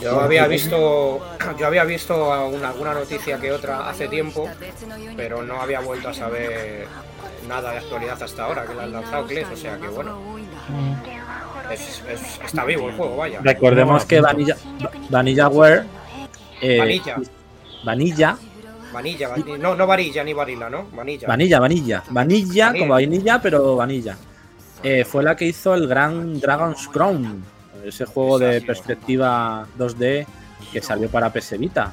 [0.00, 1.20] Yo había visto,
[1.58, 4.48] yo había visto alguna, alguna noticia que otra hace tiempo,
[5.18, 6.86] pero no había vuelto a saber
[7.46, 10.18] nada de actualidad hasta ahora, que la han lanzado Kles, o sea que bueno,
[11.70, 13.40] es- es- está vivo el juego, vaya.
[13.42, 14.56] Recordemos que Vanilla,
[15.10, 15.84] Vanillaware.
[16.60, 17.16] eh, Vanilla.
[17.84, 18.38] Vanilla,
[18.92, 20.86] Vanilla, vanilla, no, no varilla ni varila, ¿no?
[20.92, 21.28] Vanilla.
[21.28, 22.02] vanilla, vanilla.
[22.10, 22.80] Vanilla Vanilla.
[22.80, 24.16] como vainilla, pero vanilla.
[24.82, 27.44] Eh, fue la que hizo el gran Dragon's Crown,
[27.84, 30.26] ese juego de perspectiva 2D
[30.72, 31.92] que salió para PS Vita.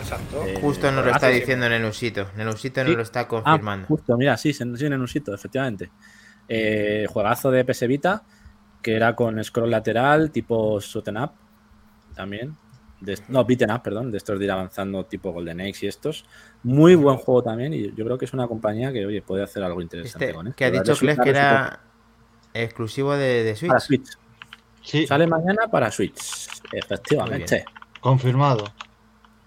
[0.00, 0.44] Exacto.
[0.46, 2.26] Eh, Justo nos lo está diciendo en el usito.
[2.34, 2.88] En el usito Sí.
[2.88, 3.86] nos lo está Ah, confirmando.
[3.86, 4.94] justo, mira, sí, sí, en
[5.34, 5.90] efectivamente.
[6.48, 8.22] Eh, juegazo de PS Vita,
[8.82, 11.30] que era con scroll lateral, tipo shoot'em up,
[12.14, 12.56] también.
[13.00, 16.24] De- no, beaten up, perdón, de estos de ir avanzando, tipo Golden Axe y estos.
[16.62, 19.62] Muy buen juego también, y yo creo que es una compañía que, oye, puede hacer
[19.62, 20.56] algo interesante Este, con esto.
[20.56, 21.80] que ha dicho Kles que era
[22.52, 23.68] exclusivo de, de toque.
[23.68, 24.04] Para Switch.
[24.06, 24.18] Switch.
[24.82, 27.64] Sí, Sale mañana para Switch, efectivamente.
[28.00, 28.64] confirmado.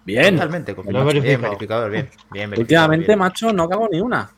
[0.06, 0.36] Bien.
[0.36, 1.06] Totalmente confirmado.
[1.06, 1.50] Bien, verificado.
[1.52, 2.10] verificador, bien.
[2.32, 3.20] bien verificado, Últimamente, bien.
[3.20, 4.30] macho, no cago ni una.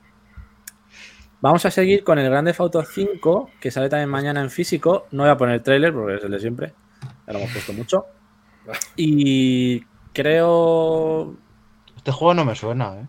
[1.41, 5.07] Vamos a seguir con el Grande Auto 5, que sale también mañana en físico.
[5.11, 6.73] No voy a poner el trailer porque es el de siempre.
[7.27, 8.05] Ya lo hemos puesto mucho.
[8.95, 11.35] Y creo.
[11.97, 13.05] Este juego no me suena, ¿eh?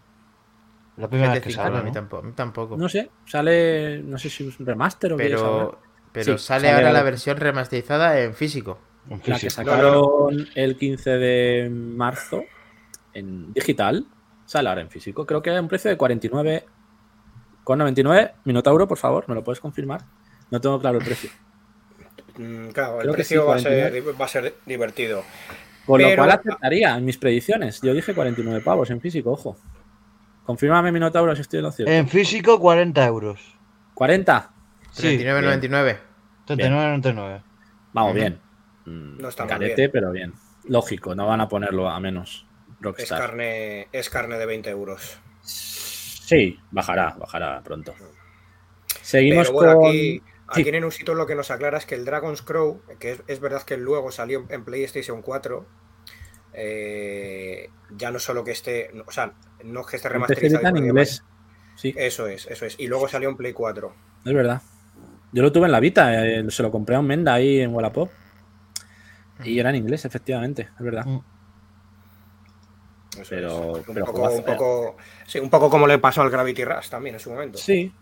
[0.98, 1.94] La primera vez que GT5 sale, no, a mí ¿no?
[1.94, 2.22] tampoco.
[2.22, 2.76] a mí tampoco.
[2.76, 4.02] No sé, sale.
[4.02, 5.80] No sé si es un remaster o pero
[6.12, 6.98] pero Sí, sale sale ahora ahora.
[6.98, 8.78] la versión remasterizada en físico.
[9.24, 12.44] La que sacaron el 15 de marzo
[13.12, 14.06] en digital.
[14.44, 15.26] Sale ahora en físico.
[15.26, 16.64] Creo que a un precio de 49.
[17.64, 18.34] Con 99.
[18.44, 20.02] Minotauro, por favor, ¿me lo puedes confirmar?
[20.50, 21.30] No tengo claro el precio.
[22.38, 24.18] Mm, claro, el Creo precio sí, va, a ser, 49.
[24.18, 25.24] va a ser divertido.
[25.86, 27.80] Con lo cual aceptaría en mis predicciones.
[27.80, 29.56] Yo dije 49 pavos en físico, ojo.
[30.44, 31.92] Confírmame, Minotauro, si estoy en lo cierto.
[31.92, 33.56] En físico, 40 euros.
[33.94, 34.50] 40.
[34.92, 35.98] Sí, 39.99.
[36.46, 37.42] 39,99.
[37.92, 38.45] Vamos, bien.
[38.86, 39.90] Mm, No está mal carete, bien.
[39.92, 40.32] pero bien.
[40.68, 42.46] Lógico, no van a ponerlo a menos.
[42.70, 43.20] Es Rockstar.
[43.20, 45.18] carne, es carne de 20 euros.
[45.42, 47.94] Sí, bajará, bajará pronto.
[49.02, 49.88] Seguimos Pero bueno, con.
[49.90, 50.68] aquí, aquí Sí.
[50.68, 53.62] en Enusito lo que nos aclara es que el Dragon's Crow, que es, es verdad
[53.62, 55.64] que luego salió en PlayStation 4,
[56.52, 59.32] eh, ya no solo que esté, o sea,
[59.64, 60.66] no es que esté remasterizado.
[60.68, 61.22] En inglés.
[61.76, 62.74] Sí, Eso es, eso es.
[62.78, 63.94] Y luego salió en Play 4.
[64.24, 64.62] es verdad.
[65.32, 67.74] Yo lo tuve en la Vita, eh, se lo compré a un Menda ahí en
[67.74, 68.10] Wallapop.
[69.44, 71.04] Y era en inglés, efectivamente, es verdad.
[71.06, 71.20] Mm.
[73.28, 73.88] Pero- es.
[73.88, 76.88] Un, pero poco, juegazo, un, poco, sí, un poco como le pasó al Gravity Rush
[76.88, 77.58] también en su momento.
[77.58, 77.92] Sí.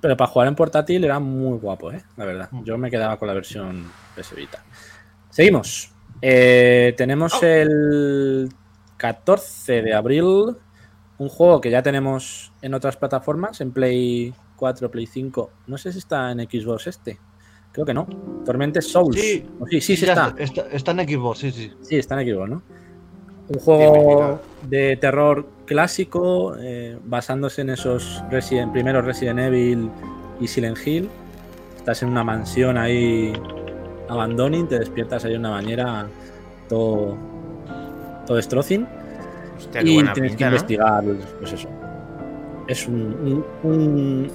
[0.00, 2.02] Pero para jugar en portátil era muy guapo, ¿eh?
[2.16, 2.48] La verdad.
[2.50, 2.64] Mm.
[2.64, 4.64] Yo me quedaba con la versión PS Vita.
[5.30, 5.92] Seguimos.
[6.20, 7.46] Eh, tenemos Oh.
[7.46, 8.48] el
[8.96, 10.56] 14 de abril.
[11.18, 15.52] Un juego que ya tenemos en otras plataformas, en Play 4, Play 5.
[15.68, 17.20] No sé si está en Xbox este.
[17.72, 18.06] Creo que no.
[18.44, 19.18] Tormentes Souls.
[19.18, 19.44] Sí.
[19.70, 20.34] Sí, sí, está.
[20.38, 21.72] está, está en Xbox, sí, sí.
[21.80, 22.62] Sí, está en Xbox, ¿no?
[23.48, 29.90] Un juego de terror clásico, eh, basándose en esos Resident, primeros Resident Evil
[30.40, 31.08] y Silent Hill.
[31.76, 33.32] Estás en una mansión ahí
[34.08, 36.06] abandoning, te despiertas ahí en una bañera
[36.68, 37.16] todo,
[38.26, 38.86] todo destrozing
[39.58, 41.02] Hostia, y tienes que investigar,
[41.40, 41.68] pues eso.
[42.68, 44.30] Es un, un, un-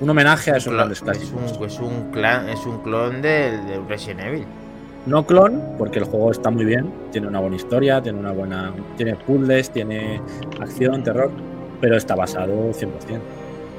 [0.00, 1.56] un homenaje a esos grandes Es clásicos.
[1.58, 4.44] un, es un clan, es un clon del de Resident Evil.
[5.06, 8.72] No clon, porque el juego está muy bien, tiene una buena historia, tiene una buena.
[8.96, 10.20] tiene puzzles, tiene
[10.60, 11.30] acción, terror,
[11.80, 12.90] pero está basado 100%.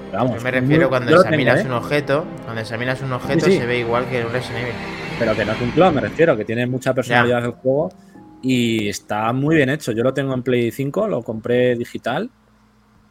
[0.10, 1.72] Pero vamos, Yo me refiero muy- cuando examinas tengo, ¿eh?
[1.78, 3.58] un objeto, cuando examinas un objeto sí.
[3.58, 4.74] se ve igual que un Resident Evil.
[5.20, 7.90] Pero que no es un clon, me refiero, que tiene mucha personalidad el juego
[8.42, 9.92] y está muy bien hecho.
[9.92, 12.30] Yo lo tengo en Play 5, lo compré digital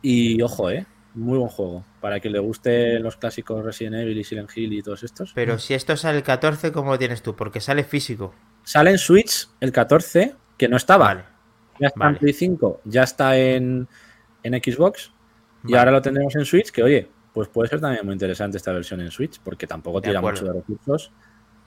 [0.02, 0.84] y ojo, eh,
[1.14, 1.84] muy buen juego.
[2.00, 5.32] Para que le guste los clásicos Resident Evil y Silent Hill y todos estos.
[5.34, 7.34] Pero si esto sale el 14, ¿cómo lo tienes tú?
[7.36, 8.34] Porque sale físico.
[8.62, 11.06] Sale en Switch el 14, que no estaba.
[11.06, 11.24] Vale.
[11.78, 12.12] Ya está Vale.
[12.12, 13.88] en Play 5, ya está en,
[14.42, 15.12] en Xbox
[15.64, 18.72] y ahora lo tendremos en Switch, que oye, pues puede ser también muy interesante esta
[18.72, 21.12] versión en Switch, porque tampoco tira mucho de recursos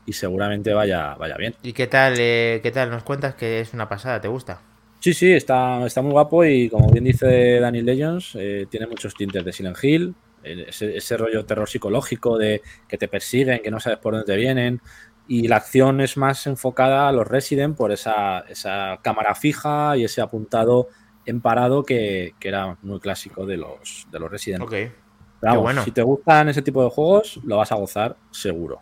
[0.06, 1.56] y seguramente vaya, vaya bien.
[1.64, 2.90] ¿Y qué tal, eh, qué tal?
[2.90, 4.22] ¿Nos cuentas que es una pasada?
[4.22, 4.62] ¿Te gusta?
[5.04, 9.14] Sí, sí, está, está muy guapo y como bien dice Danny Legends, eh, tiene muchos
[9.14, 13.70] tintes de Silent Hill, eh, ese, ese rollo terror psicológico de que te persiguen, que
[13.70, 14.80] no sabes por dónde te vienen.
[15.28, 20.06] Y la acción es más enfocada a los Resident por esa, esa cámara fija y
[20.06, 20.88] ese apuntado
[21.26, 24.64] en parado que, que era muy clásico de los, de los Resident.
[24.64, 24.72] Ok.
[24.72, 24.94] Pero
[25.42, 25.84] vamos, bueno.
[25.84, 28.80] Si te gustan ese tipo de juegos, lo vas a gozar seguro.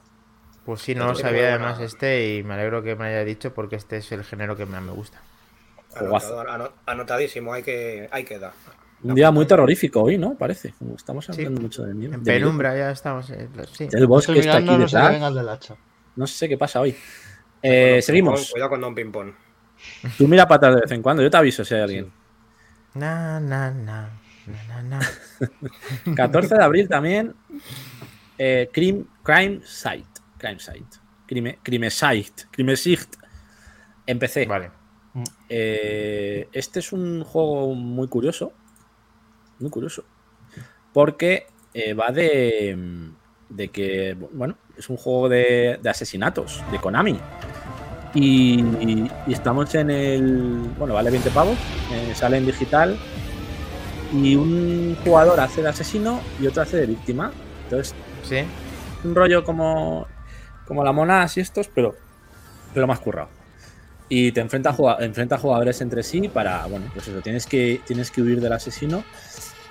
[0.65, 3.75] Pues sí, no lo sabía además este y me alegro que me haya dicho porque
[3.75, 5.19] este es el género que más me gusta.
[6.85, 8.53] Anotadísimo, hay que, hay que dar.
[9.03, 10.35] Un día muy terrorífico hoy, ¿no?
[10.35, 10.73] Parece.
[10.77, 11.31] Como Estamos Sí.
[11.31, 12.13] hablando mucho de miedo.
[12.13, 12.45] En de miedo.
[12.45, 13.29] penumbra ya estamos.
[13.31, 13.87] eh, sí.
[13.91, 15.33] El bosque Estoy está aquí no detrás.
[15.35, 15.75] del hacha.
[16.15, 16.95] No sé qué pasa hoy.
[17.63, 18.51] Eh, seguimos.
[18.51, 19.35] Cuidado con Don Pimpón.
[20.17, 21.23] Tú mira para atrás de vez en cuando.
[21.23, 22.11] Yo te aviso si hay alguien.
[22.93, 24.09] Na, na, na,
[24.45, 24.99] na, na, na.
[26.15, 27.33] 14 de abril también.
[28.37, 30.05] eh, Crime, Crime Site.
[30.37, 30.97] Crime Site.
[31.27, 32.43] Crime, Crime Site.
[32.51, 33.15] Crime Sicht.
[34.05, 34.45] Empecé.
[34.45, 34.71] Vale.
[35.49, 38.53] Eh, este es un juego muy curioso.
[39.59, 40.03] Muy curioso.
[40.93, 43.09] Porque eh, va de,
[43.49, 47.19] de que, bueno, es un juego de, de asesinatos, de Konami.
[48.13, 48.59] Y,
[49.27, 50.69] y estamos en el.
[50.77, 51.57] Bueno, vale 20 pavos.
[51.93, 52.97] eh, sale en digital.
[54.13, 57.31] Y un jugador hace de asesino y otro hace de víctima.
[57.63, 58.43] Entonces, Sí.
[59.05, 60.05] un rollo como,
[60.67, 61.95] como la monas y estos, pero,
[62.73, 63.29] pero más currado.
[64.13, 67.79] Y te enfrenta a, enfrenta a jugadores entre sí para, bueno, pues eso, tienes que,
[67.87, 69.05] tienes que huir del asesino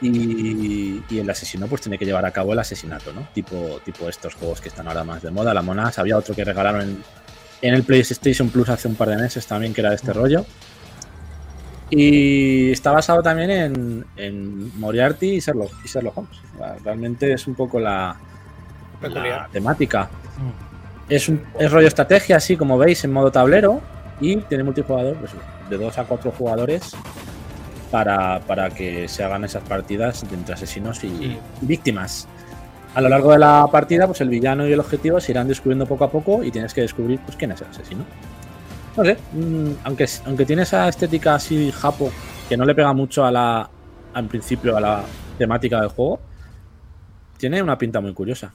[0.01, 3.29] y, y el asesino pues tiene que llevar a cabo el asesinato, ¿no?
[3.35, 5.53] Tipo, tipo estos juegos que están ahora más de moda.
[5.53, 7.05] La monas, había otro que regalaron en,
[7.61, 10.47] en el PlayStation Plus hace un par de meses también que era de este rollo.
[11.91, 16.39] Y está basado también en, en Moriarty y Sherlock, y Sherlock Holmes.
[16.83, 18.17] Realmente es un poco la,
[19.53, 20.09] temática.
[21.11, 23.83] Es, un, es rollo estrategia, así como veis, en modo tablero.
[24.21, 25.33] Y tiene multijugador pues,
[25.69, 26.95] de 2 a 4 jugadores
[27.91, 32.29] para, para que se hagan esas partidas entre asesinos y, y víctimas.
[32.95, 35.87] A lo largo de la partida, pues el villano y el objetivo se irán descubriendo
[35.87, 38.05] poco a poco y tienes que descubrir pues, quién es el asesino.
[38.97, 42.11] No sé, mm, aunque, aunque tiene esa estética así japo
[42.49, 43.71] que no le pega mucho a la,
[44.13, 45.05] al principio a la
[45.39, 46.21] temática del juego,
[47.39, 48.53] tiene una pinta muy curiosa.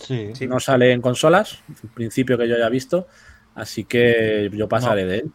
[0.00, 0.30] Sí.
[0.34, 0.46] Sí.
[0.46, 3.06] No sale en consolas, en principio que yo haya visto,
[3.54, 5.32] así que yo pasaré de él.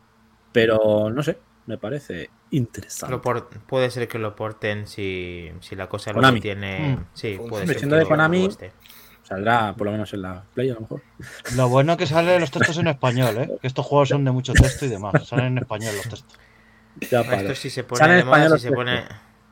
[0.52, 3.12] Pero no sé, me parece interesante.
[3.16, 6.42] Lo por- puede ser que lo porten si, si la cosa lo Konami.
[6.42, 6.96] tiene.
[6.98, 7.06] Mm.
[7.14, 7.90] Sí, puede Hombre, ser.
[7.90, 8.50] que de lo Konami.
[9.24, 11.04] Saldrá por lo menos en la Play a lo mejor.
[11.56, 13.58] Lo bueno que salen los textos en español, ¿eh?
[13.62, 15.28] Que estos juegos son de mucho texto y demás.
[15.28, 16.26] Salen en español los textos.
[17.12, 19.04] Ya Esto si se pone de moda, español si se pone.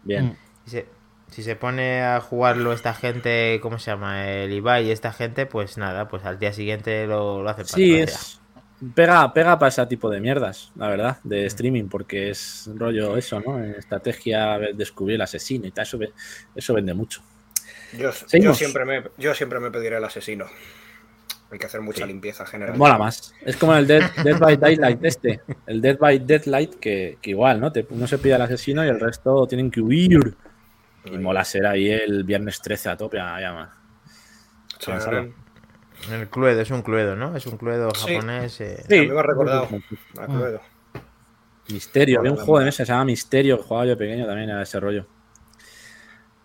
[0.03, 0.25] Bien.
[0.25, 0.35] Mm.
[0.65, 0.85] Si se,
[1.29, 4.27] si se pone a jugarlo esta gente, ¿cómo se llama?
[4.27, 7.75] El Ibai y esta gente, pues nada, pues al día siguiente lo, lo hacen para
[7.75, 8.41] Sí, es.
[8.93, 13.39] Pega, pega para ese tipo de mierdas, la verdad, de streaming, porque es rollo eso,
[13.39, 13.63] ¿no?
[13.63, 15.97] Estrategia, descubrir el asesino y tal, eso,
[16.55, 17.21] eso vende mucho.
[17.97, 18.11] Yo,
[18.53, 20.45] siempre me, yo siempre me pediré el asesino.
[21.49, 22.77] Hay que hacer mucha limpieza general.
[22.77, 23.33] Mola más.
[23.41, 25.41] Es como el Dead, Dead by Daylight este.
[25.65, 27.71] El Dead by Deadlight, que, que igual, ¿no?
[27.71, 30.35] Te, uno se pide al asesino y el resto tienen que huir.
[31.05, 33.17] Y mola ser ahí el viernes 13 a tope.
[33.19, 33.69] ah,
[34.85, 35.33] Avanzado.
[36.11, 37.35] El Cluedo, es un Cluedo, ¿no?
[37.35, 38.13] Es un Cluedo Sí.
[38.15, 38.61] japonés.
[38.61, 39.67] eh, mí me ha recordado.
[39.69, 39.75] Mm.
[40.17, 40.61] me acuerdo.
[41.69, 42.19] Misterio.
[42.19, 44.49] Había un Mola, juego de mesa que se llama Misterio, que jugaba yo pequeño también
[44.51, 45.05] a ese rollo.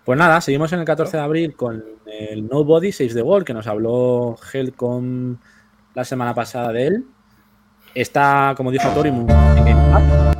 [0.05, 3.55] Pues nada, seguimos en el 14 de abril con el Nobody Saves the World, que
[3.55, 5.36] nos habló Helcom
[5.94, 7.05] la semana pasada de él.
[7.94, 10.36] Está, como dijo Torimu, en Game Pass.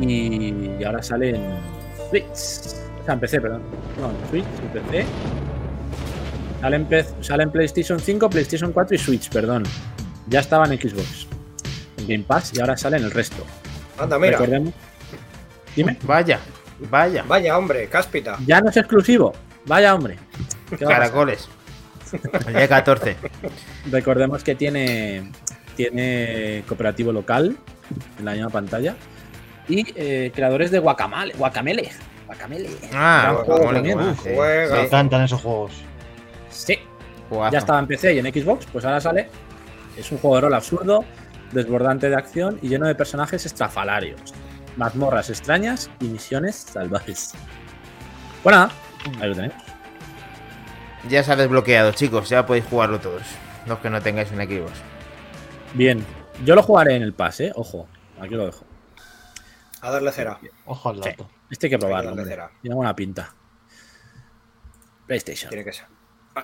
[0.00, 1.42] Y, y ahora sale en
[2.10, 2.24] Switch.
[3.00, 3.62] O sea, en PC, perdón.
[4.00, 5.06] No, en Switch, en PC.
[6.60, 9.64] Sale en, sale en PlayStation 5, PlayStation 4 y Switch, perdón.
[10.26, 11.26] Ya estaba en Xbox.
[11.96, 13.44] En Game Pass y ahora sale en el resto.
[13.98, 14.32] Anda, mira.
[14.32, 14.74] Recordemos.
[15.74, 15.96] Dime.
[16.02, 16.38] Vaya,
[16.90, 17.24] vaya.
[17.26, 18.36] Vaya, hombre, cáspita.
[18.46, 19.32] Ya no es exclusivo.
[19.66, 20.18] Vaya hombre.
[20.78, 21.48] Caracoles.
[22.46, 23.16] El día 14.
[23.90, 25.30] Recordemos que tiene,
[25.76, 27.56] tiene cooperativo local
[28.18, 28.96] en la misma pantalla.
[29.68, 31.34] Y eh, creadores de Guacamole.
[31.34, 31.90] Guacamele.
[32.26, 32.70] Guacamele.
[32.92, 33.94] Ah, Guacamole.
[34.70, 35.72] Me encantan esos juegos.
[36.50, 36.78] Sí.
[37.52, 39.30] Ya estaba en PC y en Xbox, pues ahora sale.
[39.96, 41.04] Es un juego de rol absurdo,
[41.52, 44.34] desbordante de acción y lleno de personajes estrafalarios,
[44.76, 47.32] mazmorras extrañas y misiones salvajes.
[48.42, 48.68] Bueno,
[49.20, 49.52] ahí lo tenéis.
[51.08, 52.28] Ya se ha desbloqueado, chicos.
[52.28, 53.22] Ya podéis jugarlo todos.
[53.66, 54.72] Los que no tengáis un Xbox.
[55.74, 56.04] Bien,
[56.44, 57.86] yo lo jugaré en el pase, ojo,
[58.20, 58.64] aquí lo dejo.
[59.82, 60.38] A darle cera.
[60.66, 61.10] Ojo al Sí.
[61.10, 61.30] dato.
[61.50, 62.14] Este hay que probarlo.
[62.60, 63.34] Tiene buena pinta.
[65.06, 65.48] PlayStation.
[65.50, 65.88] Tiene que, ah,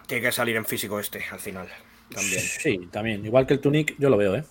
[0.06, 1.66] tiene que salir en físico este al final.
[2.14, 2.40] También.
[2.40, 3.24] Sí, también.
[3.24, 4.44] Igual que el Tunic, yo lo veo, ¿eh?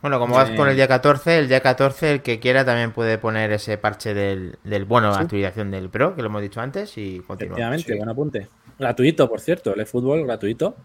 [0.00, 0.54] Bueno, como vas Sí.
[0.56, 4.12] con el día 14, el día 14 el que quiera también puede poner ese parche
[4.12, 7.58] del, del bueno, la actualización del Pro, que lo hemos dicho antes, y continuamos.
[7.58, 7.96] Efectivamente, sí.
[7.98, 8.48] buen apunte.
[8.78, 10.76] Gratuito, por cierto, el fútbol gratuito.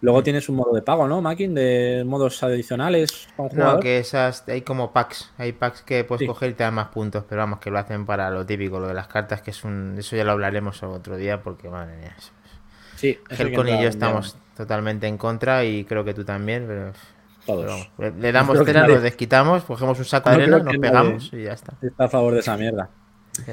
[0.00, 1.56] Luego tienes un modo de pago, ¿no, Makin?
[1.56, 6.26] De modos adicionales con No, que esas hay como packs, hay packs que puedes Sí.
[6.28, 8.86] coger y te dan más puntos, pero vamos, que lo hacen para lo típico, lo
[8.86, 9.96] de las cartas, que es un...
[9.98, 12.14] Eso ya lo hablaremos otro día, porque madre mía.
[12.16, 12.30] eso-
[12.98, 16.92] Sí, Helcon y yo estamos totalmente en contra y creo que tú también, pero...
[17.46, 17.90] Todos.
[17.96, 21.44] pero le, damos nadie- nos desquitamos, cogemos un saco No de arena, nos pegamos y
[21.44, 21.74] ya está.
[21.80, 22.90] Está a favor de esa mierda.
[23.32, 23.52] Sí.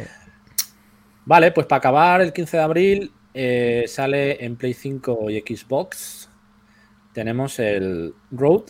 [1.25, 6.29] Vale, pues para acabar, el 15 de abril eh, sale en Play 5 y Xbox.
[7.13, 8.63] Tenemos el Road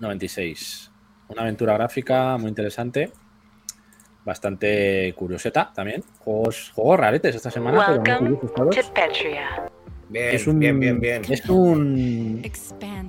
[0.00, 0.90] 96.
[1.28, 3.12] Una aventura gráfica muy interesante.
[4.24, 6.02] Bastante curioseta también.
[6.18, 7.84] Juegos, juegos raretes esta semana.
[7.86, 9.70] pero muy Welcome to Petria.
[10.08, 11.22] Bien, Es un, bien, bien, bien.
[11.28, 12.42] Es un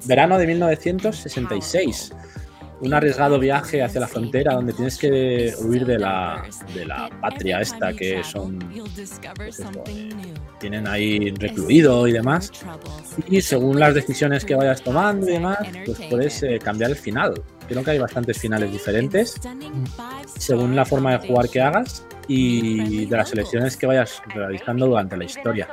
[0.06, 2.14] verano de 1966.
[2.82, 6.43] Un arriesgado viaje hacia la frontera donde tienes que huir de la,
[6.74, 8.60] de la patria esta que son
[9.36, 10.10] pues eso, eh,
[10.60, 12.52] tienen ahí recluido y demás.
[13.30, 17.41] Y según las decisiones que vayas tomando y demás, pues puedes eh, cambiar el final.
[17.68, 19.39] Creo que hay bastantes finales diferentes
[20.38, 25.16] según la forma de jugar que hagas y de las elecciones que vayas realizando durante
[25.18, 25.68] la historia.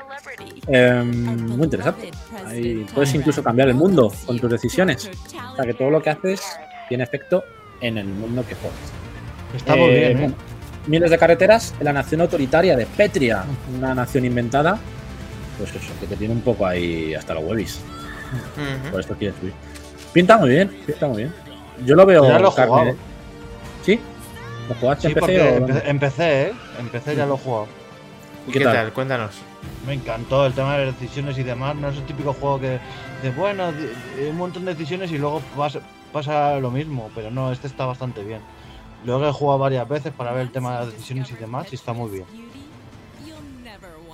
[0.66, 2.10] Eh, muy interesante.
[2.46, 5.10] Ahí puedes incluso cambiar el mundo con tus decisiones.
[5.52, 6.40] O sea que todo lo que haces
[6.88, 7.42] tiene efecto
[7.80, 8.78] en el mundo que juegas.
[9.56, 10.20] Está muy Eh, bien, ¿eh?
[10.20, 10.34] bueno,
[10.86, 13.44] Miles de carreteras en la nación autoritaria de Petria,
[13.78, 14.78] una nación inventada,
[15.56, 17.80] pues eso, que te tiene un poco ahí hasta los huevis.
[18.90, 19.52] Por esto quieres subir.
[20.12, 21.32] Pinta muy bien, pinta muy bien.
[21.86, 22.26] Yo lo veo.
[22.28, 22.96] Ya lo he carne- jugado.
[23.84, 24.00] ¿Sí?
[24.68, 26.52] ¿Lo jugaste Sí, en PC porque o empe- empecé, ¿eh?
[26.78, 27.66] Empecé, ya lo he jugado.
[28.46, 28.74] ¿Y ¿Qué qué tal?
[28.74, 28.92] tal?
[28.92, 29.34] Cuéntanos.
[29.86, 31.74] Me encantó el tema de las decisiones y demás.
[31.76, 32.78] No es el típico juego que
[33.22, 33.72] de bueno,
[34.28, 35.80] un montón de decisiones y luego pasa,
[36.12, 37.10] pasa lo mismo.
[37.14, 38.40] Pero no, este está bastante bien.
[39.04, 41.74] Luego he jugado varias veces para ver el tema de las decisiones y demás y
[41.76, 42.24] está muy bien.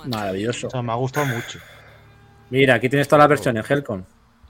[0.05, 0.67] Maravilloso.
[0.67, 1.59] O sea, me ha gustado mucho.
[2.49, 4.05] Mira, aquí tienes todas las versiones, Helcon.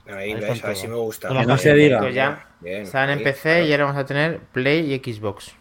[0.06, 1.28] Ahí, Ahí ves, están ahí sí me gusta.
[1.28, 1.98] Que no se diga.
[2.00, 3.64] Pues ya bien, Están en ahí, PC claro.
[3.66, 5.52] y ahora vamos a tener Play y Xbox.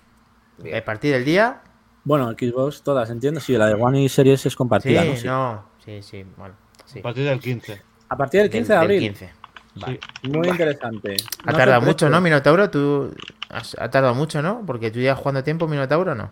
[0.63, 0.77] Bien.
[0.77, 1.61] A partir del día.
[2.03, 3.39] Bueno, Xbox todas, entiendo.
[3.39, 5.15] Sí, la de One y Series es Sí, compartida, ¿no?
[5.15, 5.27] Sí.
[5.27, 5.65] no.
[5.83, 6.55] Sí, sí, bueno.
[6.85, 6.99] Sí.
[6.99, 7.81] A partir del 15.
[8.09, 8.99] A partir del 15 de del abril.
[9.01, 9.33] 15.
[9.75, 9.99] Vale.
[10.21, 10.29] Sí.
[10.29, 11.17] Muy interesante.
[11.45, 12.09] Ha No tardado mucho.
[12.09, 12.69] ¿no, Minotauro?
[12.69, 13.13] ¿Tú
[13.49, 14.63] has, ha tardado mucho, ¿no?
[14.65, 16.31] Porque tú ya jugando tiempo, Minotauro, ¿no?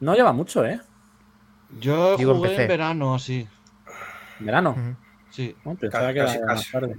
[0.00, 0.80] No lleva mucho, ¿eh?
[1.80, 2.62] Yo Digo, jugué empecé.
[2.62, 3.16] en verano.
[4.40, 4.96] Verano.
[5.30, 5.56] Sí.
[5.64, 6.56] No, pensaba que Casi, era casi.
[6.64, 6.96] más tarde.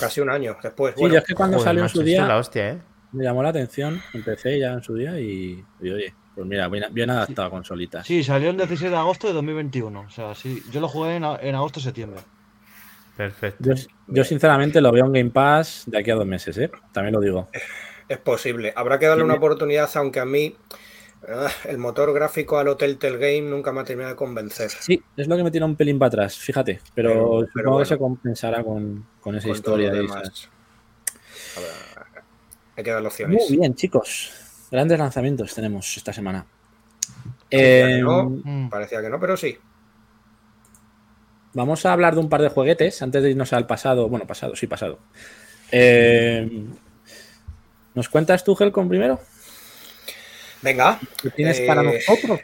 [0.00, 0.94] Casi un año después.
[0.94, 2.68] Sí, Bueno, yo es que cuando Joder, salió en su esto es la día hostia,
[2.70, 2.82] ¿eh?
[3.14, 4.00] Me llamó la atención.
[4.12, 8.06] Empecé ya en su día y, y oye, pues mira, bien, bien adaptado a consolitas.
[8.06, 10.00] Sí, salió el 16 de agosto de 2021.
[10.00, 10.62] O sea, sí.
[10.70, 12.20] Yo lo jugué en, a- en agosto-septiembre.
[13.16, 13.62] Perfecto.
[13.62, 13.74] Yo,
[14.08, 16.70] yo sinceramente lo veo en Game Pass de aquí a dos meses, ¿eh?
[16.92, 17.48] También lo digo.
[18.08, 18.72] es posible.
[18.74, 20.56] Habrá que darle una oportunidad, aunque a mí
[21.28, 24.68] ah, el motor gráfico al Hotel Tel Game nunca me ha terminado de convencer.
[24.70, 26.80] Sí, es lo que me tira un pelín para atrás, fíjate.
[26.96, 29.90] Pero, Pero- supongo que se compensará con, con esa con historia.
[29.92, 30.22] de demás.
[30.24, 30.48] esas.
[31.56, 31.93] Habrá-
[32.76, 33.48] Hay que darle opciones.
[33.48, 34.32] Muy bien, chicos.
[34.70, 36.44] Grandes lanzamientos tenemos esta semana.
[37.50, 38.68] Parecía que Eh, no, Mm.
[38.70, 39.56] parecía que no, pero sí.
[41.52, 44.08] Vamos a hablar de un par de juguetes antes de irnos al pasado.
[44.08, 44.98] Bueno, pasado, sí, pasado.
[45.70, 46.64] Eh,
[47.94, 49.20] ¿Nos cuentas tú, Helcon, primero?
[50.62, 52.40] Venga, ¿Qué tienes Eh, para nosotros?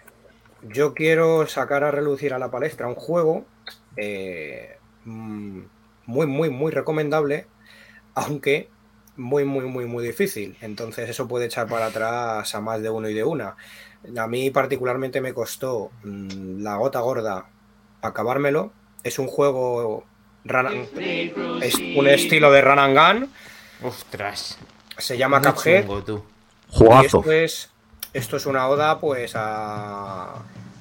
[0.63, 3.47] yo quiero sacar a relucir a la palestra un juego
[3.97, 5.61] eh, mm,
[6.07, 7.47] muy, muy, muy recomendable,
[8.15, 8.69] aunque
[9.21, 10.57] muy, muy, muy, muy difícil.
[10.61, 13.57] Entonces eso puede echar para atrás a más de uno y de una.
[14.17, 17.47] A mí particularmente me costó mm, la gota gorda
[18.03, 18.73] acabármelo.
[19.05, 20.05] Es un juego...
[20.45, 20.89] run and-
[21.63, 23.31] es un estilo de run and gun.
[23.83, 24.59] Ostras.
[24.99, 25.85] Se llama Cuphead.
[27.05, 27.71] esto es,
[28.13, 30.35] esto es una oda pues a,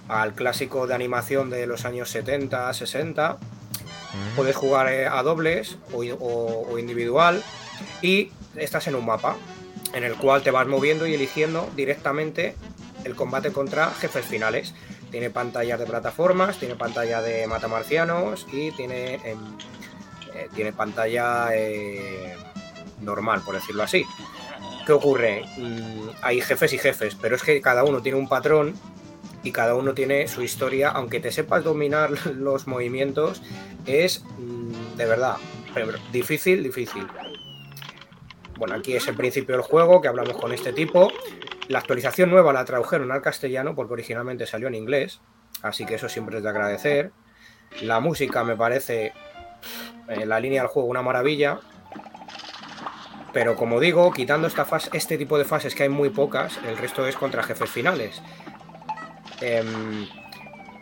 [0.08, 3.34] al clásico de animación de los años 70, 60.
[3.34, 4.36] Mm.
[4.36, 7.44] Puedes jugar eh, a dobles o, o- o individual
[8.02, 9.36] y estás en un mapa
[9.94, 12.56] en el cual te vas moviendo y eligiendo directamente
[13.04, 14.74] el combate contra jefes finales.
[15.12, 19.40] Tiene pantallas de plataformas, tiene pantalla de matamarcianos y tiene, em,
[20.36, 22.36] eh, tiene pantalla eh,
[23.02, 24.06] normal, por decirlo así.
[24.86, 25.46] ¿Qué ocurre?
[25.58, 28.76] Mm, hay jefes y jefes, pero es que cada uno tiene un patrón
[29.44, 30.90] y cada uno tiene su historia.
[30.90, 33.42] Aunque te sepas dominar los movimientos,
[33.86, 35.38] es mm, de verdad
[36.12, 37.08] difícil, difícil.
[38.60, 41.08] Bueno, aquí es el principio del juego, que hablamos con este tipo
[41.70, 45.22] La actualización nueva la tradujeron al castellano porque originalmente salió en inglés,
[45.62, 47.12] así que eso siempre es de agradecer.
[47.82, 49.14] La música me parece
[50.10, 51.62] en la línea del juego una maravilla.
[53.32, 56.78] Pero como digo, quitando esta fase, este tipo de fases que hay muy pocas, el
[56.78, 58.22] resto es contra jefes finales.
[59.40, 60.06] Em,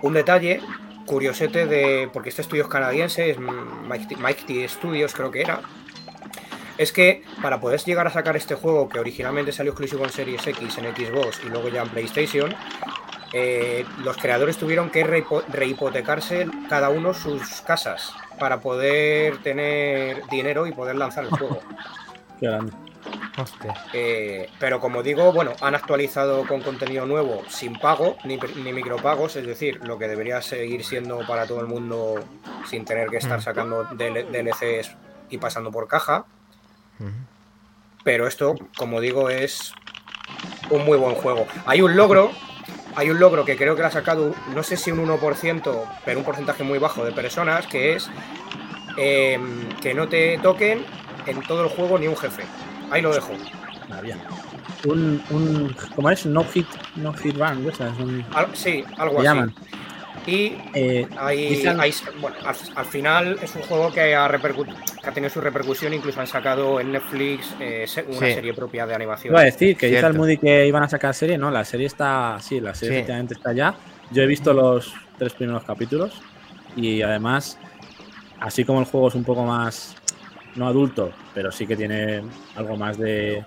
[0.01, 0.61] un detalle
[1.05, 2.09] curiosete de.
[2.11, 5.61] Porque este estudio es canadiense, es Mighty Studios, creo que era.
[6.78, 10.45] Es que para poder llegar a sacar este juego que originalmente salió exclusivo en Series
[10.45, 12.53] X, en Xbox y luego ya en PlayStation,
[13.34, 20.71] eh, los creadores tuvieron que rehipotecarse cada uno sus casas para poder tener dinero y
[20.71, 21.59] poder lanzar el juego.
[22.39, 22.71] Qué grande.
[23.93, 28.38] Eh, pero como digo, bueno, han actualizado con contenido nuevo sin pago ni,
[28.73, 32.15] micropagos, es decir, lo que debería seguir siendo para todo el mundo
[32.65, 33.43] sin tener que estar mm.
[33.43, 34.95] sacando DLCs
[35.30, 36.25] y pasando por caja.
[38.04, 39.74] Pero esto, como digo, es
[40.70, 41.48] un muy buen juego.
[41.66, 42.32] Hay un logro,
[42.95, 46.20] hay un logro que creo que lo ha sacado, no sé si un 1%, pero
[46.20, 48.10] un porcentaje muy bajo de personas, que es
[48.98, 50.86] em, que no te toquen
[51.26, 52.43] en todo el juego ni un jefe.
[52.89, 53.34] Ahí lo dejo.
[53.91, 54.20] Ah, bien.
[54.86, 56.26] Un, un, ¿Cómo es?
[56.26, 57.64] No hit, no hit run,
[58.54, 59.54] sí, algo así.
[60.28, 61.63] Y eh, ahí,
[62.19, 62.36] bueno,
[62.75, 66.82] al, final es un juego que ha, que ha tenido su repercusión, incluso han sacado
[66.82, 69.34] en Netflix eh, una serie propia de animación.
[69.34, 71.88] Iba a decir que dice el Moody que iban a sacar serie, no, la serie
[71.88, 73.73] está, sí, la serie efectivamente está ya.
[74.11, 76.21] Yo he visto los tres primeros capítulos
[76.75, 77.57] y además,
[78.41, 79.95] así como el juego es un poco más
[80.55, 82.21] no adulto, pero sí que tiene
[82.55, 83.45] algo más de,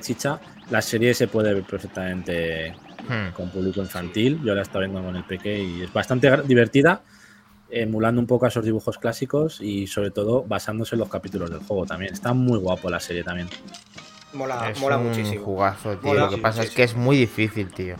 [0.00, 0.38] chicha,
[0.70, 2.74] la serie se puede ver perfectamente
[3.08, 3.32] hmm.
[3.32, 4.40] con público infantil.
[4.44, 7.02] Yo la estoy viendo con el peque y es bastante divertida,
[7.70, 11.60] emulando un poco a esos dibujos clásicos y sobre todo basándose en los capítulos del
[11.60, 12.12] juego también.
[12.12, 13.48] Está muy guapo la serie también.
[14.32, 15.44] Mola, es un muchísimo.
[15.44, 16.14] jugazo, tío.
[16.14, 17.96] Lo que pasa es que es muy difícil, tío.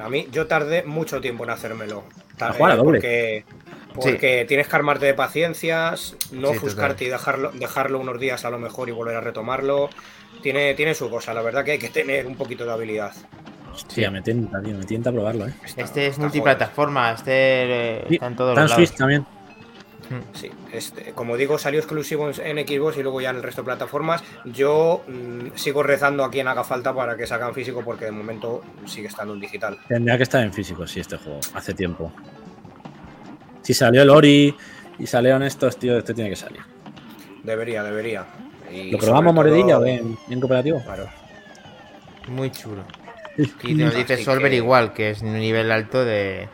[0.00, 2.04] A mí, yo tardé mucho tiempo en hacérmelo.
[2.36, 3.44] Tardé, porque
[3.96, 8.58] porque tienes que armarte de paciencias, no ofuscarte y dejarlo, dejarlo unos días a lo
[8.58, 9.88] mejor y volver a retomarlo.
[10.42, 13.14] Tiene, tiene su cosa, la verdad que hay que tener un poquito de habilidad.
[13.76, 15.54] Hostia, me tienta, tío, me tienta probarlo, ¿eh?
[15.76, 18.94] este es multiplataforma, este eh, está en todos los lados.
[18.94, 19.26] también.
[20.08, 20.20] Hmm.
[20.32, 23.66] Sí, este, como digo, salió exclusivo en Xbox y luego ya en el resto de
[23.66, 24.22] plataformas.
[24.46, 28.12] Yo mm, sigo rezando a quien haga falta para que salga en físico porque de
[28.12, 29.78] momento sigue estando en digital.
[29.88, 32.12] Tendría que estar en físico, sí, este juego, hace tiempo.
[33.60, 34.56] Si salió el Ori
[34.98, 36.60] y salieron estos, tío, este tiene que salir.
[37.42, 38.24] Debería, debería.
[38.90, 40.80] ¿Lo probamos moredilla o en, cooperativo?
[40.82, 41.08] Claro.
[42.28, 42.84] Muy chulo.
[43.62, 46.48] Y nos dice Solver igual, que es un nivel alto de,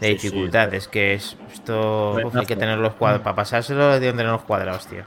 [0.00, 0.72] dificultad.
[0.74, 3.24] Es que es, esto hay que tener los cuadrados.
[3.24, 5.02] Para pasárselo, hay que tener los cuadrados, tío.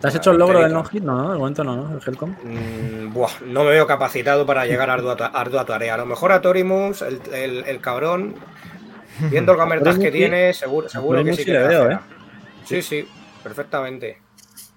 [0.00, 1.02] ¿Te has hecho el logro del no-hit?
[1.02, 1.94] No, no, de momento no, ¿no?
[1.94, 2.30] El Helcom.
[2.30, 5.94] Mm, buah, no me veo capacitado para llegar a ardua, tarea.
[5.94, 8.36] A lo mejor a Torimus, el, el cabrón,
[9.28, 11.98] Viendo el gamertas que tiene, seguro, seguro que sí que veo, ¿eh?
[12.64, 13.06] Sí, sí,
[13.42, 14.18] perfectamente.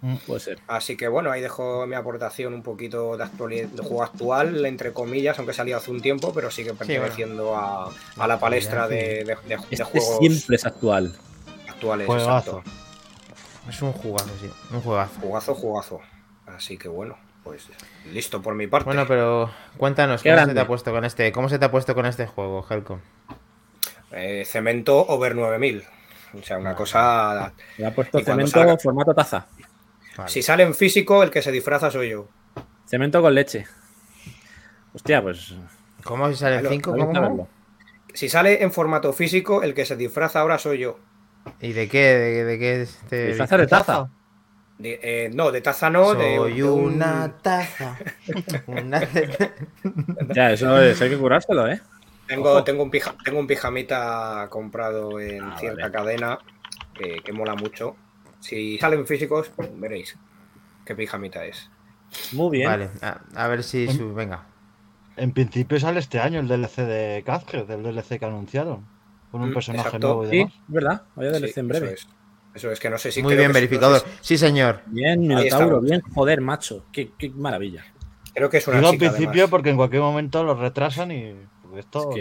[0.03, 0.59] Mm, puede ser.
[0.67, 5.39] Así que bueno, ahí dejo mi aportación un poquito de, de juego actual, entre comillas,
[5.39, 7.89] aunque salió hace un tiempo, pero sigue perteneciendo a,
[8.27, 9.37] la palestra de, de,
[9.71, 10.17] este juegos.
[10.19, 11.15] Siempre es actual.
[11.69, 12.61] Actuales, exacto.
[13.69, 14.51] Es un jugazo, sí.
[14.71, 15.21] Un jugazo.
[15.21, 16.01] Jugazo, jugazo.
[16.47, 17.69] Así que bueno, pues
[18.11, 18.83] listo por mi parte.
[18.83, 21.95] Bueno, pero cuéntanos, ¿cómo se te ha puesto con este, cómo se te ha puesto
[21.95, 22.99] con este juego, Helcom?
[24.11, 25.85] Eh, cemento over 9000.
[26.37, 27.53] O sea, una cosa.
[27.77, 29.47] Le ha puesto cemento formato taza.
[30.27, 32.27] Si sale en físico, el que se disfraza soy yo.
[32.85, 33.65] Cemento con leche.
[34.93, 35.55] Hostia, pues.
[36.03, 37.47] ¿Cómo si sale en 5?
[38.13, 40.99] Si sale en formato físico, el que se disfraza ahora soy yo.
[41.59, 42.13] ¿Y de qué?
[42.45, 44.09] ¿De, qué este ¿Disfraza de taza?
[44.81, 46.13] Eh, no, de taza no.
[46.13, 47.97] Soy una taza.
[50.33, 51.81] ya, eso es, hay que curárselo, ¿eh?
[52.27, 52.91] Tengo, tengo, un
[53.23, 56.39] tengo un pijamita comprado en ah, cierta cadena
[56.93, 57.95] que, mola mucho.
[58.43, 60.17] Si salen físicos, veréis
[60.85, 61.69] qué pijamita es.
[62.33, 62.69] Muy bien.
[62.69, 62.89] Vale,
[63.35, 64.45] a, ver si venga.
[65.15, 68.85] En principio sale este año el DLC de Cuphead, el DLC que anunciaron.
[69.31, 70.53] Con un mm, personaje nuevo y demás.
[70.53, 71.01] Sí, ¿verdad?
[71.15, 71.95] Vaya DLC en breve.
[72.53, 72.79] Eso es.
[72.81, 73.23] que no sé si.
[73.23, 74.03] Muy bien verificado.
[74.19, 74.81] Sí, señor.
[74.87, 76.01] Bien, Minotauro, bien.
[76.13, 76.85] Joder, macho.
[76.91, 77.85] Qué, qué maravilla.
[78.33, 78.77] Creo que es una.
[78.77, 81.33] Digo al principio porque en cualquier momento lo retrasan y
[81.77, 82.11] esto.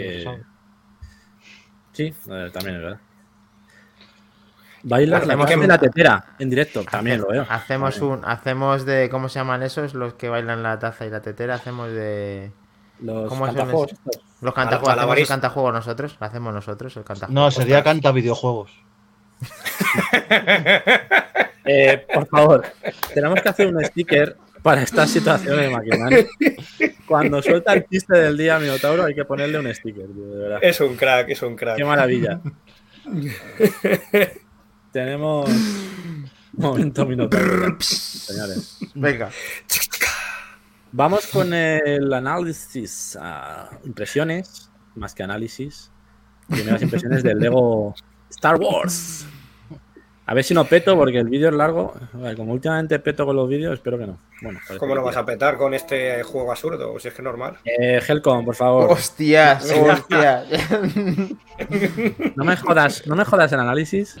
[1.91, 2.99] Sí, también es verdad.
[4.85, 5.55] Bailar la, que...
[5.55, 7.45] la tetera en directo, también lo veo.
[7.49, 9.93] Hacemos un, hacemos de, ¿cómo se llaman esos?
[9.93, 12.51] Los que bailan la taza y la tetera, hacemos de...
[12.99, 13.95] Los ¿Cómo cantajuegos.
[14.41, 16.17] Los cantajuegos, ¿hacemos el cantajuego nosotros?
[16.19, 17.41] ¿Lo hacemos nosotros el cantajuego?
[17.41, 18.71] No, sería canta videojuegos.
[21.65, 22.65] Eh, por favor,
[23.13, 26.17] tenemos que hacer un sticker para estas situaciones, Maquinani.
[27.07, 30.59] Cuando suelta el chiste del día Minotauro hay que ponerle un sticker, de verdad.
[30.61, 31.77] Es un crack, es un crack.
[31.77, 32.41] Qué maravilla.
[34.93, 35.49] Tenemos
[36.53, 38.77] momento Minotauro, señores.
[38.93, 39.31] Venga.
[40.91, 45.91] Vamos con el análisis, ah, impresiones, más que análisis.
[46.47, 47.95] Primeras impresiones del Lego
[48.29, 49.25] Star Wars.
[50.33, 51.93] A ver si no peto, porque el vídeo es largo.
[52.35, 54.17] Como últimamente peto con los vídeos, espero que no.
[54.41, 56.97] Bueno, ¿Cómo lo vas a petar con este juego absurdo?
[56.99, 57.57] Si es que es normal.
[57.63, 58.91] Eh, Helcom, por favor.
[58.91, 60.47] Hostias, hostias.
[62.35, 64.17] No me jodas, no me jodas el análisis.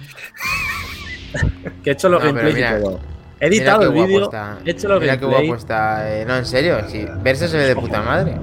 [1.83, 2.99] que he hecho los No, gameplays mira, y todo.
[3.39, 4.31] He editado el qué vídeo,
[4.65, 5.47] he hecho los Mira qué gameplays.
[5.47, 6.13] guapo está.
[6.21, 6.77] eh, no, en serio.
[6.89, 8.37] Sí, verse se ve de puta madre.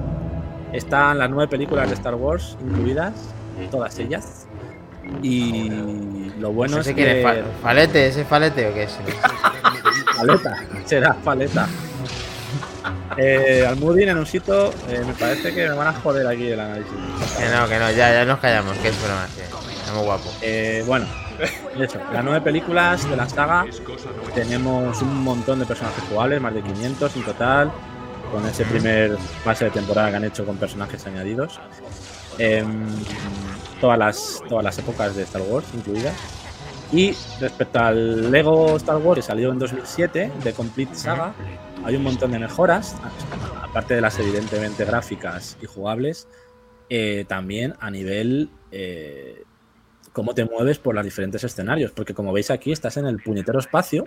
[0.73, 3.13] Están las nueve películas de Star Wars incluidas,
[3.71, 4.49] todas ellas.
[5.23, 7.23] Y lo bueno no es que.
[7.23, 8.07] Fa- ¿Falete?
[8.09, 8.99] ¿Ese falete o qué es?
[10.17, 10.57] paleta,
[10.87, 11.69] será paleta.
[13.17, 16.61] Eh, Almudin en un sitio, eh, me parece que me van a joder aquí el
[16.61, 16.93] análisis.
[17.39, 19.41] Que no, que no, ya, ya nos callamos, que es broma, sí.
[19.41, 20.31] Está muy guapo.
[20.41, 21.07] Eh, bueno,
[21.79, 23.67] eso, las nueve películas de la saga
[24.35, 27.73] tenemos un montón de personajes jugables, más de 500 en total,
[28.33, 31.59] con ese primer pase de temporada que han hecho con personajes añadidos.
[32.39, 32.87] Em,
[33.81, 36.15] todas, las, todas las épocas de Star Wars incluidas.
[36.93, 41.33] Y respecto al Lego Star Wars que salió en 2007, de Complete Saga,
[41.85, 42.97] hay un montón de mejoras,
[43.63, 46.27] aparte de las evidentemente gráficas y jugables,
[46.89, 49.45] eh, también a nivel eh,
[50.13, 53.61] cómo te mueves por los diferentes escenarios, porque como veis aquí estás en el puñetero
[53.61, 54.05] espacio,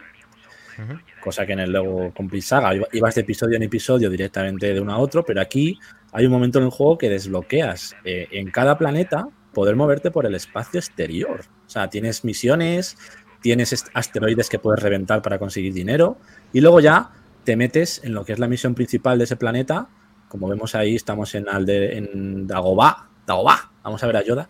[1.21, 4.79] cosa que en el Lego Complete Saga iba- ibas de episodio en episodio directamente de
[4.81, 5.79] uno a otro, pero aquí
[6.11, 10.25] hay un momento en el juego que desbloqueas eh, en cada planeta poder moverte por
[10.25, 11.45] el espacio exterior.
[11.65, 12.97] O sea, tienes misiones,
[13.41, 16.17] tienes asteroides que puedes reventar para conseguir dinero
[16.51, 17.11] y luego ya
[17.43, 19.89] te metes en lo que es la misión principal de ese planeta.
[20.29, 23.09] Como vemos ahí, estamos en, Alde, en Dagobah.
[23.27, 23.71] Dagobah.
[23.83, 24.49] Vamos a ver a Yoda.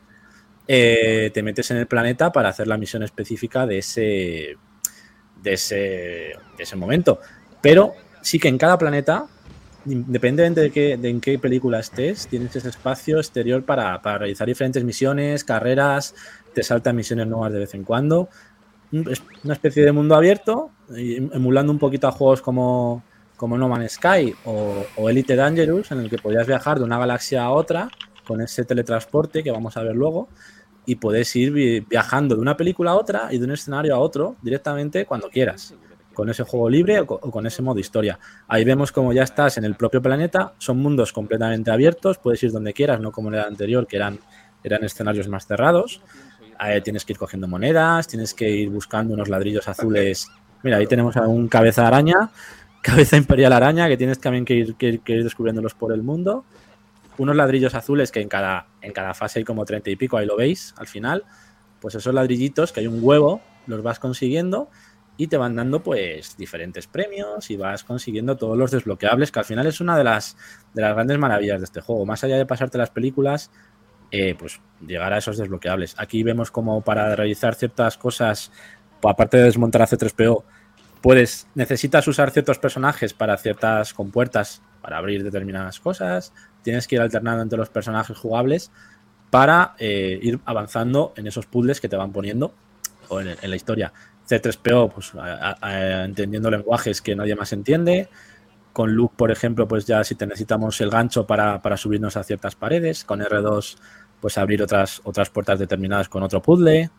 [0.68, 4.58] Eh, te metes en el planeta para hacer la misión específica de ese,
[5.41, 7.20] de ese, de ese momento.
[7.62, 9.28] Pero sí que en cada planeta,
[9.86, 14.84] independientemente de, qué, de en qué película estés, tienes ese espacio exterior para, realizar diferentes
[14.84, 16.16] misiones, carreras,
[16.54, 18.30] te saltan misiones nuevas de vez en cuando.
[18.92, 23.04] Un- Es una especie de mundo abierto, y emulando un poquito a juegos como,
[23.36, 27.44] como No Man's Sky o, Elite Dangerous, en el que podías viajar de una galaxia
[27.44, 27.90] a otra
[28.26, 30.30] con ese teletransporte que vamos a ver luego
[30.86, 34.00] y puedes ir vi- viajando de una película a otra y de un escenario a
[34.00, 35.74] otro directamente cuando quieras,
[36.14, 38.20] con ese juego libre o co- o con ese modo historia.
[38.47, 42.51] Ahí vemos como ya estás en el propio planeta, son mundos completamente abiertos, puedes ir
[42.51, 44.20] donde quieras, no como en el anterior, que eran,
[44.64, 46.01] eran escenarios más cerrados.
[46.59, 50.28] Ahí tienes que ir cogiendo monedas, tienes que ir buscando unos ladrillos azules.
[50.61, 52.30] Mira, ahí tenemos a un cabeza araña,
[52.82, 56.45] cabeza imperial araña, que tienes también que ir, que ir- descubriéndolos por el mundo
[57.18, 60.26] unos ladrillos azules que en cada, en cada fase hay como 30 y pico, ahí
[60.26, 61.24] lo veis al final,
[61.80, 64.70] pues esos ladrillitos que hay un huevo, los vas consiguiendo
[65.18, 69.45] y te van dando pues diferentes premios y vas consiguiendo todos los desbloqueables, que al
[69.45, 70.38] final es una de las,
[70.74, 72.05] de las grandes maravillas de este juego.
[72.05, 73.51] Más allá de pasarte las películas,
[74.11, 75.95] eh, pues llegar a esos desbloqueables.
[75.97, 78.51] Aquí vemos como para realizar ciertas cosas,
[79.03, 80.43] aparte de desmontar a C3PO,
[81.01, 87.01] puedes, necesitas usar ciertos personajes para ciertas compuertas, para abrir determinadas cosas, tienes que ir
[87.01, 88.72] alternando entre los personajes jugables
[89.30, 92.53] para eh, ir avanzando en esos puzzles que te van poniendo
[93.09, 93.93] o en, en la historia.
[94.28, 95.11] C3PO, pues
[95.61, 98.09] entendiendo lenguajes que nadie más entiende.
[98.71, 102.24] Con Luke, por ejemplo, pues ya si te necesitamos el gancho para, para subirnos a
[102.24, 103.03] ciertas paredes.
[103.03, 103.78] Con R2,
[104.19, 106.89] pues abrir otras, otras puertas determinadas con otro puzzle.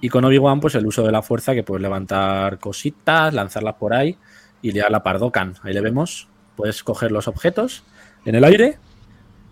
[0.00, 3.94] Y con Obi-Wan, pues el uso de la fuerza, que puedes levantar cositas, lanzarlas por
[3.94, 4.18] ahí
[4.60, 5.54] y liar la pardocan.
[5.62, 6.28] Ahí le vemos.
[6.56, 7.84] Puedes coger los objetos
[8.24, 8.78] en el aire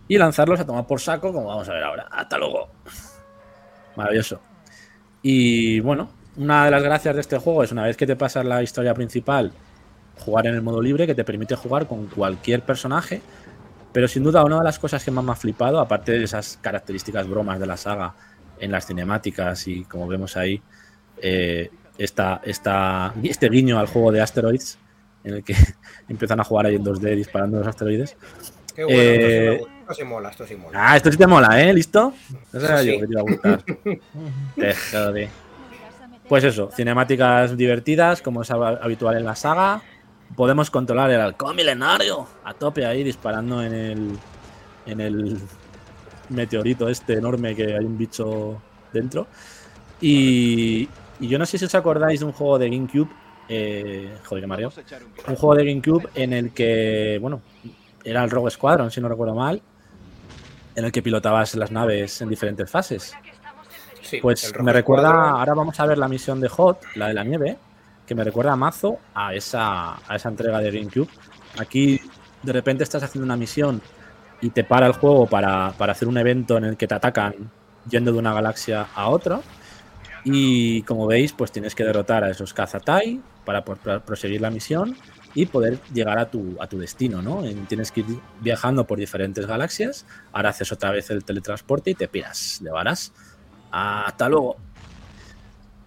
[0.09, 2.09] y lanzarlos a tomar por saco, como vamos a ver ahora.
[2.11, 2.71] Hasta luego.
[3.97, 4.41] Maravilloso.
[5.23, 8.45] Y bueno, una de las gracias de este juego es una vez que te pasas
[8.45, 9.53] la historia principal,
[10.19, 13.21] jugar en el modo libre, que te permite jugar con cualquier personaje.
[13.93, 16.59] Pero sin duda, una de las cosas que más me ha flipado, aparte de esas
[16.63, 18.15] características bromas de la saga
[18.59, 20.63] en las cinemáticas y como vemos ahí,
[21.21, 24.79] eh, esta, esta- este guiño al juego de Asteroids,
[25.25, 25.55] en el que
[26.09, 28.17] empiezan a jugar ahí en 2D disparando los asteroides.
[28.75, 30.79] Qué bueno, Eh, esto, sí me gusta, esto sí mola, esto sí mola.
[30.93, 31.75] Ah, esto sí te mola, ¿eh?
[31.75, 32.15] ¿Listo?
[32.53, 33.65] No sabía yo que te iba a gustar.
[34.57, 35.29] Te jode.
[36.33, 39.83] Pues eso, cinemáticas divertidas, como es hab- habitual en la saga.
[40.35, 44.19] Podemos controlar el halcón milenario a tope ahí disparando en el,
[44.87, 45.39] en el
[46.31, 48.63] meteorito este enorme que hay un bicho
[48.95, 49.27] dentro.
[50.01, 50.89] Y,
[51.21, 53.11] y yo no sé si os acordáis de un juego de GameCube
[53.51, 54.73] eh, joder, que Mario.
[55.29, 57.43] Un juego de GameCube en el que, bueno,
[58.05, 59.61] era el Rogue Squadron, si no recuerdo mal,
[60.77, 63.13] en el que pilotabas las naves en diferentes fases.
[64.03, 67.25] Sí, Pues me recuerda, ahora vamos a ver la misión de Hot, la de la
[67.25, 67.59] nieve,
[68.07, 71.09] que me recuerda a mazo a esa, a esa entrega de GameCube.
[71.59, 72.01] Aquí
[72.43, 73.81] de repente estás haciendo una misión
[74.41, 77.35] y te para el juego para, para hacer un evento en el que te atacan
[77.89, 79.41] yendo de una galaxia a otra.
[80.25, 84.97] Y como veis, pues tienes que derrotar a esos Kazatai para, proseguir la misión
[85.35, 87.45] y poder llegar a tu, a tu destino, ¿no?
[87.45, 88.07] En- Tienes que ir
[88.41, 93.13] viajando por diferentes galaxias, ahora haces otra vez el teletransporte y te piras, le varás.
[93.73, 94.57] Hasta luego.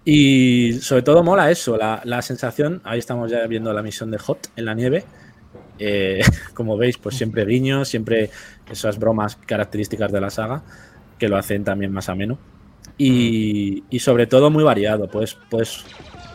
[0.03, 4.49] Y sobre todo mola eso, la, sensación, ahí estamos ya viendo la misión de Hot
[4.55, 5.03] en la nieve.
[5.79, 6.21] Eh,
[6.53, 8.29] como veis, pues siempre guiños, siempre
[8.69, 10.63] esas bromas características de la saga,
[11.17, 12.37] que lo hacen también más ameno.
[12.97, 15.83] Y, y sobre todo muy variado, puedes, puedes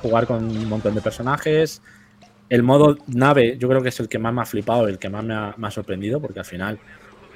[0.03, 1.83] jugar con un montón de personajes.
[2.49, 5.09] El modo nave yo creo que es el que más me ha flipado, el que
[5.09, 6.81] más me ha, me ha sorprendido, porque al final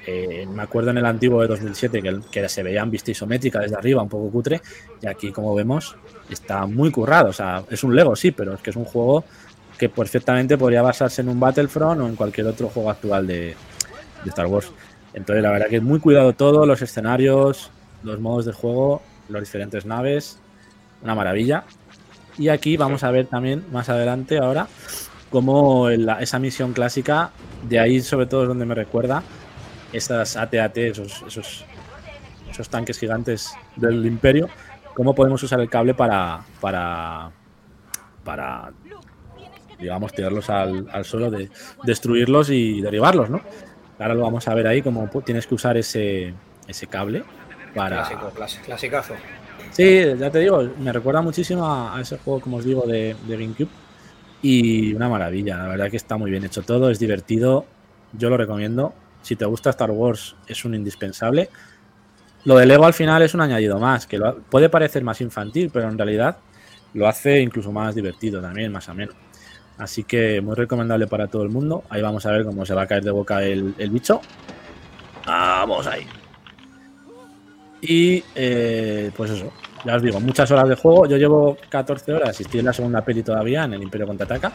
[0.05, 3.59] eh, me acuerdo en el antiguo de 2007 que, que se veía en vista isométrica
[3.59, 4.61] desde arriba, un poco cutre,
[5.01, 5.95] y aquí, como vemos,
[6.29, 7.29] está muy currado.
[7.29, 9.23] O sea, es un Lego, sí, pero es que es un juego
[9.77, 13.55] que perfectamente podría basarse en un Battlefront o en cualquier otro juego actual de,
[14.25, 14.71] Star Wars.
[15.13, 17.69] Entonces, la verdad que es muy cuidado todo, los escenarios,
[18.03, 20.39] los modos de juego, las diferentes naves,
[21.03, 21.63] una maravilla.
[22.37, 24.67] Y aquí vamos a ver también más adelante ahora
[25.29, 27.31] cómo esa misión clásica,
[27.67, 29.23] de ahí sobre todo es donde me recuerda
[29.95, 31.65] esas AT-AT, esos, esos,
[32.49, 34.49] esos tanques gigantes del imperio,
[34.93, 37.31] cómo podemos usar el cable para, para,
[38.23, 38.71] para
[39.79, 41.49] digamos, tirarlos al, al suelo, de,
[41.83, 43.41] destruirlos y derribarlos, ¿no?
[43.99, 46.33] Ahora lo vamos a ver ahí, cómo tienes que usar ese,
[46.67, 47.23] ese cable
[47.73, 48.03] para...
[48.03, 49.13] Clásico, clas- clasicazo.
[49.71, 53.15] Sí, ya te digo, me recuerda muchísimo a, a ese juego, como os digo, de,
[53.27, 53.69] de GameCube.
[54.41, 57.65] Y una maravilla, la verdad que está muy bien hecho todo, es divertido,
[58.13, 58.93] yo lo recomiendo.
[59.25, 61.49] Si te gusta Star Wars, es un indispensable.
[62.43, 64.19] Lo de Lego al final es un añadido más, que
[64.51, 66.37] puede parecer más infantil, pero en realidad
[66.93, 69.13] lo hace incluso más divertido también, más ameno.
[69.79, 71.85] Así que muy recomendable para todo el mundo.
[71.89, 74.21] Ahí vamos a ver cómo se va a caer de boca el, el bicho.
[75.25, 76.05] Vamos ahí.
[77.81, 79.51] Y eh, pues eso,
[79.83, 81.07] ya os digo, muchas horas de juego.
[81.07, 84.53] Yo llevo 14 horas y estoy en la segunda peli todavía, en el Imperio Contraataca.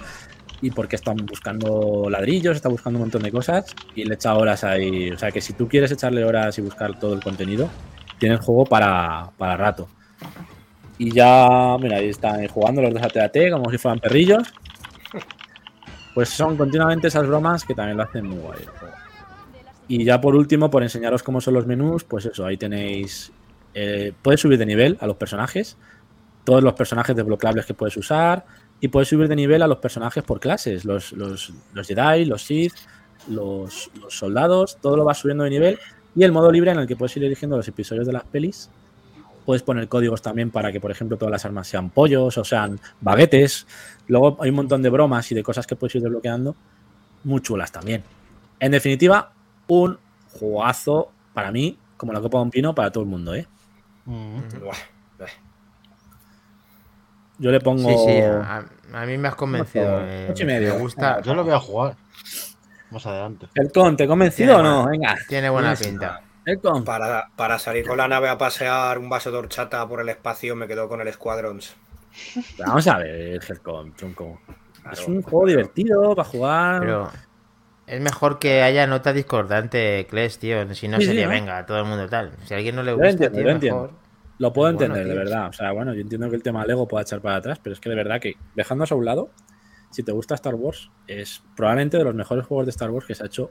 [0.63, 4.63] Y porque están buscando ladrillos, está buscando un montón de cosas y le echa horas
[4.65, 5.11] ahí.
[5.11, 7.69] O sea que si tú quieres echarle horas y buscar todo el contenido,
[8.19, 9.89] tienes juego para, para rato.
[10.99, 14.53] Y ya, mira, ahí están jugando los dos AT-AT como si fueran perrillos.
[16.15, 18.61] Pues son continuamente esas bromas que también lo hacen muy guay.
[19.89, 23.33] Y ya por último, por enseñaros cómo son los menús, pues eso, ahí tenéis.
[23.75, 25.77] eh, puedes subir de nivel a los personajes,
[26.45, 28.45] todos los personajes desbloqueables que puedes usar,
[28.81, 32.43] y puedes subir de nivel a los personajes por clases, los, los, los Jedi, los
[32.43, 32.75] Sith,
[33.29, 35.79] los, los soldados, todo lo vas subiendo de nivel.
[36.17, 38.71] Y el modo libre en el que puedes ir eligiendo los episodios de las pelis.
[39.45, 42.81] Puedes poner códigos también para que, por ejemplo, todas las armas sean pollos o sean
[43.01, 43.67] baguetes.
[44.09, 46.57] Luego hay un montón de bromas y de cosas que puedes ir desbloqueando
[47.25, 48.03] muy chulas también.
[48.59, 49.33] En definitiva,
[49.69, 49.99] un
[50.33, 53.47] jugazo para mí, como la copa de un pino, para todo el mundo, ¿eh?
[54.07, 54.41] Mm.
[57.41, 57.89] Yo le pongo.
[57.89, 59.97] Sí, sí, a, a mí me has convencido.
[59.97, 60.75] Ocho, eh, ocho y medio.
[60.75, 61.21] Me gusta.
[61.23, 61.97] Yo lo voy a jugar
[62.91, 63.47] más adelante.
[63.55, 64.87] El con, ¿te he convencido o no?
[64.87, 65.17] Venga.
[65.29, 66.21] Tiene buena pinta.
[66.45, 66.85] El con.
[66.85, 70.55] Para, para salir con la nave a pasear un vaso de horchata por el espacio
[70.57, 71.75] me quedo con el Squadrons.
[72.59, 74.41] Vamos a ver, Helcom, tronco.
[74.47, 75.47] Es Claro, un juego claro.
[75.47, 76.81] divertido para jugar.
[76.81, 77.11] Pero
[77.87, 80.75] es mejor que haya nota discordante, Kles, tío.
[80.75, 81.31] Si no Sí, sí, sería, ¿no?
[81.33, 82.33] venga, a todo el mundo tal.
[82.45, 83.91] Si a alguien no le gusta, entiendo, tío, yo entiendo.
[84.41, 85.49] Lo puedo Bueno, entender, de verdad.
[85.49, 87.81] O sea, bueno, yo entiendo que el tema Lego pueda echar para atrás, pero es
[87.81, 89.31] que de verdad que, dejando eso a un lado,
[89.91, 93.15] si te gusta Star Wars, es probablemente de los mejores juegos de Star Wars que
[93.15, 93.51] se ha hecho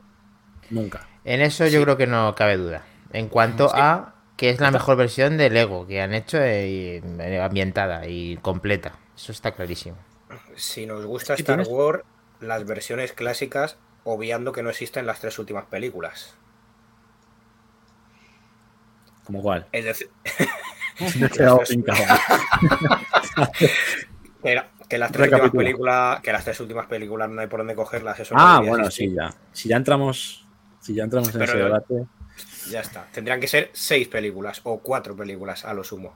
[0.72, 1.08] nunca.
[1.26, 2.84] En eso yo creo que no cabe duda.
[3.14, 3.76] En cuanto Sí.
[3.78, 8.38] a que es la mejor versión de Lego que han hecho eh, y- ambientada y
[8.38, 8.94] completa.
[9.16, 9.98] Eso está clarísimo.
[10.56, 12.04] Si nos gusta Star tienes- Wars,
[12.40, 16.36] las versiones clásicas, obviando que no existen las tres últimas películas.
[19.26, 19.68] Como cual.
[19.72, 20.10] Es decir,
[21.20, 21.60] Me he quedado
[24.44, 27.60] que, la- que las tres últimas películas, que las tres últimas películas no hay por
[27.60, 28.20] dónde cogerlas.
[28.20, 29.10] Eso Ah, bueno, existir.
[29.10, 29.30] sí, ya.
[29.52, 30.48] Si ya entramos,
[30.80, 32.06] si ya entramos en Pero ese no- debate,
[32.70, 33.06] Ya está.
[33.12, 36.16] Tendrían que ser seis películas o cuatro películas a lo sumo.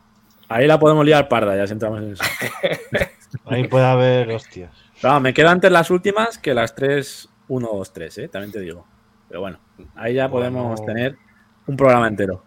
[0.50, 2.24] ahí la podemos liar parda, ya si entramos en eso.
[3.46, 4.72] Ahí puede haber hostias.
[5.02, 8.28] Pero vamos, me quedan antes las últimas que las 3, 1, 2, 3, ¿eh?
[8.28, 8.86] También te digo.
[9.28, 9.60] Pero bueno,
[9.96, 10.52] ahí ya Bueno.
[10.52, 11.18] podemos tener
[11.66, 12.46] un programa entero.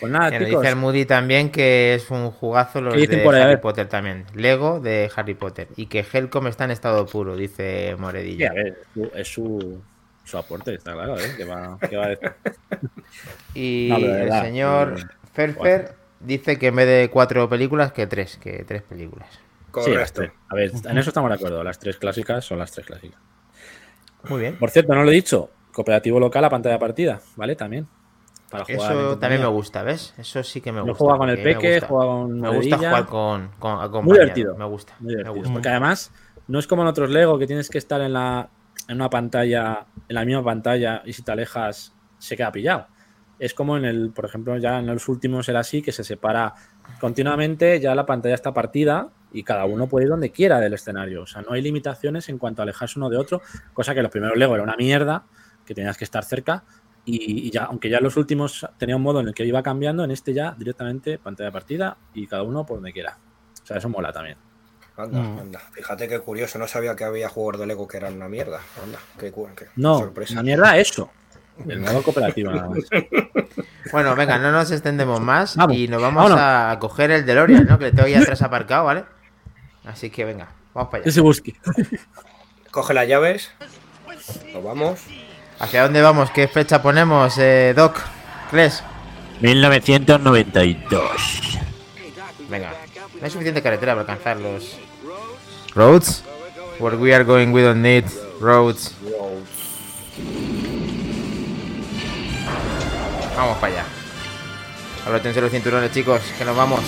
[0.00, 0.62] Pues nada, Bueno, chicos.
[0.62, 3.42] dice el Moody también que es un jugazo los ¿Qué dicen de ahí?
[3.42, 3.60] Harry.
[3.60, 4.24] Potter también.
[4.34, 5.68] Lego de Harry Potter.
[5.76, 8.50] Y que Helcom está en estado puro, dice Sí, Moredilla.
[8.50, 8.82] a ver,
[9.14, 9.80] es su,
[10.24, 11.32] su aporte, está claro, ¿eh?
[11.36, 12.32] Que va, que va a decir.
[13.54, 15.02] Y No, el señor eh,
[15.32, 19.28] Ferfer dice que en vez de cuatro películas, que tres, que tres películas.
[19.30, 19.38] Sí,
[19.94, 20.12] las Correcto.
[20.22, 20.32] tres.
[20.48, 21.62] A ver, en eso estamos de acuerdo.
[21.62, 23.20] Las tres clásicas son las tres clásicas.
[24.28, 24.56] Muy bien.
[24.56, 25.50] Por cierto, no lo he dicho.
[25.72, 27.54] Cooperativo local a pantalla partida, ¿vale?
[27.54, 27.86] También.
[28.50, 30.12] Para jugar Eso también me gusta, ¿ves?
[30.18, 30.98] Eso sí que me Yo gusta.
[30.98, 34.04] juega con el me peque, juega con Me gusta jugar con.
[34.04, 34.56] Muy divertido.
[34.56, 34.94] Me gusta.
[34.98, 35.34] Muy me divertido.
[35.34, 35.52] gusta.
[35.52, 36.12] Porque además,
[36.48, 38.50] no es como en otros Lego que tienes que estar en la
[38.88, 42.88] en una pantalla, en la misma pantalla, y si te alejas, se queda pillado.
[43.38, 46.54] Es como en el, por ejemplo, ya en los últimos era así, que se separa
[47.00, 51.22] continuamente, ya la pantalla está partida y cada uno puede ir donde quiera del escenario.
[51.22, 53.40] O sea, no hay limitaciones en cuanto a alejarse uno de otro,
[53.72, 55.24] cosa que los primeros Lego era una mierda,
[55.64, 56.64] que tenías que estar cerca.
[57.10, 60.04] Y, y ya, aunque ya los últimos tenía un modo en el que iba cambiando,
[60.04, 63.18] en este ya directamente pantalla partida y cada uno por donde quiera.
[63.62, 64.36] O sea, eso mola también.
[64.96, 65.38] Anda, Mm.
[65.38, 65.60] anda.
[65.72, 68.60] Fíjate qué curioso, no sabía que había juegos de Lego que eran una mierda.
[68.84, 70.34] Anda, qué, qué No, sorpresa.
[70.34, 71.10] una mierda eso.
[71.66, 72.80] El modo cooperativo nada más.
[73.92, 76.38] Bueno, venga, no nos extendemos más Vamos, y nos vamos vámonos.
[76.40, 77.78] a coger el DeLorean, ¿no?
[77.78, 79.04] Que le tengo ahí atrás aparcado, ¿vale?
[79.84, 81.08] Así que venga, vamos para allá.
[81.10, 81.56] Ese busque.
[82.70, 83.50] Coge las llaves.
[84.52, 85.00] Nos vamos.
[85.60, 86.30] ¿Hacia dónde vamos?
[86.30, 87.98] ¿Qué fecha ponemos, eh, Doc?
[88.50, 88.82] ¿Cles?
[89.40, 91.58] 1992.
[92.48, 92.72] Venga,
[93.18, 94.76] no hay suficiente carretera para alcanzar los
[95.74, 96.24] roads.
[96.78, 98.04] Where we are going, we don't need
[98.40, 98.94] roads.
[103.36, 103.84] Vamos para allá.
[105.06, 106.80] Abrótense los cinturones, chicos, que nos vamos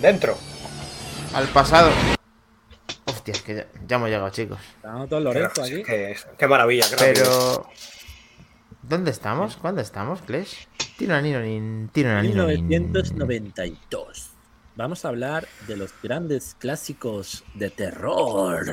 [0.00, 0.36] Dentro.
[1.34, 1.90] al pasado.
[3.06, 4.58] Hostia, es que ya, ya hemos llegado, chicos.
[4.76, 5.82] Está dando todo el Lorenzo aquí.
[5.82, 7.24] Qué, qué maravilla, qué rápido.
[7.24, 7.66] Pero.
[8.82, 9.56] ¿Dónde estamos?
[9.56, 10.66] ¿Cuándo estamos, Clash?
[10.96, 12.66] Tiraninonin, tiraninonin.
[12.68, 14.30] 1992.
[14.76, 18.66] Vamos a hablar de los grandes clásicos de terror.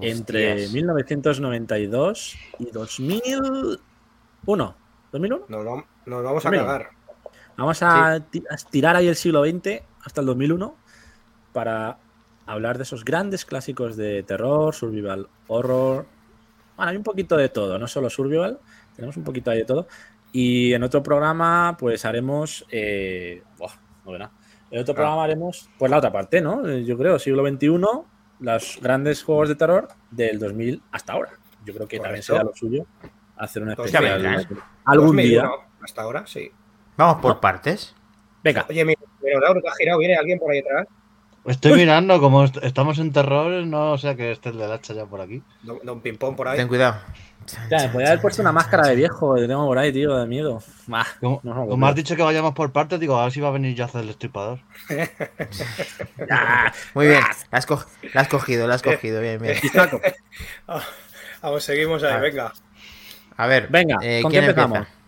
[0.00, 0.72] Entre Hostias.
[0.72, 3.78] 1992 y 2001.
[5.12, 5.44] ¿2001?
[5.48, 6.90] Nos, nos vamos a cagar.
[7.56, 10.74] Vamos a, ti- a estirar ahí el siglo XX hasta el 2001
[11.52, 11.98] para
[12.48, 16.06] hablar de esos grandes clásicos de terror, survival horror.
[16.76, 18.58] Bueno, hay un poquito de todo, no solo survival,
[18.96, 19.86] tenemos un poquito ahí de todo.
[20.32, 22.64] Y en otro programa, pues haremos.
[22.70, 23.72] Eh, buah,
[24.04, 24.32] no nada.
[24.70, 24.96] En otro Ah.
[24.96, 26.66] programa haremos, pues la otra parte, ¿no?
[26.68, 28.04] Eh, Yo creo, siglo XXI,
[28.40, 31.30] los grandes juegos de terror del 2000 hasta ahora.
[31.64, 32.86] Yo creo que también será lo suyo
[33.36, 34.46] hacer una Pues ya especial vendrán.
[34.84, 35.50] algún 2001, día.
[35.82, 36.50] Hasta ahora, sí.
[36.96, 37.94] Vamos por partes.
[38.42, 39.98] Venga, Oye, mi Minotauro, ¿te has girado?
[39.98, 40.86] ¿Viene alguien por ahí atrás?
[41.48, 45.06] Estoy mirando, como est- estamos en terror, no sea que esté el del hacha ya
[45.06, 45.42] por aquí.
[45.62, 46.56] Don, don Pimpón por ahí.
[46.58, 47.00] Ten cuidado.
[47.70, 50.26] Ya, me podía haber puesto una máscara de viejo que tengo por ahí, tío, de
[50.26, 50.62] miedo.
[50.86, 53.40] Bah, Como, no, no, como has dicho que vayamos por partes, digo, a ver si
[53.40, 54.58] va a venir ya a hacer el destripador.
[56.28, 56.72] ya.
[56.94, 57.22] Muy bien.
[57.50, 59.20] La has, co- la has cogido, la has cogido.
[59.20, 59.56] Bien, bien.
[60.68, 60.82] Ah,
[61.42, 62.18] vamos, seguimos ahí, Ah.
[62.18, 62.52] venga.
[63.36, 64.78] A ver, Venga, eh, ¿con ¿quién qué empezamos?
[64.78, 64.98] empieza?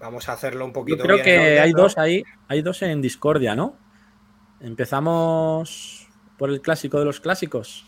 [0.00, 1.82] Vamos a hacerlo un Yo poquito creo bien que hay ¿no?
[1.82, 3.76] dos ahí, hay dos en discordia, ¿no?
[4.62, 6.08] Empezamos
[6.38, 7.84] por el clásico de los clásicos.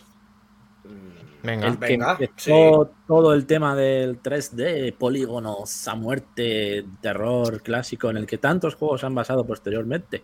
[1.43, 1.67] Venga.
[1.69, 8.17] El que Venga, empezó todo el tema del 3D, polígonos a muerte, terror clásico, en
[8.17, 10.23] el que tantos juegos han basado posteriormente.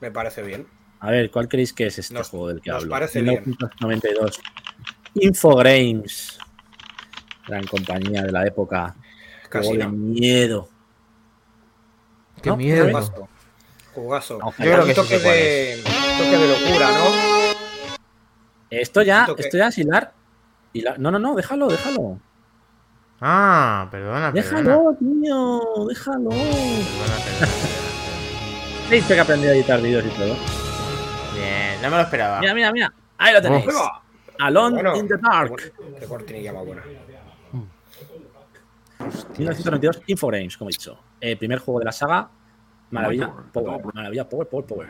[0.00, 0.66] Me parece bien.
[1.00, 2.90] A ver, ¿cuál creéis que es este Nos- juego del que nos hablo?
[2.90, 3.42] parece bien.
[3.46, 4.40] 1992.
[5.14, 6.38] Infogrames.
[7.46, 8.94] Gran compañía de la época.
[9.48, 9.92] Casi Juego de no.
[9.96, 10.68] miedo.
[12.42, 12.56] Qué ¿no?
[12.56, 13.28] miedo.
[14.00, 14.38] Jugazo.
[14.38, 15.82] No, yo creo que sí toque de,
[16.18, 17.04] toque de locura, ¿no?
[18.70, 20.12] Esto ya, ¿Esto ya es hilar.
[20.74, 22.20] hilar- No, no, no, déjalo, déjalo.
[23.20, 24.60] Ah, perdona, perdona.
[24.60, 26.28] Déjalo, tío, déjalo.
[26.30, 27.52] Perdona, perdona.
[28.90, 30.34] Dice que aprendí a editar vídeos y todo.
[31.34, 32.40] Bien, no me lo esperaba.
[32.40, 32.92] Mira, mira, mira.
[33.18, 33.66] Ahí lo tenéis.
[33.66, 34.02] Venga.
[34.40, 35.56] Alone Bueno, in the Dark.
[35.98, 36.82] Qué cortinilla más buena.
[39.36, 40.98] 1992, Infogrames, como he dicho.
[41.20, 42.28] El primer juego de la saga.
[42.90, 44.88] Maravilla, power, maravilla, power, power, power.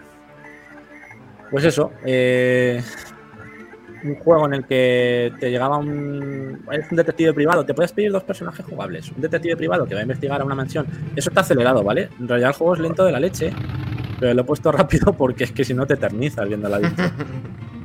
[1.50, 2.82] Pues eso, eh,
[4.04, 6.64] un juego en el que te llegaba un.
[6.70, 9.10] Eres un detective privado, te puedes pedir dos personajes jugables.
[9.10, 10.86] Un detective privado que va a investigar a una mansión.
[11.16, 12.08] Eso está acelerado, ¿vale?
[12.20, 13.52] En realidad el juego es lento de la leche,
[14.20, 17.06] pero lo he puesto rápido porque es que si no te eternizas viendo la intro.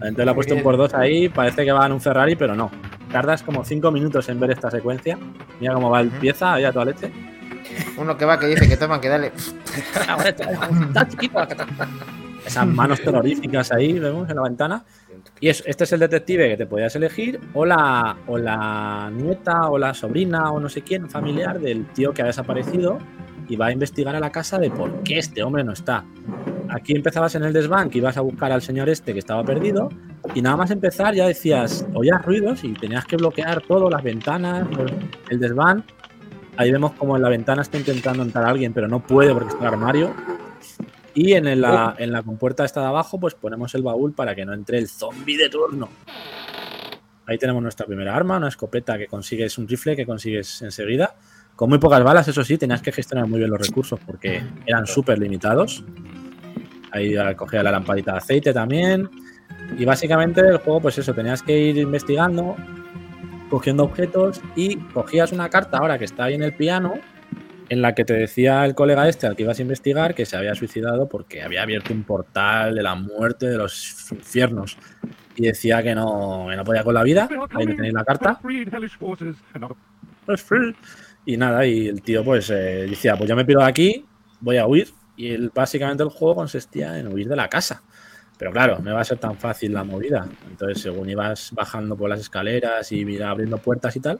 [0.02, 2.56] Entonces lo he puesto un por dos ahí, parece que va en un Ferrari, pero
[2.56, 2.70] no.
[3.12, 5.18] Tardas como cinco minutos en ver esta secuencia.
[5.60, 7.12] Mira cómo va el pieza ahí a toda leche.
[7.98, 9.32] Uno que va que dice que toma, que dale.
[11.10, 11.40] Chiquito.
[12.46, 14.84] Esas manos terroríficas ahí, vemos en la ventana.
[15.40, 19.70] Y es- este es el detective que te podías elegir, o la, o la nieta,
[19.70, 23.00] o la sobrina, o no sé quién, familiar del tío que ha desaparecido.
[23.50, 26.06] y va a investigar a la casa de por qué este hombre no está.
[26.70, 29.90] Aquí empezabas en el desván que ibas a buscar al señor este que estaba perdido
[30.34, 34.66] y nada más empezar ya decías, oías ruidos y tenías que bloquear todo, las ventanas,
[35.30, 35.84] el desván.
[36.58, 39.62] Ahí vemos como en la ventana está intentando entrar alguien, pero no puede porque está
[39.62, 40.14] el armario.
[41.16, 44.46] Y en la, en la compuerta esta de abajo, pues ponemos el baúl para que
[44.46, 45.90] no entre el zombie de turno.
[47.26, 51.16] Ahí tenemos nuestra primera arma, una escopeta que consigues, un rifle que consigues enseguida.
[51.56, 54.88] Con muy pocas balas, eso sí, tenías que gestionar muy bien los recursos porque eran
[54.88, 55.84] súper limitados.
[56.92, 59.10] Ahí cogía la lamparita de aceite también.
[59.78, 62.56] Y básicamente el juego, pues eso, tenías que ir investigando,
[63.54, 66.96] cogiendo objetos y cogías una carta ahora que está ahí en el piano
[67.70, 70.36] en la que te decía el colega este al que ibas a investigar que se
[70.36, 74.76] había suicidado porque había abierto un portal de la muerte de los infiernos
[75.36, 77.30] y decía que no, no podía con la vida.
[77.52, 78.40] Ahí tenéis la carta.
[81.24, 84.04] Y nada, y el tío pues eh, decía, pues yo me pido de aquí,
[84.40, 84.88] voy a huir.
[85.16, 87.84] Y el, básicamente el juego consistía en huir de la casa.
[88.44, 90.28] Pero claro, no iba a ser tan fácil la movida.
[90.50, 94.20] Entonces, según ibas bajando por las escaleras y abriendo puertas y tal,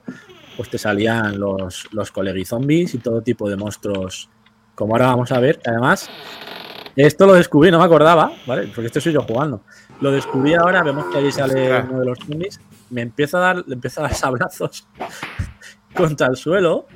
[0.56, 2.10] pues te salían los, los
[2.46, 4.30] zombies y todo tipo de monstruos.
[4.74, 6.08] Como ahora vamos a ver, además,
[6.96, 8.68] esto lo descubrí, no me acordaba, ¿vale?
[8.68, 9.60] Porque esto soy yo jugando.
[10.00, 12.58] Lo descubrí ahora, vemos que ahí sale uno de los zombies.
[12.88, 14.88] Me empieza a dar, le empieza a dar sablazos
[15.94, 16.86] contra el suelo.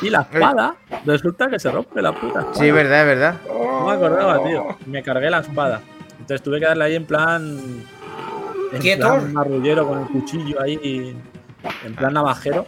[0.00, 2.46] Y la espada, resulta que se rompe la puta.
[2.52, 3.34] Sí, verdad, verdad.
[3.48, 4.78] No me acordaba, tío.
[4.86, 5.82] Me cargué la espada.
[6.28, 7.58] Entonces tuve que darle ahí en plan.
[8.70, 11.16] En plan marrullero con el cuchillo ahí.
[11.86, 12.66] En plan navajero.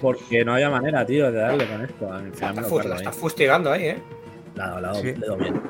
[0.00, 2.18] Porque no había manera, tío, de darle con esto.
[2.20, 4.02] Está, está fustigando ahí, eh.
[5.02, 5.60] Le doy bien.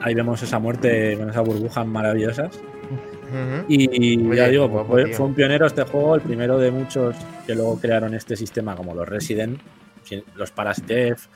[0.00, 2.58] Ahí vemos esa muerte con esas burbujas maravillosas.
[3.68, 7.14] Y ya digo, fue, un pionero este juego, el primero de muchos
[7.46, 9.60] que luego crearon este sistema, como los Resident,
[10.34, 11.26] los Parasitef,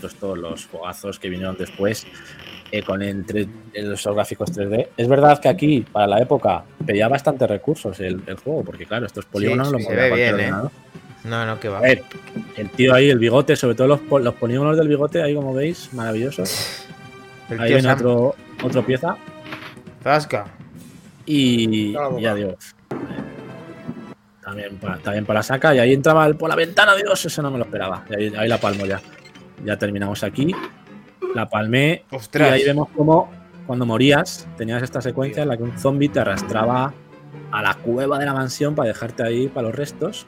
[0.00, 2.06] pues todos los juegazos que vinieron después
[2.70, 3.24] eh, con el
[3.74, 4.88] los gráficos 3D.
[4.96, 9.24] Es verdad que aquí, para la época, pedía bastantes recursos el, juego, porque claro, estos
[9.24, 10.52] polígonos lo se ve bien, ¿eh?
[11.24, 11.78] No, no, que va.
[11.78, 12.02] A ver,
[12.56, 15.92] el tío ahí, el bigote, sobre todo los, los polígonos del bigote, ahí como veis,
[15.92, 16.84] maravillosos.
[17.58, 19.16] ahí viene otro, otro pieza.
[20.02, 20.46] Zasca.
[21.26, 22.56] Y ya digo.
[24.42, 25.74] También para, también para saca.
[25.74, 28.04] Y ahí entraba por la ventana, Dios, eso no me lo esperaba.
[28.08, 29.00] Y ahí, ahí la palmo ya.
[29.64, 30.54] Ya terminamos aquí
[31.34, 32.04] la palmé.
[32.34, 33.30] Y ahí vemos cómo
[33.66, 36.92] cuando morías tenías esta secuencia en la que un zombie te arrastraba
[37.50, 40.26] a la cueva de la mansión para dejarte ahí para los restos.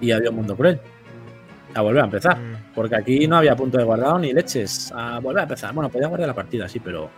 [0.00, 0.80] Y había un mundo cruel.
[1.74, 2.38] A volver a empezar.
[2.38, 2.74] Mm.
[2.74, 4.92] Porque aquí no había punto de guardado ni leches.
[4.94, 5.72] A volver a empezar.
[5.72, 7.10] Bueno, podía guardar la partida, sí, pero.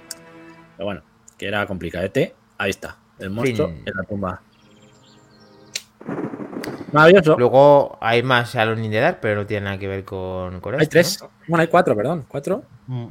[0.76, 1.02] Pero bueno,
[1.36, 2.34] que era complicadete.
[2.58, 2.96] Ahí está.
[3.18, 4.42] El monstruo en la tumba.
[6.92, 7.36] Maravilloso.
[7.38, 10.80] Luego hay más Alone in the Dark, pero no tiene nada que ver con, con
[10.80, 11.18] Hay tres.
[11.48, 12.24] Bueno, hay cuatro, perdón.
[12.28, 12.62] Cuatro.
[12.86, 13.08] Mm.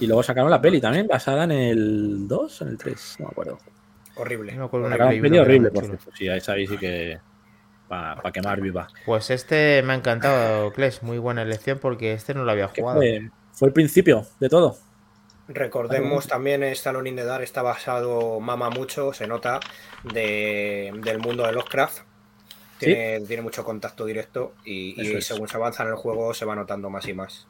[0.00, 3.26] Y luego sacaron la peli también, basada en el 2 o en el 3, no
[3.26, 3.58] me acuerdo.
[4.16, 4.52] Horrible.
[4.52, 6.10] No me una peli horrible, por cierto.
[6.14, 7.18] Sí, ahí sabéis sí que.
[7.86, 8.88] Para quemar viva.
[9.04, 11.02] Pues este me ha encantado, Kles.
[11.02, 13.00] Muy buena elección porque este no lo había jugado.
[13.52, 14.76] Fue, el principio de todo.
[15.48, 19.58] Recordemos también Stallone in the Dark está basado, mama mucho, se nota,
[20.04, 22.02] de, del mundo de Lovecraft
[22.80, 27.06] tiene, mucho contacto directo y, según se avanza en el juego se va notando más
[27.06, 27.46] y más.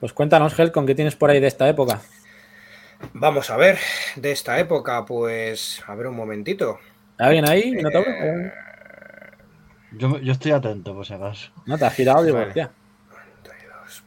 [0.00, 2.00] Pues cuéntanos, Gel, ¿con qué tienes por ahí de esta época?
[3.12, 3.78] Vamos a ver,
[4.16, 6.78] de esta época, pues, a ver un momentito.
[7.18, 7.74] ¿Alguien ahí?
[7.76, 8.52] Eh,
[9.92, 11.50] yo, estoy atento, por si acaso.
[11.66, 12.38] No, te has girado, digo,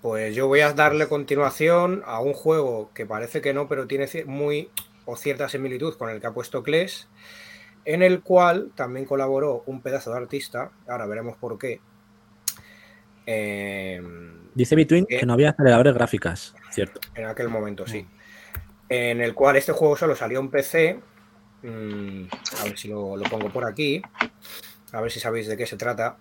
[0.01, 4.07] Pues yo voy a darle continuación a un juego que parece que no, pero tiene
[4.25, 4.69] muy
[5.05, 7.07] o cierta similitud con el que ha puesto Kles,
[7.85, 11.79] en el cual también colaboró un pedazo de artista, ahora veremos por qué.
[13.25, 17.01] Em, Dice Between que, no había aceleradores gráficas, ¿cierto?
[17.15, 18.05] En aquel momento, sí.
[18.89, 20.99] En el cual este juego solo salió en PC.
[21.63, 22.25] Mm,
[22.59, 24.01] a ver si lo, pongo por aquí.
[24.91, 26.17] A ver si sabéis de qué se trata.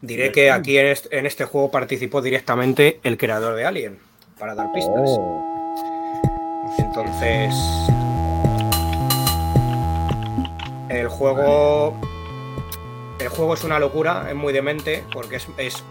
[0.00, 3.98] Diré que aquí en este, juego participó directamente el creador de Alien,
[4.38, 5.10] para dar pistas.
[5.16, 6.74] Oh.
[6.78, 7.54] Entonces,
[10.92, 11.98] el juego.
[13.18, 15.84] El juego es una locura, es muy demente, porque es,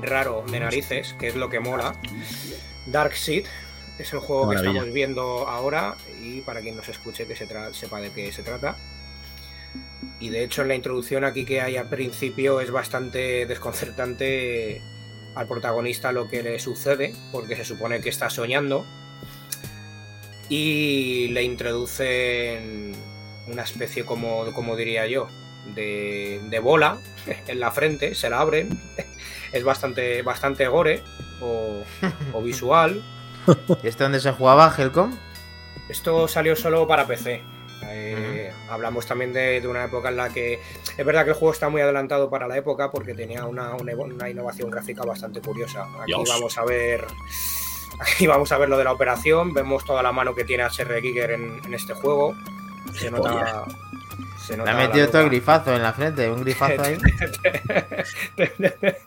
[0.00, 1.94] raro de narices, que es lo que mola.
[2.86, 3.46] Dark Seed
[3.98, 8.00] es el juego que estamos viendo ahora, y para quien nos escuche que se sepa
[8.00, 8.76] de qué se trata.
[10.20, 14.82] Y de hecho, en la introducción aquí que hay al principio es bastante desconcertante
[15.34, 18.86] al protagonista lo que le sucede, porque se supone que está soñando.
[20.48, 22.87] Y le introducen
[23.50, 25.28] una especie como, como diría yo,
[25.74, 26.98] de, bola
[27.46, 28.68] en la frente, se la abren
[29.52, 31.02] es bastante, bastante gore
[31.40, 31.82] o,
[32.32, 33.02] o visual.
[33.82, 35.16] ¿Y esto dónde se jugaba, Helcom?
[35.88, 37.42] Esto salió solo para PC.
[37.84, 40.58] Eh, hablamos también de, de una época en la que
[40.96, 43.94] es verdad que el juego está muy adelantado para la época porque tenía una, una-
[43.94, 45.84] una innovación gráfica bastante curiosa.
[46.02, 46.28] Aquí Dios.
[46.28, 47.06] vamos a ver
[48.00, 51.00] aquí vamos a ver lo de la operación, vemos toda la mano que tiene HR
[51.00, 52.34] Giger en, en este juego.
[52.94, 53.64] Se nota,
[54.44, 56.98] se Le nota ha la metido todo el grifazo en la frente, un grifazo ahí.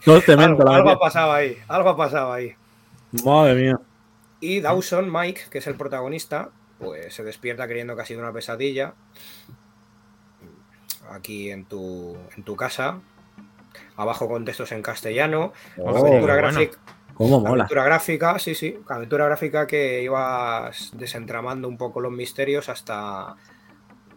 [0.05, 2.55] Todo cemento, algo, algo ha pasado ahí, algo ha pasado ahí.
[3.23, 3.79] Madre mía.
[4.39, 6.49] Y Dawson, Mike, que es el protagonista,
[6.79, 8.93] pues se despierta creyendo que ha sido una pesadilla.
[11.11, 12.99] Aquí en tu, en tu casa.
[13.97, 15.53] Abajo con textos en castellano.
[15.77, 16.35] Oh, aventura, bueno.
[16.35, 16.77] gráfica,
[17.13, 17.51] Cómo mola.
[17.51, 18.79] aventura gráfica, sí, sí.
[18.87, 23.35] Aventura gráfica que ibas desentramando un poco los misterios hasta,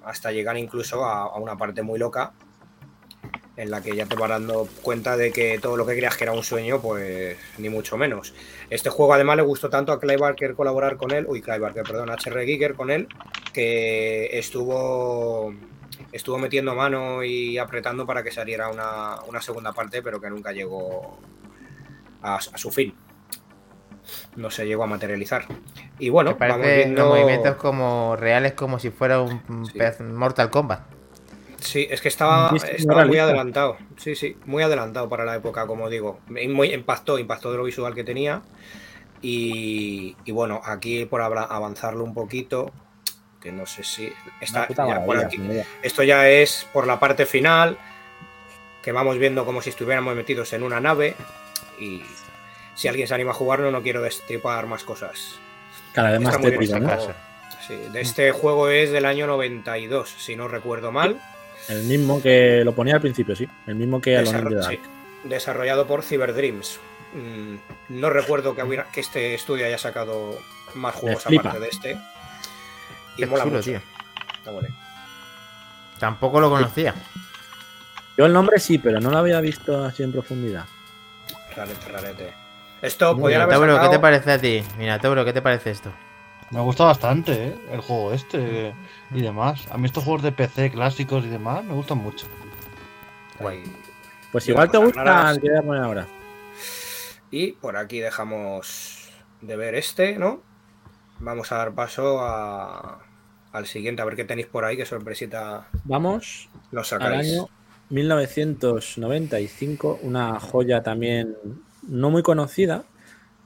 [0.04, 2.32] hasta llegar incluso a, una parte muy loca.
[3.56, 6.24] En la que ya te vas dando cuenta de que todo lo que creías que
[6.24, 8.34] era un sueño, pues ni mucho menos.
[8.68, 11.84] Este juego además le gustó tanto a Clive Barker colaborar con él, uy, Clive Barker,
[11.84, 13.06] perdón, a HR Giger con él,
[13.52, 15.54] que estuvo
[16.10, 20.50] estuvo metiendo mano y apretando para que saliera una, una segunda parte, pero que nunca
[20.50, 21.16] llegó
[22.22, 22.92] a su fin.
[24.36, 25.46] No se llegó a materializar.
[25.98, 27.02] Y bueno, Que vamos viendo...
[27.02, 29.78] los movimientos como reales, como si fuera un Sí.
[29.78, 30.80] pez- Mortal Kombat.
[31.58, 32.76] Sí, es que estaba, muy estaba
[33.06, 33.24] muy realista.
[33.24, 33.76] adelantado.
[33.96, 36.20] Sí, sí, muy adelantado para la época, como digo.
[36.28, 38.42] Muy impactó, impactó de lo visual que tenía.
[39.22, 42.70] Y, y bueno, aquí por avanzarlo un poquito,
[43.40, 45.40] que no sé si está ya por aquí.
[45.82, 47.78] Esto ya es por la parte final,
[48.82, 51.14] que vamos viendo como si estuviéramos metidos en una nave.
[51.80, 52.02] Y
[52.74, 55.36] si alguien se anima a jugarlo, no quiero destripar más cosas.
[55.92, 57.02] Cada vez más Está muy bien tétrico, este ¿no?
[57.02, 57.14] juego.
[57.66, 61.20] Sí, de este juego es del año 92, si no recuerdo mal.
[61.68, 63.48] El mismo que lo ponía al principio, sí.
[63.66, 64.70] El mismo que Alone in the Desarro- Dark.
[64.72, 64.80] sí,
[65.28, 66.78] desarrollado por Cyberdreams.
[67.14, 67.54] Mm,
[68.00, 70.38] no recuerdo que, hubiera- que este estudio haya sacado
[70.74, 71.92] más juegos aparte de este.
[73.16, 73.70] Y Qué mola chulo, mucho.
[73.70, 73.80] tío.
[74.38, 74.68] Está bueno.
[75.98, 76.94] Tampoco lo conocía.
[78.18, 80.66] Yo el nombre sí, pero no lo había visto así en profundidad.
[81.56, 82.34] Rarete, rarete.
[82.84, 84.62] Esto podían haber Tauro, ¿qué sacado- te parece a ti?
[84.78, 85.90] Mira, Tauro, ¿qué te parece esto?
[86.50, 87.54] Me gusta bastante, ¿eh?
[87.72, 88.74] El juego este
[89.10, 89.66] y demás.
[89.70, 92.26] A mí estos juegos de PC clásicos y demás me gustan mucho.
[93.40, 93.62] Guay.
[94.30, 95.36] Pues igual te cosas gusta raras.
[95.36, 96.06] el que voy a poner ahora.
[97.30, 99.08] Y por aquí dejamos
[99.40, 100.42] de ver este, ¿no?
[101.20, 102.98] Vamos a dar paso a-
[103.52, 107.32] al siguiente, a ver qué tenéis por ahí, qué sorpresita Vamos al sacáis.
[107.32, 107.48] año
[107.90, 111.36] 1995, una joya también
[111.88, 112.84] no muy conocida,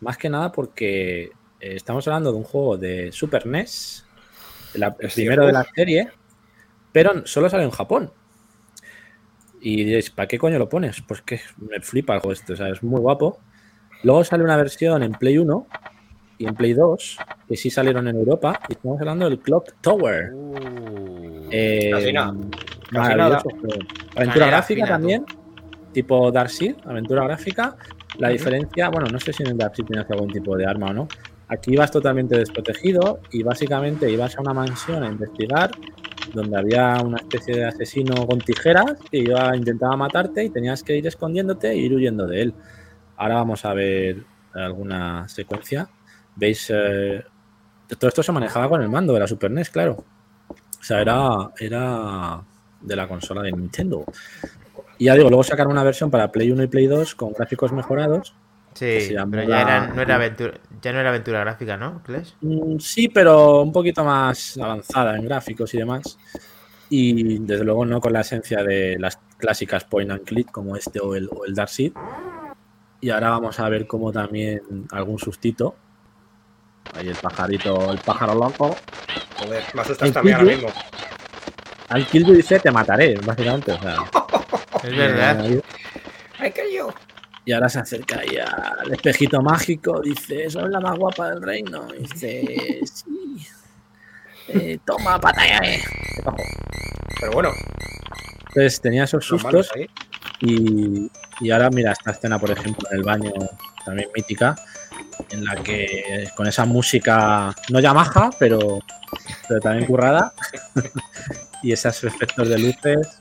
[0.00, 4.04] más que nada porque eh, estamos hablando de un juego de Super NES,
[4.72, 6.08] de la- el primero de la serie,
[6.92, 8.10] pero solo sale en Japón.
[9.60, 11.00] Y diréis, ¿para qué coño lo pones?
[11.06, 13.40] Pues que me flipa algo esto, o sea, es muy guapo.
[14.04, 15.66] Luego sale una versión en Play 1
[16.38, 20.30] y en Play 2, que sí salieron en Europa, y estamos hablando del Clock Tower.
[21.50, 22.32] Eh, Casi nada.
[23.42, 23.78] juego.
[24.14, 25.26] Aventura gráfica también,
[25.92, 27.76] tipo Darkseid, aventura gráfica.
[28.18, 30.92] La diferencia, bueno, no sé si en el Darkseid tienes algún tipo de arma o
[30.92, 31.08] no.
[31.48, 35.70] Aquí ibas totalmente desprotegido y básicamente ibas a una mansión a investigar
[36.34, 40.96] donde había una especie de asesino con tijeras que iba intentaba matarte y tenías que
[40.96, 42.54] ir escondiéndote e ir huyendo de él.
[43.16, 45.88] Ahora vamos a ver alguna secuencia.
[46.36, 47.24] Veis, eh,
[47.98, 50.04] todo esto se manejaba con el mando de la Super NES, claro.
[50.48, 52.42] O sea, era, era
[52.80, 54.04] de la consola de Nintendo.
[54.98, 57.72] Y ya digo, luego sacaron una versión para Play 1 y Play 2 con gráficos
[57.72, 58.34] mejorados.
[58.74, 62.32] Sí, pero ya, la- era, no era aventura, ya no era aventura gráfica, ¿no, Clash?
[62.40, 66.18] Mm, Sí, pero un poquito más avanzada en gráficos y demás.
[66.90, 71.00] Y desde luego no con la esencia de las clásicas point and click como este
[71.00, 71.92] o el, o el Darkseid.
[73.00, 74.60] Y ahora vamos a ver cómo también
[74.92, 75.74] algún sustito.
[76.94, 78.74] Ahí el pajarito, el pájaro loco.
[79.38, 80.68] Joder, me asustas también ahora mismo.
[81.88, 83.72] Al kill you dice te mataré, básicamente.
[83.72, 83.96] O sea,
[84.84, 85.40] Es verdad.
[85.40, 85.60] ahí-
[86.38, 86.92] ¡Ay, que yo!
[87.44, 91.88] Y ahora se acerca ahí al espejito mágico, dice, soy la más guapa del reino.
[91.98, 93.46] Y dice, sí.
[94.48, 95.58] Eh, toma, patalla.
[95.64, 95.82] eh".
[97.20, 97.50] Pero bueno,
[98.48, 99.70] Entonces tenía esos sustos
[100.40, 103.32] y, y ahora mira esta escena, por ejemplo, en el baño,
[103.84, 104.54] también mítica,
[105.30, 108.80] en la que con esa música, no Yamaha, pero,
[109.48, 110.32] pero también currada,
[111.62, 113.18] y esos efectos de luces.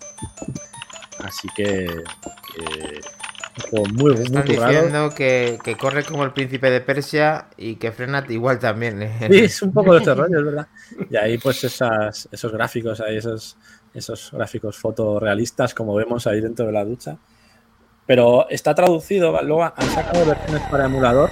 [1.23, 2.99] Así que, que
[3.65, 4.67] un juego muy, muy Están currado.
[4.71, 9.01] diciendo que, que corre como el príncipe de Persia y que frena igual también.
[9.01, 9.27] ¿eh?
[9.31, 10.67] Sí, es un poco de este rollo, es verdad.
[11.09, 13.57] Y ahí, pues, esas, esos gráficos, ahí esos,
[13.93, 17.17] esos gráficos fotorrealistas, como vemos ahí dentro de la ducha.
[18.05, 21.29] Pero está traducido, luego han sacado versiones para emulador.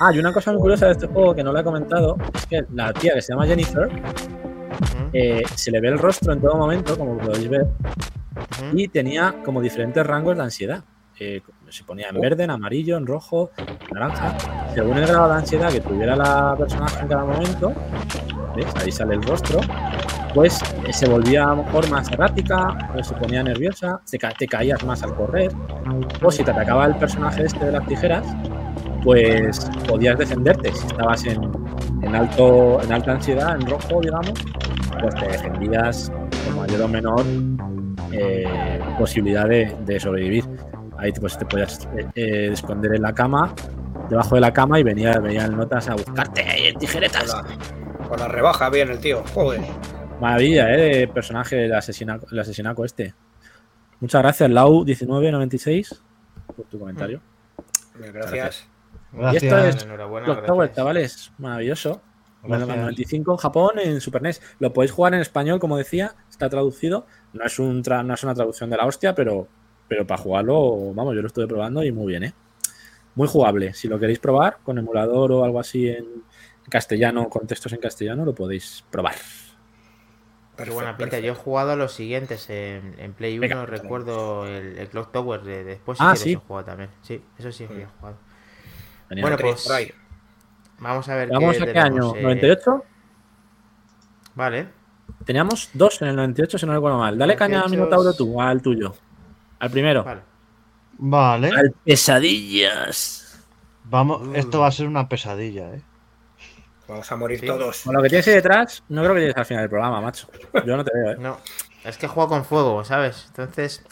[0.00, 2.46] Ah, y una cosa muy curiosa de este juego que no lo he comentado es
[2.46, 3.88] que la tía que se llama Jennifer
[5.14, 7.66] eh, se le ve el rostro en todo momento, como podéis ver,
[8.72, 10.82] y tenía como diferentes rangos de ansiedad.
[11.18, 14.36] Eh, se ponía en verde, en amarillo, en rojo, en naranja.
[14.74, 17.72] Según el grado de ansiedad que tuviera la personaje en cada momento,
[18.56, 18.66] ¿ves?
[18.76, 19.60] ahí sale el rostro,
[20.34, 24.34] pues eh, se volvía a lo mejor más errática, o se ponía nerviosa, se ca-
[24.36, 25.52] te caías más al correr,
[26.20, 28.26] o si te atacaba el personaje este de las tijeras,
[29.04, 30.72] pues podías defenderte.
[30.72, 31.40] Si estabas en,
[32.02, 34.32] en alto, en alta ansiedad, en rojo, digamos,
[35.00, 36.10] pues te defendías
[36.46, 37.24] con mayor o menor
[38.12, 40.44] eh, posibilidad de, de sobrevivir.
[40.98, 43.52] Ahí pues, te podías eh, eh, esconder en la cama,
[44.08, 47.26] debajo de la cama, y venía, venían notas a buscarte Con tijeretas.
[47.28, 49.22] la, con la rebaja bien el tío.
[49.34, 49.60] Joder.
[50.20, 50.98] Maravilla, ¿eh?
[50.98, 53.14] De personaje, el asesinaco, el asesinaco este.
[54.00, 55.98] Muchas gracias, Lau1996,
[56.56, 57.20] por tu comentario.
[57.94, 58.68] Gracias.
[59.12, 59.76] Y esto Gracias.
[59.76, 60.54] es Enhorabuena, Clock gracias.
[60.56, 61.32] Tower, chavales.
[61.38, 62.00] Maravilloso.
[62.46, 62.82] Bueno, Gracias.
[62.84, 64.40] 95 en Japón, en Super NES.
[64.58, 67.06] Lo podéis jugar en español, como decía, está traducido.
[67.32, 69.48] No es, un tra- no es una traducción de la hostia, pero,
[69.88, 72.34] pero para jugarlo, vamos, yo lo estuve probando y muy bien, ¿eh?
[73.14, 73.74] Muy jugable.
[73.74, 76.06] Si lo queréis probar con emulador o algo así en
[76.68, 79.14] castellano, con textos en castellano, lo podéis probar.
[80.56, 81.18] Qué buena pinta.
[81.18, 83.48] Yo he jugado a los siguientes en, en Play 1.
[83.48, 83.66] Venga.
[83.66, 85.42] recuerdo el, el Clock Tower.
[85.42, 86.32] De, después Ah, que sí.
[86.32, 86.90] he jugado también.
[87.02, 88.16] Sí, eso sí que he jugado.
[89.20, 89.92] Bueno, pues Por ahí.
[90.78, 92.12] Vamos a ver ¿Vamos a qué año?
[92.12, 92.82] tenemos, eh, ¿98?
[94.34, 94.68] Vale.
[95.24, 97.16] Teníamos dos en el 98, si no recuerdo mal.
[97.18, 97.70] Dale caña a 98.
[97.76, 98.94] Minotauro tú, al tuyo.
[99.58, 100.04] Al primero.
[100.04, 100.20] Vale.
[100.98, 101.48] Vale.
[101.50, 103.44] Al pesadillas.
[103.84, 104.34] Vamos, Uh.
[104.34, 105.82] esto va a ser una pesadilla, ¿eh?
[106.88, 107.46] Vamos a morir Sí.
[107.46, 107.82] todos.
[107.82, 110.28] Con lo que tienes ahí detrás, no creo que llegues al final del programa, macho.
[110.66, 111.16] Yo no te veo, ¿eh?
[111.18, 111.38] No.
[111.84, 113.26] Es que juego con fuego, ¿sabes?
[113.28, 113.84] Entonces.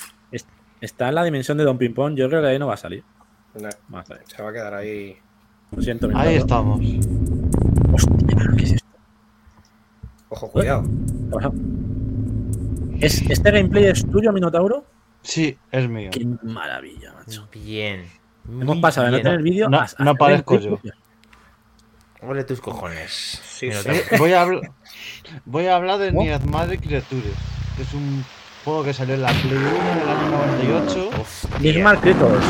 [0.81, 3.05] Está en la dimensión de Don Pimpón, yo creo que ahí no va a salir.
[3.55, 4.25] No, Va a salir.
[4.27, 5.17] se va a quedar ahí.
[5.75, 6.77] Lo siento, Ahí Minotauro.
[6.79, 6.81] estamos.
[7.95, 8.87] Hostia, pero ¿qué es esto?
[10.29, 10.85] Ojo, cuidado.
[13.01, 14.85] ¿Es, ¿Este gameplay es tuyo, Minotauro?
[15.23, 16.11] Sí, es mío.
[16.13, 17.49] Qué maravilla, macho.
[17.53, 18.05] Bien.
[18.49, 20.93] Hemos pasado de no tener vídeo No- a- a no hacer parezco gameplay yo.
[22.29, 23.41] Ole tus cojones.
[23.45, 23.89] Sí, sí.
[23.89, 24.71] Eh, Voy a, habl-
[25.45, 26.23] voy a hablar de ¿Cómo?
[26.23, 27.25] Niad Madre Creatures,
[27.77, 28.25] que es un
[28.65, 31.11] juego que salió en la Play 1 en el año 98.
[31.21, 32.45] Hostia, Nismar Creators.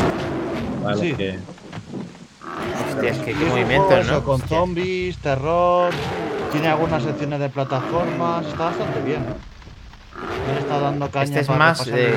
[0.83, 1.13] Para Sí.
[1.13, 1.39] que-
[2.93, 4.23] hostia, es que qué movimiento, eso, ¿no?
[4.23, 4.57] con Hostia.
[4.59, 5.91] zombies, terror,
[6.51, 9.25] tiene algunas secciones de plataformas, está bastante bien.
[10.53, 12.13] Le está dando caña Este es para más de.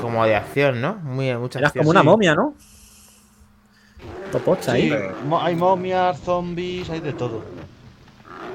[0.00, 0.94] Como de acción, ¿no?
[0.96, 1.82] Muy, mucha Eras acción.
[1.84, 2.06] como una sí.
[2.06, 2.54] momia, ¿no?
[4.32, 4.90] Topocha ahí.
[4.90, 4.96] Sí,
[5.26, 7.42] mo- hay momias, zombies, hay de todo.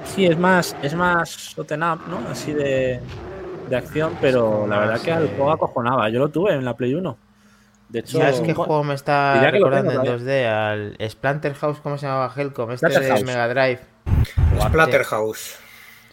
[0.06, 2.20] Sí, es más, es más shooting up, ¿no?
[2.30, 3.00] Así de,
[3.70, 6.10] de acción, pero la verdad que al eh, juego acojonaba.
[6.10, 7.18] Yo lo tuve en la Play 1.
[7.90, 10.46] De hecho, ¿Sabes qué juego me está recordando tengo en 2D?
[10.48, 12.72] Al Splatterhouse, ¿cómo se llamaba Helcom?
[12.72, 13.80] Este de Mega Drive.
[14.62, 15.58] Splatterhouse.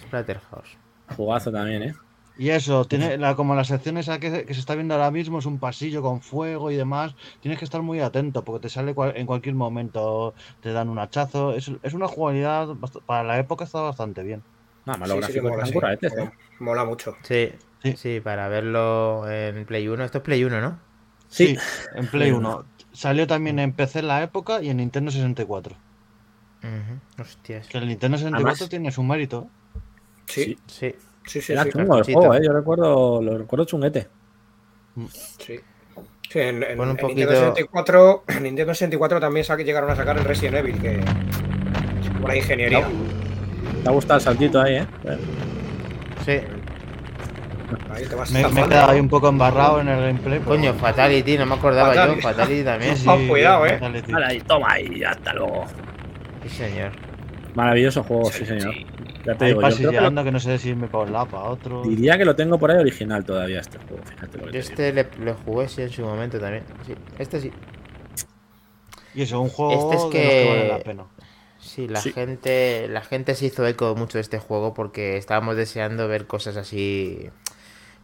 [0.03, 0.77] Splatterhouse.
[1.17, 1.95] jugazo también, ¿eh?
[2.39, 5.39] Y eso, tiene la, como las secciones esa que, que se está viendo ahora mismo,
[5.39, 7.15] es un pasillo con fuego y demás.
[7.41, 10.99] Tienes que estar muy atento porque te sale cual- en cualquier momento, te dan un
[10.99, 11.55] hachazo.
[11.55, 12.69] Es, es una jugabilidad,
[13.07, 14.43] para la época está bastante bien.
[14.85, 15.73] Nada más, los Sí, sí mola, sí.
[15.73, 16.17] curraetes, ¿eh?
[16.19, 17.17] Mola- Mola mucho.
[17.23, 17.97] Sí, Sí.
[17.97, 20.05] sí, para verlo en Play 1.
[20.05, 20.79] Esto es Play 1, ¿no?
[21.29, 21.57] Sí.
[21.95, 22.65] en Play 1.
[22.93, 25.77] Salió también en PC en la época y en Nintendo 64.
[26.63, 27.67] Ujú, Hostias.
[27.69, 29.49] Que el Nintendo 64 Además- tiene su mérito.
[30.27, 30.95] Sí, Sí.
[31.27, 31.53] sí, sí.
[31.53, 32.41] Era sí, chungo el juego, ¿eh?
[32.45, 34.09] Yo recuerdo, lo recuerdo chunguete.
[35.39, 35.61] sí.
[36.29, 39.95] Sí, en, en- Pon un en Nintendo 64, en Nintendo 64 también sa- llegaron a
[39.95, 41.01] sacar el Resident Evil, que
[42.21, 42.85] buena ingeniería.
[43.85, 44.87] Te ha gustado el saltito ahí, ¿eh?
[46.25, 46.41] Sí.
[47.91, 50.39] Ahí te vas Me, me he quedado ahí un poco embarrado en el gameplay.
[50.39, 50.75] pero Coño.
[50.75, 52.17] Fatality, no me acordaba Fatality.
[52.17, 52.29] yo.
[52.29, 52.97] Fatality también.
[52.97, 53.71] Sí, Oh, cuidado, eh.
[53.71, 54.13] Fatality.
[54.13, 55.65] Vale, ahí, toma ahí, hasta luego.
[56.43, 56.93] Sí, señor.
[57.55, 58.75] Maravilloso juego, sí, Sí, señor.
[58.75, 58.87] sí.
[59.25, 61.27] Ya te Ahí digo, yo creo que que no sé si irme para un lado,
[61.27, 61.83] para otro.
[61.83, 65.09] diría que lo tengo por ahí original todavía este juego, fíjate lo que este le,
[65.19, 66.63] lo jugué sí en su momento también.
[66.87, 67.51] Sí, este sí.
[69.15, 71.05] Y eso, un juego Este es de los que- vale la pena.
[71.59, 72.13] Sí, la Sí.
[72.13, 76.57] gente la gente se hizo eco mucho de este juego porque estábamos deseando ver cosas
[76.57, 77.29] así,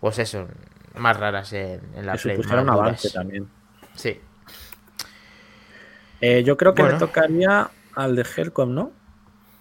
[0.03, 0.49] pues eso,
[0.97, 2.37] más raras en, en la Play.
[2.37, 3.49] un avance también.
[3.95, 4.21] Sí.
[6.21, 6.99] Eh, yo creo que Bueno.
[6.99, 8.91] le tocaría al de Helcom, ¿no?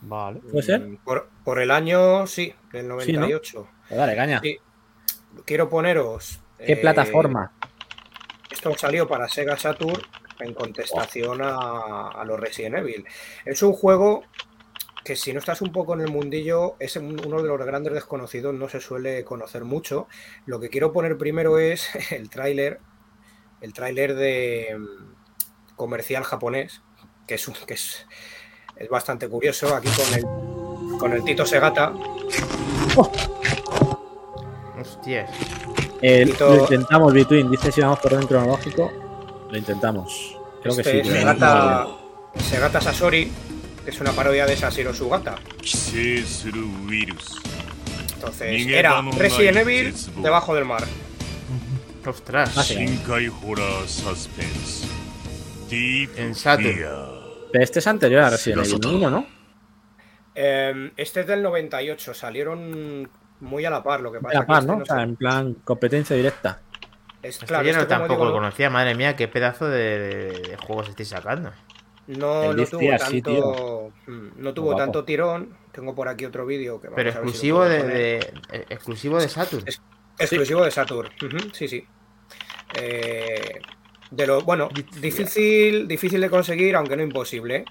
[0.02, 0.40] Vale.
[0.40, 0.82] ¿Puede ser?
[0.82, 3.20] Mm, Por, por el año, sí, del Sí, ¿no?
[3.22, 3.68] 98.
[3.88, 4.40] Pues dale, caña.
[4.42, 4.58] Sí.
[5.46, 6.40] Quiero poneros.
[6.58, 7.52] ¿Qué eh, plataforma?
[8.50, 10.02] Esto salió para Sega Saturn
[10.40, 13.06] en contestación a, a los Resident Evil.
[13.46, 14.24] Es un juego
[15.04, 18.54] que si no estás un poco en el mundillo, es uno de los grandes desconocidos,
[18.54, 20.08] no se suele conocer mucho.
[20.46, 22.80] Lo que quiero poner primero es el tráiler,
[23.62, 26.82] el tráiler de mm, comercial japonés,
[27.28, 28.06] que es, que es,
[28.76, 31.94] es bastante curioso, aquí con el, con el Tito Segata.
[32.96, 33.12] Oh.
[34.80, 35.30] Hostias.
[36.02, 37.52] Eh, Lo intentamos, Between.
[37.52, 38.92] Dice si vamos por orden cronológico.
[39.50, 40.38] Lo intentamos.
[40.62, 41.12] Creo que este sí.
[41.12, 41.88] Segata,
[42.36, 43.32] Segata Sasori,
[43.84, 45.36] que es una parodia de Sashiro Sugata.
[48.14, 50.84] Entonces, era Resident Evil debajo del mar.
[52.06, 52.56] Ostras.
[56.18, 56.68] En Saturn.
[57.52, 59.26] Pero este es anterior a Resident Evil 1, ¿no?
[60.36, 62.14] Eh, este es del 98.
[62.14, 63.10] Salieron
[63.42, 64.38] muy a la par, lo que pasa.
[64.38, 64.74] A la par, que ¿no?
[64.74, 66.60] este O sea, en plan competencia directa.
[67.22, 70.00] Es Este claro, yo no este, tampoco digo, lo conocía, madre mía, qué pedazo de,
[70.00, 71.52] de- de juegos estáis sacando.
[72.18, 73.92] No, no Drift tuvo tanto, sí, tío.
[74.08, 75.56] mm, no tuvo tanto tirón.
[75.72, 78.34] Tengo por aquí otro vídeo que vamos Pero a ver si lo exclusivo de, de-
[78.52, 79.64] eh, exclusivo de Saturn.
[79.68, 79.82] Es-
[80.20, 81.10] exclusivo de Saturn.
[81.54, 81.86] Sí, sí.
[82.76, 83.60] Eh,
[84.10, 84.70] de lo bueno,
[85.00, 87.66] difícil, difícil de conseguir, aunque no imposible.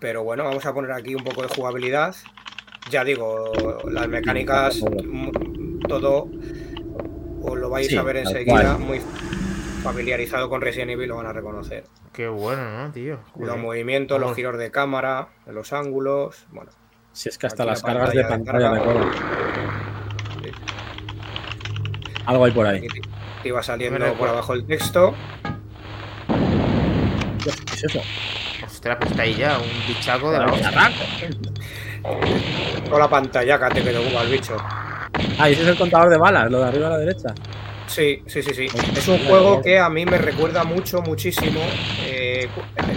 [0.00, 2.14] Pero bueno, vamos a poner aquí un poco de jugabilidad.
[2.90, 3.52] Ya digo,
[3.90, 6.28] las mecánicas, mm, todo
[7.42, 8.76] os lo vais Sí, a ver enseguida.
[8.78, 9.00] Muy
[9.82, 11.84] familiarizado con Resident Evil lo van a reconocer.
[12.12, 13.18] Qué bueno, ¿no, tío?
[13.38, 16.46] Los movimientos, los giros de cámara, los ángulos.
[16.50, 16.70] Bueno,
[17.12, 19.10] Si es que hasta las la cargas de pantalla de recuerdan.
[22.26, 22.78] Algo hay por ahí.
[22.78, 24.32] aquí te- iba saliendo por recuerda.
[24.34, 25.14] abajo el texto.
[27.42, 28.00] ¿Qué es eso?
[28.66, 30.70] Ostras, pues está ahí ya, un bichaco de la hostia.
[32.84, 34.56] Toda la pantalla que te ocupa el bicho.
[35.38, 37.34] Ah, y ese es el contador de balas, lo de arriba a la derecha.
[37.88, 38.66] Sí, sí, sí, sí.
[38.96, 41.60] Es un juego que a mí me recuerda mucho, muchísimo
[42.04, 42.48] eh,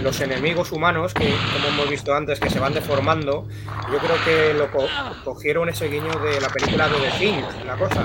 [0.02, 3.48] los enemigos humanos que, como hemos visto antes, que se van deformando.
[3.90, 4.86] Yo creo que lo co-
[5.24, 8.04] cogieron ese guiño de la película de The Thing, la cosa.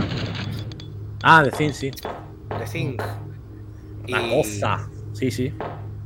[1.24, 1.92] Ah, de fin, sí.
[1.92, 2.98] The Thing.
[4.08, 4.90] La cosa.
[5.14, 5.54] Sí, sí.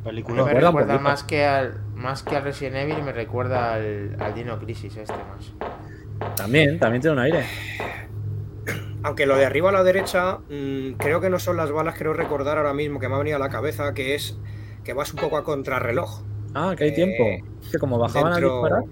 [0.04, 0.44] Película.
[0.46, 4.58] me recuerda más que al más que al Resident Evil, me recuerda al, al Dino
[4.60, 6.36] Crisis este más.
[6.36, 7.46] También, también tiene un aire.
[9.04, 12.14] Aunque lo de arriba a la derecha, mm, creo que no son las balas, creo
[12.14, 14.38] recordar ahora mismo que me ha venido a la cabeza, que es
[14.84, 16.22] que vas un poco a contrarreloj.
[16.54, 17.48] Ah, que hay Eh, tiempo.
[17.72, 18.84] Que como bajaban Dentro- a disparar.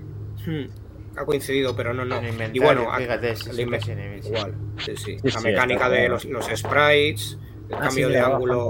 [0.47, 2.15] Hmm, ha coincidido, pero no, no.
[2.53, 3.61] Y bueno, fíjate, sí.
[3.61, 3.81] igual,
[4.77, 5.17] sí, sí.
[5.19, 7.37] Sí, La sí, mecánica de los, los sprites,
[7.69, 8.69] el Ah, cambio sí, de ángulo,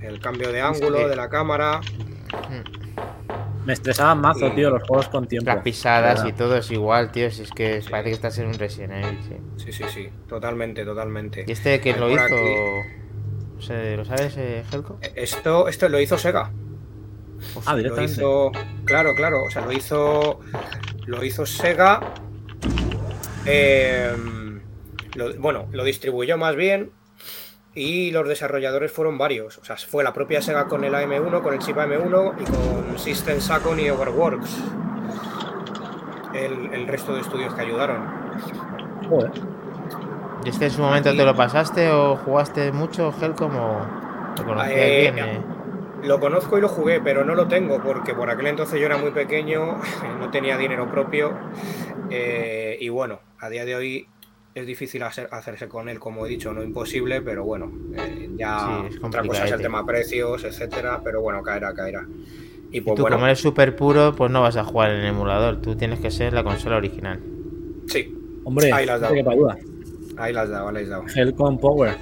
[0.00, 1.04] el cambio de ángulo sí.
[1.04, 1.80] de la cámara.
[1.80, 3.21] Mm.
[3.64, 5.46] Me estresaban mazo, tío, los juegos con tiempo.
[5.50, 7.30] Las pisadas y todo es igual, tío.
[7.30, 9.36] Si es que parece que estás en un Resident Evil, sí.
[9.64, 11.44] Sí, sí, sí, totalmente, totalmente.
[11.46, 12.22] ¿Y este quién lo hizo?
[12.24, 13.64] aquí.
[13.64, 14.98] ¿Se- ¿Lo sabes, eh, Helco?
[15.14, 16.50] Esto, esto lo hizo Sega.
[17.54, 18.12] Uf, Ah, Lo directamente.
[18.12, 18.50] hizo,
[18.84, 20.40] claro, claro, o sea, lo hizo,
[21.06, 22.00] lo hizo Sega.
[23.46, 24.12] eh,
[25.14, 26.90] lo- bueno, lo distribuyó más bien
[27.74, 29.58] y los desarrolladores fueron varios.
[29.58, 32.98] O sea, fue la propia Sega con el AM1, con el chip AM1 y con
[32.98, 34.58] System Sacon y Overworks.
[36.34, 38.08] El, el resto de estudios que ayudaron.
[39.08, 39.32] Joder.
[40.44, 43.86] ¿Y este en su momento te lo pasaste o jugaste mucho, Helcom, o
[44.44, 45.18] lo Eh, bien?
[45.18, 45.42] eh?
[46.02, 48.96] Lo conozco y lo jugué, pero no lo tengo porque por aquel entonces yo era
[48.96, 49.78] muy pequeño,
[50.18, 51.32] no tenía dinero propio
[52.10, 54.08] eh, y bueno, a día de hoy
[54.54, 58.84] es difícil hacer- hacerse con él, como he dicho, no imposible, pero bueno, eh, ya
[58.90, 62.06] Sí, otra cosa es el tema precios, etcétera, pero bueno, caerá, caerá.
[62.70, 65.04] Y Y pues tú, bueno, como eres súper puro, pues no vas a jugar en
[65.04, 65.60] emulador.
[65.60, 67.20] Tú tienes que ser la consola original.
[67.86, 68.14] sí,
[68.44, 69.14] Hombre, Ahí la has no dado.
[70.16, 71.04] ahí las dado, ahí las dado.
[71.14, 71.96] Hellcom Power.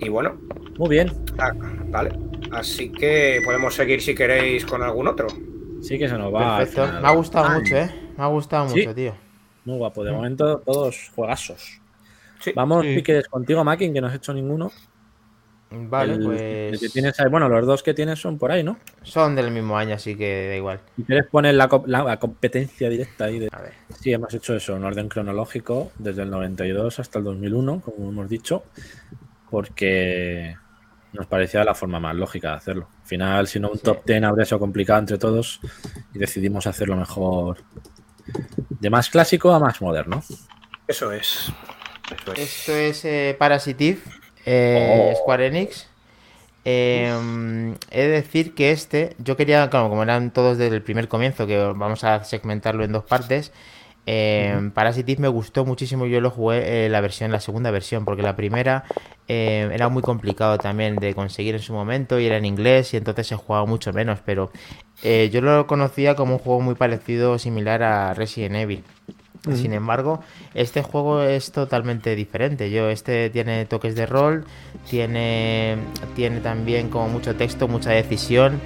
[0.00, 0.36] Y bueno,
[0.78, 1.10] Muy bien.
[1.38, 1.50] ah,
[1.90, 2.10] vale,
[2.52, 5.26] así que podemos seguir si queréis con algún otro.
[5.82, 6.58] Sí que se nos va.
[6.58, 6.86] Perfecto.
[7.00, 7.90] Me ha gustado mucho, ¿eh?
[8.16, 8.78] Me ha gustado Sí.
[8.78, 9.27] mucho, tío.
[9.68, 10.02] Muy guapo.
[10.02, 11.78] De momento, todos juegazos.
[12.40, 12.52] Sí.
[12.54, 12.94] Vamos, Sí.
[12.96, 14.72] piques contigo, Makin, que no has hecho ninguno.
[15.70, 16.40] Vale, El- pues.
[16.40, 18.78] el que tienes ahí- bueno, los dos que tienes son por ahí, ¿no?
[19.02, 20.80] Son del mismo año, así que da igual.
[20.96, 23.38] Si quieres poner la, co- la- la competencia directa ahí.
[23.40, 23.48] De...
[23.52, 23.74] A ver.
[24.00, 28.30] Sí, hemos hecho eso en orden cronológico, desde el 92 hasta el 2001, como hemos
[28.30, 28.62] dicho,
[29.50, 30.56] porque
[31.12, 32.88] nos parecía la forma más lógica de hacerlo.
[33.02, 33.82] Al final, si no, un Sí.
[33.82, 35.60] top 10 habría sido complicado entre todos
[36.14, 37.58] y decidimos hacerlo mejor
[38.68, 40.22] de más clásico a más moderno.
[40.86, 41.52] Eso es.
[42.10, 42.38] Eso es.
[42.38, 43.98] Esto es eh, Parasitive,
[44.46, 45.16] eh, Oh.
[45.18, 45.86] Square Enix.
[46.64, 51.08] Eh, he de decir que este, yo quería, claro, como eran todos desde el primer
[51.08, 53.52] comienzo, que vamos a segmentarlo en dos partes.
[54.10, 58.22] Eh, Parasitic me gustó muchísimo, yo lo jugué eh, la versión, la segunda versión, porque
[58.22, 58.84] la primera
[59.28, 62.96] eh, era muy complicado también de conseguir en su momento y era en inglés y
[62.96, 64.50] entonces se jugaba mucho menos, pero
[65.02, 68.82] eh, yo lo conocía como un juego muy parecido, similar a Resident Evil.
[69.54, 70.20] Sin embargo,
[70.52, 72.70] este juego es totalmente diferente.
[72.70, 74.44] Yo, este tiene toques de rol,
[74.90, 75.76] tiene,
[76.16, 78.60] tiene también como mucho texto, mucha decisión.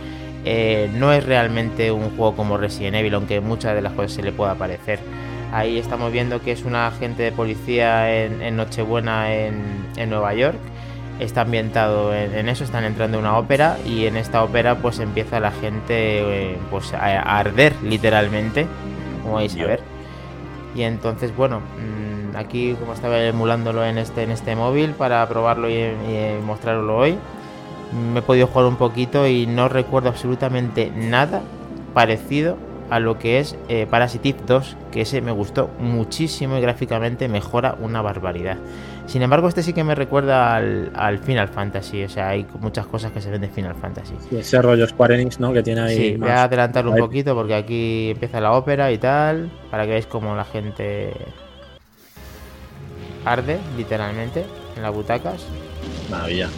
[0.45, 4.23] Eh, no es realmente un juego como Resident Evil, aunque muchas de las cosas se
[4.23, 4.99] le pueda parecer.
[5.53, 10.33] Ahí estamos viendo que es un agente de policía en, en Nochebuena en, en Nueva
[10.33, 10.57] York.
[11.21, 14.99] Está ambientado en, en eso, están entrando en una ópera y en esta ópera pues
[14.99, 18.67] empieza la gente eh, pues a, a arder literalmente,
[19.23, 19.81] como vais a ver.
[20.75, 25.69] Y entonces, bueno, mm, aquí como estaba emulándolo en este, en este móvil para probarlo
[25.69, 27.19] y, y mostrarlo hoy,
[28.15, 31.43] me he podido jugar un poquito y no recuerdo absolutamente nada
[31.93, 32.57] parecido
[32.93, 37.75] a lo que es eh, Parasitic 2, que ese me gustó muchísimo y gráficamente mejora
[37.81, 38.59] una barbaridad.
[39.07, 42.87] Sin embargo, este sí que me recuerda al, al Final Fantasy, o sea, hay muchas
[42.87, 44.13] cosas que se ven de Final Fantasy.
[44.31, 45.55] Ese rollo Square Enix, ¿no?
[45.55, 45.97] Que tiene ahí.
[45.97, 49.85] Sí, voy más- a adelantarlo un poquito porque aquí empieza la ópera y tal, para
[49.85, 51.15] que veáis cómo la gente
[53.25, 54.45] arde, literalmente,
[54.77, 55.43] en las butacas.
[56.11, 56.49] Maravilla.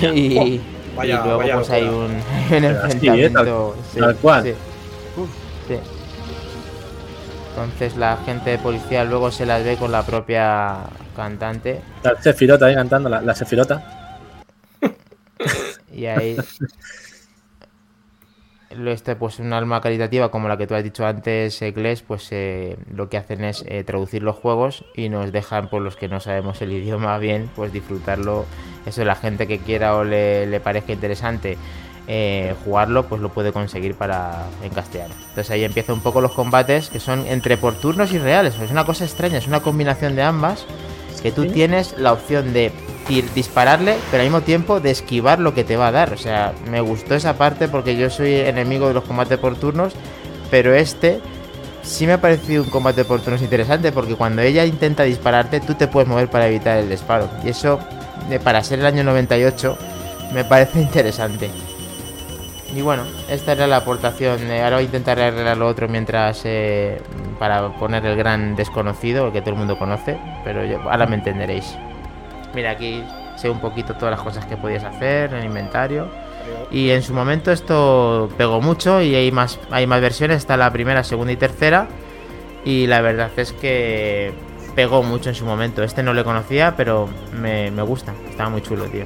[0.00, 0.12] Ya.
[0.12, 0.60] Y,
[0.96, 2.20] Vaya- y luego vaya pues hay un, un ¿eh?
[2.50, 3.76] enfrentamiento.
[3.92, 4.42] sí, tal cual.
[4.44, 4.52] sí.
[5.66, 5.78] Sí.
[7.50, 10.84] Entonces la gente de policía luego se las ve con la propia
[11.16, 13.82] cantante el Sefirota ahí cantando, la, la Sefirota.
[15.92, 16.36] y ahí
[18.86, 22.76] este pues un alma caritativa como la que tú has dicho antes Gles pues eh,
[22.92, 26.20] lo que hacen es eh, traducir los juegos y nos dejan por los que no
[26.20, 28.46] sabemos el idioma bien pues disfrutarlo
[28.86, 31.56] eso la gente que quiera o le, le parezca interesante
[32.08, 36.32] eh, jugarlo pues lo puede conseguir para en castellano entonces ahí empieza un poco los
[36.32, 40.16] combates que son entre por turnos y reales es una cosa extraña es una combinación
[40.16, 40.64] de ambas
[41.22, 42.72] que tú tienes la opción de
[43.34, 46.12] dispararle, pero al mismo tiempo de esquivar lo que te va a dar.
[46.12, 49.94] O sea, me gustó esa parte porque yo soy enemigo de los combates por turnos,
[50.50, 51.18] pero este
[51.82, 55.74] sí me ha parecido un combate por turnos interesante porque cuando ella intenta dispararte, tú
[55.74, 57.28] te puedes mover para evitar el disparo.
[57.42, 57.80] Y eso,
[58.28, 59.76] de- para ser el año 98,
[60.32, 61.50] me parece interesante.
[62.74, 64.50] Y bueno, esta era la aportación.
[64.50, 66.42] ahora voy a intentar arreglar lo otro mientras.
[66.44, 67.00] eh,
[67.38, 70.18] para poner el gran desconocido, que todo el mundo conoce.
[70.44, 71.76] Pero yo- ahora me entenderéis.
[72.54, 73.02] Mira, aquí
[73.36, 76.08] sé un poquito todas las cosas que podías hacer el inventario.
[76.70, 80.38] Y en su momento esto pegó mucho y hay más, hay más versiones.
[80.38, 81.86] Está la primera, segunda y tercera.
[82.64, 84.32] Y la verdad es que
[84.74, 85.82] pegó mucho en su momento.
[85.84, 88.12] Este no le conocía, pero me, me gusta.
[88.28, 89.04] Estaba muy chulo, tío.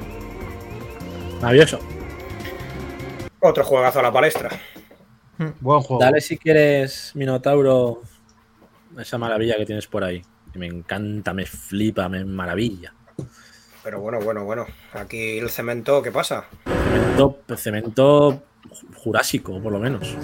[1.41, 1.79] Maravilloso.
[3.45, 4.49] Otro juegazo a la palestra.
[5.59, 6.01] Buen juego.
[6.01, 8.01] Dale si quieres, Minotauro,
[8.97, 10.21] esa maravilla que tienes por ahí.
[10.53, 12.93] Que me encanta, me flipa, me maravilla.
[13.83, 14.65] Pero bueno, bueno, bueno.
[14.93, 16.45] Aquí el cemento, ¿qué pasa?
[16.65, 18.43] Cemento, cemento
[18.95, 20.15] jurásico, por lo menos.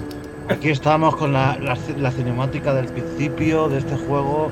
[0.48, 4.50] Aquí estamos con la, la, la cinemática del principio de este juego.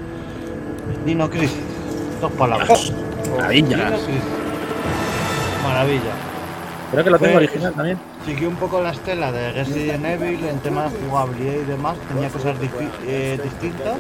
[1.07, 1.57] Dino Crisis.
[2.21, 2.93] Dos palabras.
[3.35, 3.77] Maravilla.
[3.77, 4.23] Dino Crisis.
[5.63, 6.13] Maravilla.
[6.91, 7.99] Creo que lo tengo Pues- original también.
[8.29, 11.97] Siguió un poco la estela de Resident Evil en tema de jugabilidad y demás.
[12.09, 12.57] Tenía cosas
[13.07, 13.97] eh, distintas.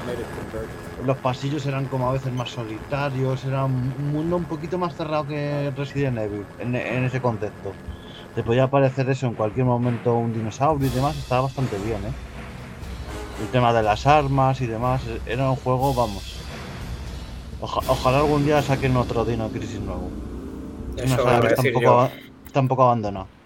[1.06, 3.42] Los pasillos eran como a veces más solitarios.
[3.46, 7.72] Era un mundo un poquito más cerrado que Resident Evil en, en ese concepto.
[8.34, 11.16] Te podía aparecer eso en cualquier momento un dinosaurio y demás.
[11.16, 12.12] Estaba bastante bien, ¿eh?
[13.40, 15.00] El tema de las armas y demás.
[15.24, 16.36] Era un juego, vamos.
[17.62, 20.10] Oja- ojalá algún día saquen otro Dino Crisis nuevo.
[20.92, 21.64] Una Eso saga iba que a está un
[22.68, 23.37] decir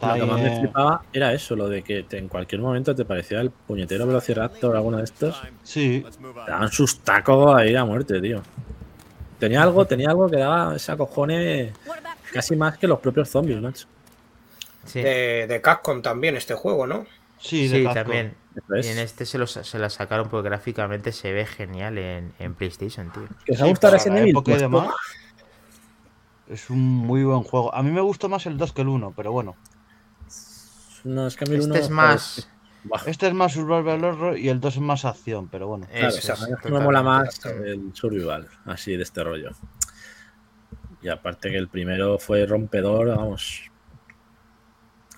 [0.00, 3.40] Lo que más me flipaba era eso, lo de que en cualquier momento te parecía
[3.40, 5.40] el puñetero Velociraptor o alguno de estos.
[5.64, 6.04] Sí,
[6.44, 8.42] Te daban sus tacos ahí a muerte, tío.
[9.38, 11.72] Tenía algo, tenía algo que daba ese acojone
[12.32, 13.86] casi más que los propios zombies, macho.
[14.84, 17.06] Sí, De, de Capcom también este juego, ¿no?
[17.40, 18.02] sí, de sí Capcom.
[18.04, 18.34] también.
[18.82, 22.54] Y en este se, los, se la sacaron porque gráficamente se ve genial en, en
[22.54, 23.28] PlayStation, tío.
[23.44, 24.34] ¿Que os ha gustado Resident Evil?
[24.44, 24.88] Pues demás,
[26.48, 27.72] Es un muy buen juego.
[27.74, 29.54] A mí me gustó más el 2 que el 1, pero bueno.
[31.04, 32.48] No, es que a mí el uno- Este es más.
[33.06, 35.86] Este es más survival horror y el 2 es más acción, pero bueno.
[35.90, 39.50] claro, Eso o sea, es, me mola más el survival, así de este rollo.
[41.02, 43.62] Y aparte que el primero fue rompedor, vamos.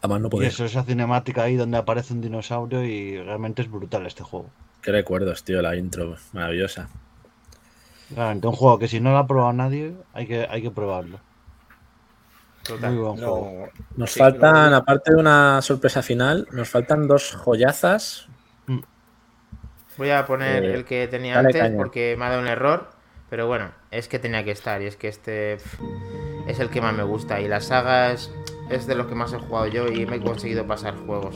[0.02, 3.70] A más no Y eso, esa cinemática ahí donde aparece un dinosaurio y realmente es
[3.70, 4.50] brutal este juego.
[4.80, 6.88] Qué recuerdos, tío, la intro, maravillosa.
[8.14, 11.20] Realmente un juego que si no lo ha probado nadie, hay que, hay que probarlo.
[12.66, 12.92] Total.
[12.92, 13.66] Muy buen juego.
[13.66, 18.28] No, Nos Sí, faltan, no- aparte de una sorpresa final, nos faltan dos joyazas.
[18.66, 18.78] Mm.
[19.96, 21.76] Voy a poner Eh, el que tenía antes caña.
[21.76, 22.90] porque me ha dado un error.
[23.28, 24.82] Pero bueno, es que tenía que estar.
[24.82, 25.54] Y es que este
[26.48, 27.40] es el que más me gusta.
[27.40, 28.30] Y las sagas
[28.70, 31.34] es de los que más he jugado yo y me he conseguido pasar juegos.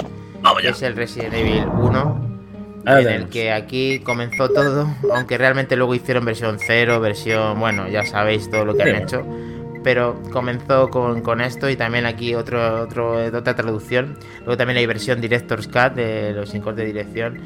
[0.63, 2.35] Es el Resident Evil 1.
[2.87, 7.59] Ahí lo en el que aquí comenzó todo, aunque realmente luego hicieron versión 0, versión,
[7.59, 9.25] bueno, ya sabéis todo lo que han hecho,
[9.85, 14.87] pero comenzó con, con esto y también aquí otro, otro, otra traducción, luego también hay
[14.87, 17.39] versión Director's Cut de los cinco de dirección,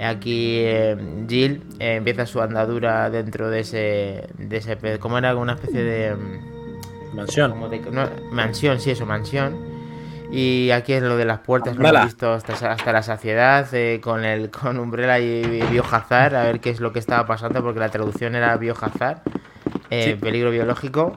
[0.00, 0.96] aquí eh,
[1.28, 6.14] Jill eh, empieza su andadura dentro de ese, de ese, como era una especie de...
[6.14, 7.50] mm, Mansión.
[7.50, 9.56] como de- no, mansión, sí, eso, mansión.
[10.32, 14.00] Y aquí es lo de las puertas, lo hemos visto hasta, hasta la saciedad, eh,
[14.00, 17.64] con el con Umbrella y, y Biohazard, a ver qué es lo que estaba pasando,
[17.64, 19.22] porque la traducción era Biohazard,
[19.90, 20.14] eh, Sí.
[20.20, 21.14] peligro biológico,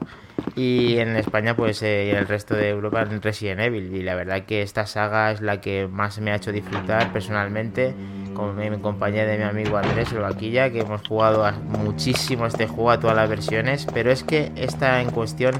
[0.56, 3.94] y en España, pues, eh, y en el resto de Europa, en Resident Evil.
[3.94, 7.94] Y la verdad que esta saga es la que más me ha hecho disfrutar personalmente,
[8.34, 12.66] con mi, compañía de mi amigo Andrés, el Vaquilla, que hemos jugado a- muchísimo este
[12.66, 15.54] juego, a todas las versiones, pero es que esta en cuestión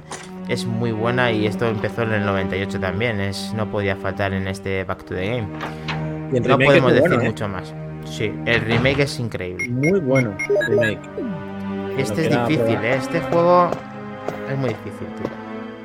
[0.48, 4.46] es muy buena y esto empezó en el 98 también, es no podía faltar en
[4.48, 5.48] este Back to the Game.
[6.32, 7.26] Y No podemos decir bueno, ¿eh?
[7.28, 7.72] mucho más.
[8.04, 9.68] Sí, el remake es increíble.
[9.68, 10.36] Muy bueno.
[10.68, 10.98] Remake.
[11.96, 12.76] Este es difícil.
[12.82, 12.96] ¿eh?
[12.96, 13.70] este juego
[14.50, 15.26] es muy difícil, tío.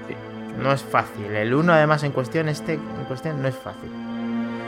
[0.07, 0.15] Sí.
[0.61, 1.25] No es fácil.
[1.33, 3.89] El 1 además en cuestión, este en cuestión no es fácil.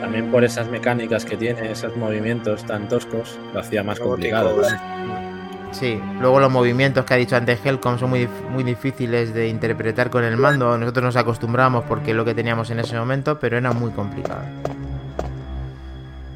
[0.00, 4.56] También por esas mecánicas que tiene, esos movimientos tan toscos, lo hacía más complicado.
[4.56, 5.72] ¿no?
[5.72, 10.10] Sí, luego los movimientos que ha dicho antes Helcom son muy, muy difíciles de interpretar
[10.10, 10.76] con el mando.
[10.76, 14.42] Nosotros nos acostumbramos porque es lo que teníamos en ese momento, pero era muy complicado.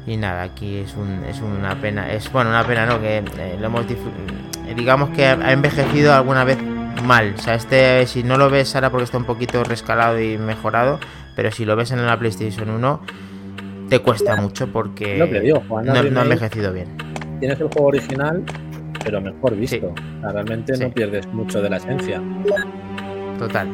[0.07, 2.11] Y nada, aquí es, un, es una pena.
[2.11, 3.01] Es bueno, una pena, ¿no?
[3.01, 3.85] Que eh, lo hemos
[4.75, 6.57] digamos que ha envejecido alguna vez
[7.03, 7.33] mal.
[7.37, 10.99] O sea, este, si no lo ves ahora porque está un poquito rescalado y mejorado,
[11.35, 13.01] pero si lo ves en la PlayStation 1,
[13.89, 16.97] te cuesta mucho porque Lo que digo, jugando no, ha envejecido bien.
[17.39, 18.43] Tienes el juego original,
[19.03, 19.93] pero mejor visto.
[19.95, 20.03] Sí.
[20.17, 20.83] O sea, realmente Sí.
[20.83, 22.21] no pierdes mucho de la esencia.
[23.39, 23.67] Total.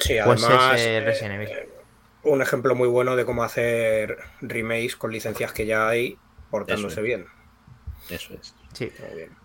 [0.00, 1.48] Sí, Pues además, es eh, Resident Evil.
[2.24, 6.18] un ejemplo muy bueno de cómo hacer remakes con licencias que ya hay,
[6.50, 7.06] portándose Eso es.
[7.06, 7.26] bien.
[8.10, 8.54] Eso es.
[8.74, 8.90] Sí.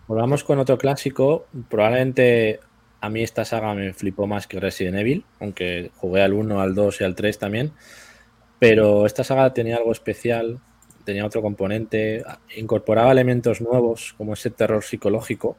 [0.07, 1.45] Volvamos con otro clásico.
[1.69, 2.59] Probablemente
[3.01, 6.75] a mí esta saga me flipó más que Resident Evil, aunque jugué al 1, al
[6.75, 7.71] 2 y al 3 también.
[8.59, 10.59] Pero esta saga tenía algo especial,
[11.05, 12.23] tenía otro componente,
[12.57, 15.55] incorporaba elementos nuevos como ese terror psicológico.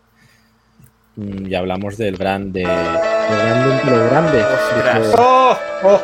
[1.17, 4.45] Mm, Y hablamos del grande, del grande
[4.83, 5.09] grande.
[5.17, 5.57] ¡Oh!
[5.83, 6.01] ¡Oh!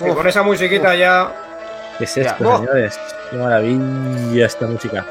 [0.00, 0.06] ¡Oh!
[0.06, 1.30] Y con esa musiquita ya.
[1.98, 2.56] ¿Qué es esto, Ya.
[2.58, 2.98] señores?
[3.30, 5.04] Qué maravilla esta música.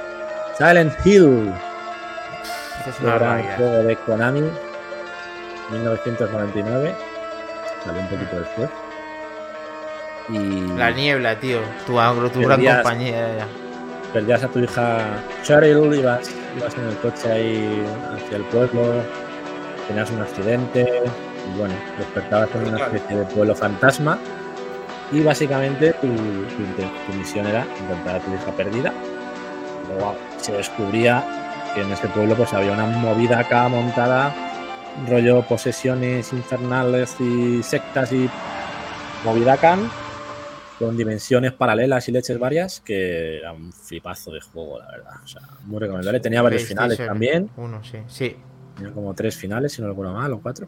[0.57, 1.51] Silent Hill.
[2.85, 4.41] Es Un gran juego de Konami,
[5.71, 6.95] 1999.
[7.85, 8.69] Salió un poquito después.
[10.29, 11.59] Y La niebla, tío.
[11.85, 13.47] Tu, agro, tu gran Perdías- compañía.
[14.13, 14.99] perdías a tu hija
[15.43, 17.85] Cheryl, ibas, ibas en el coche ahí
[18.15, 18.93] hacia el pueblo,
[19.87, 21.03] tenías un accidente,
[21.53, 24.17] y bueno, despertabas en una especie de pueblo fantasma.
[25.11, 26.63] Y básicamente tu, tu
[27.07, 28.91] tu misión era encontrar a tu hija perdida.
[29.87, 31.23] Luego se descubría
[31.73, 34.33] que en este pueblo pues había una movida acá montada,
[35.09, 38.29] rollo posesiones infernales y sectas y
[39.23, 39.89] movidacan
[40.79, 45.13] con dimensiones paralelas y leches varias, que era un flipazo de juego, la verdad.
[45.23, 46.19] O sea, muy recomendable.
[46.19, 47.97] Tenía varios finales también, Uno, sí.
[48.07, 48.35] Sí.
[48.75, 50.67] tenía como tres finales, si no recuerdo mal, o cuatro.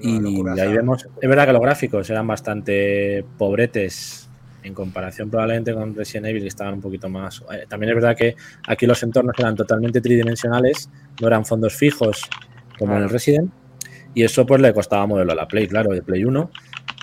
[0.00, 0.16] Y
[0.58, 4.23] ahí vemos, es verdad que los gráficos eran bastante pobretes
[4.64, 7.42] en comparación probablemente con Resident Evil, que estaban un poquito más.
[7.52, 8.34] eh, También es verdad que
[8.66, 10.88] aquí los entornos eran totalmente tridimensionales,
[11.20, 12.22] no eran fondos fijos
[12.78, 13.10] como en el.
[13.10, 13.50] Resident,
[14.14, 16.50] y eso pues le costaba modelo a la Play, claro, de Play 1.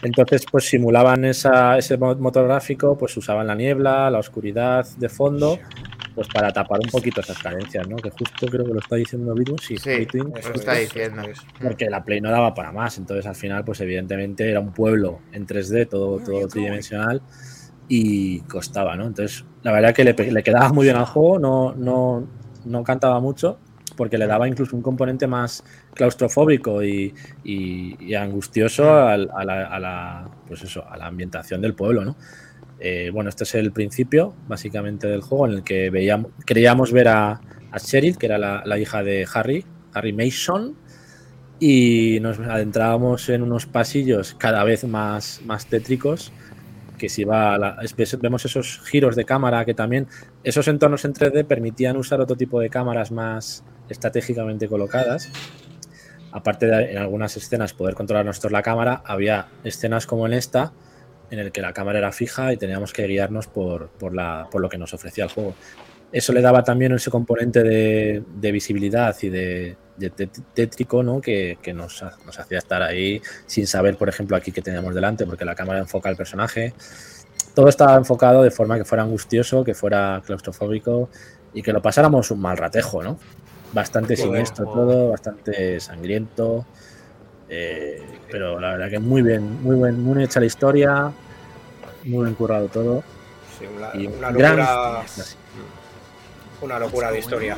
[0.03, 5.09] Entonces, pues simulaban esa, ese mo- motor gráfico, pues usaban la niebla, la oscuridad de
[5.09, 5.59] fondo,
[6.15, 7.95] pues para tapar un poquito esas carencias, ¿no?
[7.97, 9.83] Que justo creo que lo está diciendo Virus, sí, Sí.
[9.83, 11.21] Play Twin, Eso Lo está es, diciendo.
[11.21, 11.61] eso es.
[11.61, 12.97] porque la Play no daba para más.
[12.97, 17.21] Entonces, al final, pues evidentemente era un pueblo en 3D, todo, todo tridimensional,
[17.87, 19.05] y costaba, ¿no?
[19.07, 22.27] Entonces, la verdad que le, quedaba muy bien al juego, no, no,
[22.65, 23.59] no cantaba mucho,
[23.97, 25.63] porque le daba incluso un componente más
[25.93, 27.13] claustrofóbico y,
[27.43, 32.03] y- y angustioso al- a, la, a la- pues eso, a la ambientación del pueblo,
[32.05, 32.15] ¿no?
[32.83, 37.09] Eh, bueno, este es el principio, básicamente, del juego, en el que veíamos, creíamos ver
[37.09, 37.39] a,
[37.71, 39.63] a Cheryl, que era la, la hija de Harry,
[39.93, 40.75] Harry Mason,
[41.59, 46.33] y nos adentrábamos en unos pasillos cada vez más, más tétricos
[46.97, 47.77] que si va
[48.19, 50.07] vemos esos giros de cámara que también
[50.43, 55.31] esos entornos en 3D permitían usar otro tipo de cámaras más estratégicamente colocadas.
[56.31, 60.73] Aparte de en algunas escenas poder controlar nosotros la cámara había escenas como en esta
[61.31, 64.61] en el que la cámara era fija y teníamos que guiarnos por, por, la, por
[64.61, 65.55] lo que nos ofrecía el juego
[66.11, 70.09] eso le daba también ese componente de, de visibilidad y de, de
[70.53, 71.21] tétrico, ¿no?
[71.21, 75.25] Que, que nos, nos, hacía estar ahí sin saber, por ejemplo, aquí que teníamos delante,
[75.25, 76.73] porque la cámara enfoca al personaje.
[77.55, 81.09] Todo estaba enfocado de forma que fuera angustioso, que fuera claustrofóbico
[81.53, 83.17] y que lo pasáramos un mal ratejo, ¿no?
[83.73, 86.65] Bastante siniestro todo, bastante sangriento.
[87.53, 88.01] Eh,
[88.31, 91.11] pero la verdad que muy bien, muy bien, muy hecha la historia,
[92.05, 93.03] muy bien currado todo.
[93.59, 95.07] Sí, una, y una locura, gran...
[96.61, 97.57] una locura de historia.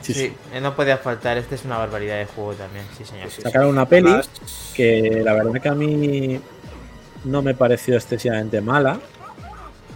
[0.00, 1.38] Sí, sí, no podía faltar.
[1.38, 3.30] Este es una barbaridad de juego también, sí, señor.
[3.30, 4.12] Sí, Sacaron una peli
[4.74, 6.40] que la verdad que a mí
[7.24, 8.98] no me pareció excesivamente mala.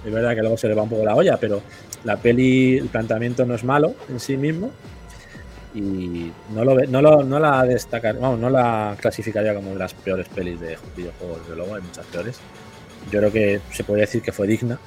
[0.04, 1.60] Es verdad que luego se le va un poco la olla, pero
[2.04, 4.70] la peli, el planteamiento no es malo en sí mismo.
[5.76, 9.92] Y no, lo, no, lo, no la destacar, vamos, no la clasificaría como de las
[9.92, 12.40] peores pelis de videojuegos, desde luego, hay muchas peores.
[13.10, 14.78] Yo creo que se podría decir que fue digna.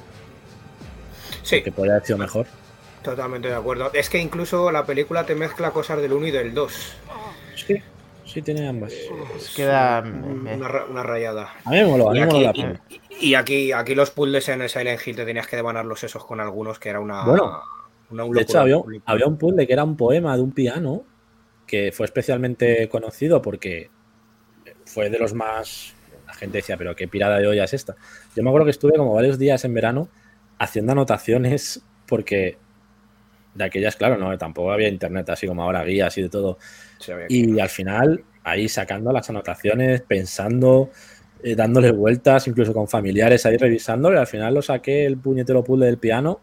[1.44, 1.61] Sí.
[1.61, 2.48] Que podría haber sido mejor.
[3.03, 3.91] Totalmente de acuerdo.
[3.94, 6.74] Es que incluso la película te mezcla cosas del 1 y del 2.
[7.56, 7.76] Sí,
[8.26, 8.91] sí tiene ambas.
[9.56, 11.53] Queda una, una, rayada.
[11.66, 12.80] A mí me moló, a mí y me moló la
[13.22, 16.26] y, aquí, aquí los puzzles en el Silent Hill te tenías que devanar los sesos
[16.26, 17.24] con algunos, que era una.
[17.24, 17.61] Bueno,
[18.11, 21.03] una de hecho, había, había, un puzzle que era un poema de un piano
[21.68, 23.90] que fue especialmente conocido porque
[24.86, 25.94] fue de los más.
[26.26, 27.95] La gente decía, pero qué pirada de olla es esta.
[28.36, 30.10] Yo me acuerdo que estuve como varios días en verano
[30.57, 32.57] haciendo anotaciones porque
[33.53, 36.57] de aquellas, claro, no, tampoco había internet así como ahora, guías y de todo.
[36.99, 40.90] Sí, y al final, ahí sacando las anotaciones, pensando,
[41.44, 45.64] eh, dándole vueltas, incluso con familiares ahí revisándolo, y al final lo saqué el puñetero
[45.64, 46.40] puzzle del piano,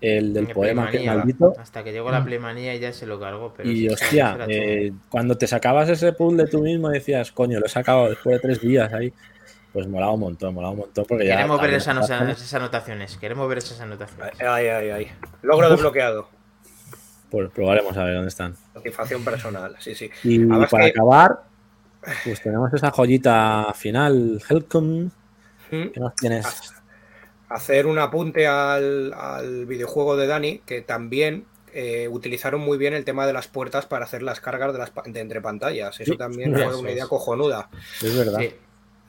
[0.00, 1.54] el del poema que maldito.
[1.58, 3.52] Hasta que llegó la playmanía y ya se lo cargó.
[3.56, 7.66] Pero Y sí, hostia, eh, cuando te sacabas ese puzzle tú mismo decías, coño, lo
[7.66, 9.12] he sacado después de tres días ahí.
[9.72, 11.04] Pues molaba un montón, molaba un montón.
[11.06, 13.16] Porque ya Queremos ver esas, ano- esas anotaciones.
[13.18, 14.32] Queremos ver esas anotaciones.
[14.40, 15.12] Ay, ay, ay.
[15.42, 16.28] Logro desbloqueado.
[17.30, 18.54] Pues probaremos a ver dónde están.
[18.72, 20.10] Satisfacción personal, sí, sí.
[20.24, 21.40] Y Además para que- acabar,
[22.24, 25.10] pues tenemos esa joyita final, Helcom.
[25.70, 25.88] ¿Mm?
[25.92, 26.72] ¿Qué nos tienes?
[27.48, 33.04] Hacer un apunte al, al videojuego de Dani, que también eh, utilizaron muy bien el
[33.04, 36.00] tema de las puertas para hacer las cargas de, las, pa- de entre pantallas.
[36.00, 37.68] Eso Sí, también fue una idea cojonuda.
[38.02, 38.38] Es verdad.
[38.40, 38.54] Sí.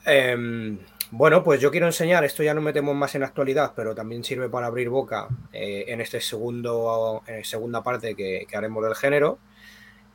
[0.06, 0.78] Eh,
[1.10, 4.48] bueno, pues yo quiero enseñar, esto ya no metemos más en actualidad, pero también sirve
[4.50, 9.38] para abrir boca eh, en este segundo, en segunda parte que, que haremos del género.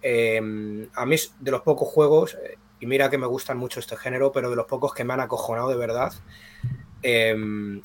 [0.04, 3.98] Eh, a mí de los pocos juegos, eh, y mira que me gustan mucho este
[3.98, 6.14] género, pero de los pocos que me han acojonado de verdad.
[7.04, 7.36] Eh,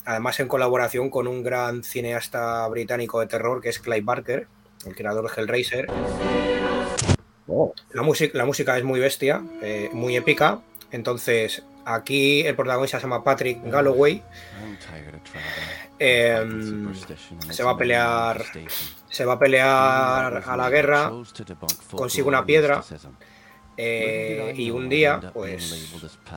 [0.05, 4.47] además en colaboración con un gran cineasta británico de terror que es Clive Barker,
[4.85, 5.87] el creador de Hellraiser.
[7.47, 10.59] Oh, La, música la música es muy bestia, eh, muy épica.
[10.91, 14.23] Entonces, aquí el protagonista se llama Patrick Galloway.
[15.99, 16.93] Em,
[17.51, 18.43] se va a pelear-
[19.09, 21.09] Se va a pelear a la guerra,
[21.97, 22.75] consigue una piedra.
[23.81, 25.89] Eh, y un día, pues,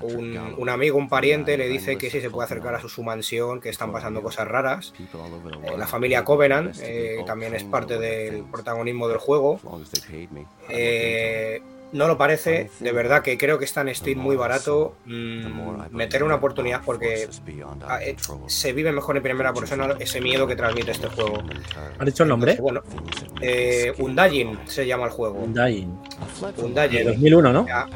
[0.03, 3.03] un, un amigo, un pariente, le dice que sí se puede acercar a su, su
[3.03, 4.95] mansión, que están pasando cosas raras.
[4.99, 9.59] Eh, la familia Covenant eh, también es parte del protagonismo del juego.
[11.93, 14.97] No lo parece, de verdad que creo que está en Steam muy barato.
[15.05, 17.29] Mm, meter una oportunidad porque
[17.87, 18.17] ah, eh,
[18.47, 21.43] se vive mejor en primera persona ese miedo que transmite este juego.
[21.99, 22.57] ¿Has dicho el nombre?
[22.61, 22.83] Bueno,
[23.41, 25.39] eh, Undying se llama el juego.
[25.39, 25.99] Undying.
[26.57, 27.05] Undying.
[27.05, 27.67] 2001, ¿no?
[27.67, 27.89] Ya,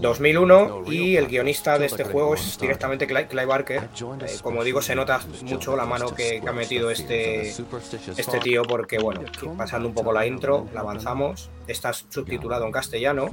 [0.00, 3.82] 2001 y el guionista de este juego es directamente Clive, Clive Barker.
[3.84, 8.62] Eh, como digo, se nota mucho la mano que, que ha metido este, este tío
[8.62, 9.20] porque, bueno,
[9.56, 11.50] pasando un poco la intro, la avanzamos.
[11.66, 13.28] Está subtitulado en castellano.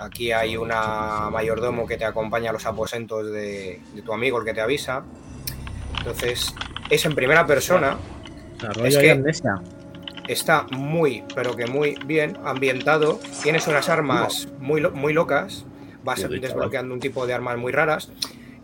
[0.00, 4.44] Aquí hay una mayordomo que te acompaña a los aposentos de, de tu amigo, el
[4.44, 5.04] que te avisa.
[5.98, 6.54] Entonces,
[6.90, 7.96] es en primera persona.
[8.54, 9.48] Desarrollo Es que-.
[10.28, 13.20] Está muy, pero que muy bien ambientado.
[13.42, 15.64] Tienes unas armas muy, muy locas.
[16.02, 18.10] Vas desbloqueando un tipo de armas muy raras.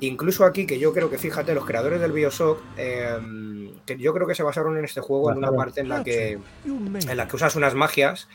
[0.01, 4.27] Incluso aquí, que yo creo que, fíjate, los creadores del Bioshock, eh, que yo creo
[4.27, 7.37] que se basaron en este juego en una parte en la que, en la que
[7.37, 8.27] usas unas magias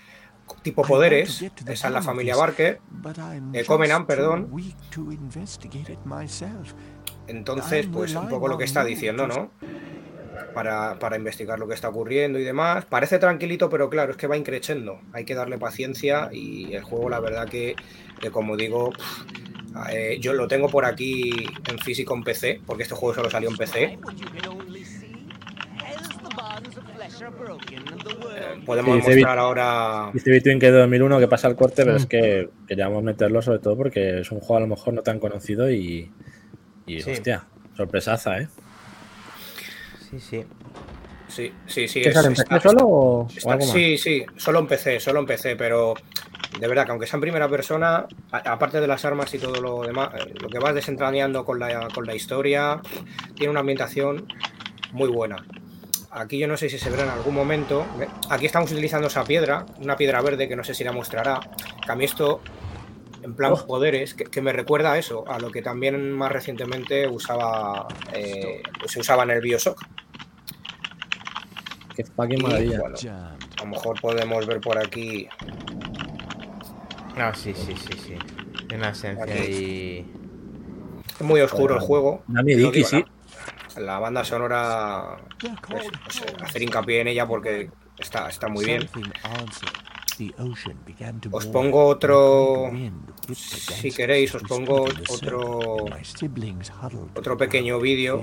[0.62, 1.42] tipo poderes.
[1.68, 2.80] Esa es la familia Barker.
[3.54, 4.48] eh, Covenant, perdón.
[7.28, 9.52] Entonces, pues un poco lo que está diciendo, ¿no?
[10.54, 12.86] Para, para investigar lo que está ocurriendo y demás.
[12.86, 15.00] Parece tranquilito, pero claro, es que va increciendo.
[15.14, 17.76] Hay que darle paciencia y el juego, la verdad que,
[18.22, 19.24] que como digo, pff,
[19.92, 21.32] eh, yo lo tengo por aquí
[21.70, 24.00] en físico en PC, porque este juego solo salió en PC.
[27.28, 30.10] Eh, podemos Sí, dice mostrar ahora...
[30.14, 33.60] Dice Between que de 2001 que pasa el corte, pero es que queríamos meterlo sobre
[33.60, 36.12] todo porque es un juego a lo mejor no tan conocido y,
[36.86, 37.12] y Sí.
[37.12, 37.46] hostia,
[37.76, 38.48] sorpresaza, ¿eh?
[40.10, 40.44] Sí, sí.
[41.28, 42.02] Sí, sí, sí.
[42.02, 43.74] ¿Qué es- sale está- solo o, o está- algo más?
[43.74, 45.96] sí, sí, solo empecé, solo empecé, pero
[46.60, 49.60] de verdad que aunque sea en primera persona, a- aparte de las armas y todo
[49.60, 52.80] lo demás, eh, lo que vas desentrañando con la, con la historia,
[53.36, 54.28] tiene una ambientación
[54.92, 55.44] muy buena.
[56.18, 57.86] Aquí yo no sé si se verá en algún momento.
[58.30, 61.42] Aquí estamos utilizando esa piedra, una piedra verde que no sé si la mostrará.
[61.86, 62.40] Que a mí esto,
[63.22, 63.66] en plan Oh.
[63.68, 68.64] poderes, que, que me recuerda a eso, a lo que también más recientemente usaba, eh,
[68.86, 69.78] se usaba en el Bioshock.
[71.96, 72.80] Qué fucking maravilla.
[72.80, 75.28] bueno, a lo mejor podemos ver por aquí.
[77.18, 78.16] No, sí, sí, sí, sí.
[78.68, 80.06] Tiene una esencia y.
[81.20, 82.24] Es muy oscuro el juego.
[82.28, 83.06] Da miediki, Lo digo, sí.
[83.78, 85.18] La- banda sonora,
[85.70, 85.86] pues,
[86.44, 88.90] hacer hincapié en ella porque está, está muy bien.
[91.32, 92.70] Os pongo otro,
[93.34, 95.76] si queréis, os pongo otro,
[97.16, 98.22] otro pequeño vídeo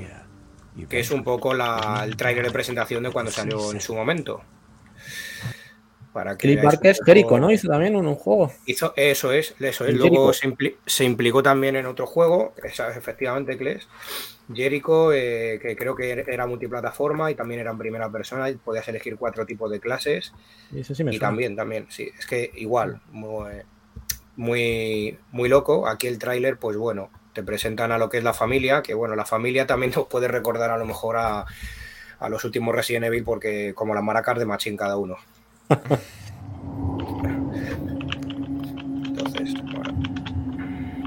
[0.89, 4.43] que es un poco la, el tráiler de presentación de cuando salió en su momento.
[6.12, 7.51] Para que un Barker es Jericho, ¿no?
[7.51, 8.52] Hizo también un, un juego.
[8.66, 9.90] Hizo, eso es, eso es.
[9.90, 13.89] ¿En Luego se, impli- se implicó también en otro juego, que es efectivamente Kles.
[14.52, 18.86] Jericho, eh, que creo que era multiplataforma y también era en primera persona, y podías
[18.89, 20.34] elegir cuatro tipos de clases.
[20.70, 21.28] Y eso sí me Y suena.
[21.28, 22.10] también, también, sí.
[22.18, 23.62] Es que igual, muy,
[24.36, 25.89] muy, muy loco.
[25.89, 29.16] Aquí el tráiler, pues bueno, te presentan a lo que es la familia, que bueno,
[29.16, 31.47] la familia también nos puede recordar a lo mejor a,
[32.18, 35.16] a los últimos Resident Evil, porque como las maracas de machín cada uno.
[39.05, 39.93] Entonces, bueno.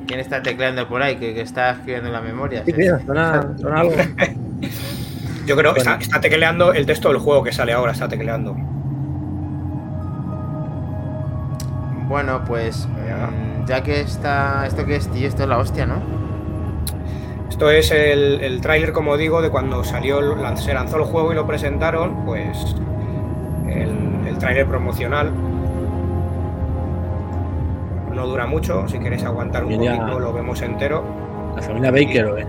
[0.07, 1.15] ¿Quién está tecleando por ahí?
[1.18, 2.64] Que, que está escribiendo en la memoria.
[2.65, 3.94] Sí, mira, suena, suena algo.
[5.45, 5.91] Yo creo que Bueno.
[5.91, 8.56] está, está tecleando el texto del juego que sale ahora, está tecleando.
[12.07, 12.88] Bueno, pues.
[13.07, 13.27] Ya.
[13.27, 14.65] mm, Ya que está.
[14.68, 15.27] ¿Esto que es, tío?
[15.27, 16.02] Esto es la hostia, ¿no?
[17.49, 20.19] Esto es el, el tráiler, como digo, de cuando salió,
[20.57, 22.76] se lanzó el juego y lo presentaron, pues
[23.70, 25.32] el, el tráiler promocional.
[28.14, 31.04] No dura mucho, si queréis aguantar un Familia- poquito lo vemos entero.
[31.56, 32.46] La familia Baker, ¿o qué?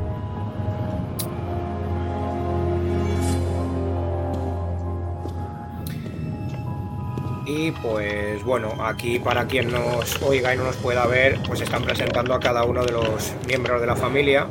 [7.45, 11.83] Y pues bueno, aquí para quien nos oiga y no nos pueda ver, pues están
[11.85, 14.49] presentando a cada uno de los miembros de la familia,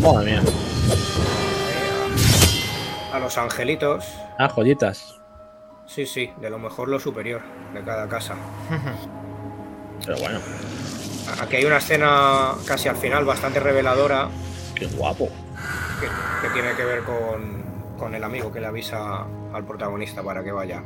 [0.00, 0.42] Madre mía.
[3.12, 4.04] a los angelitos.
[4.38, 5.20] Ah, joyitas.
[5.86, 7.42] Sí, sí, de lo mejor lo superior
[7.72, 8.34] de cada casa.
[10.04, 10.40] Pero bueno,
[11.40, 14.28] Aquí hay una escena casi al final bastante reveladora
[14.74, 15.28] qué guapo.
[16.00, 16.06] que,
[16.46, 17.62] que tiene que ver con,
[17.98, 20.82] con el amigo que le avisa al protagonista para que vaya.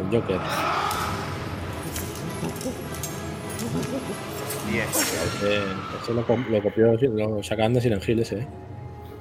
[0.00, 0.40] El Joker.
[4.70, 4.86] Bien.
[4.88, 5.62] Ese,
[6.02, 8.48] ese lo, lo copió, lo sacaron de Silent Hill ese, ¿eh?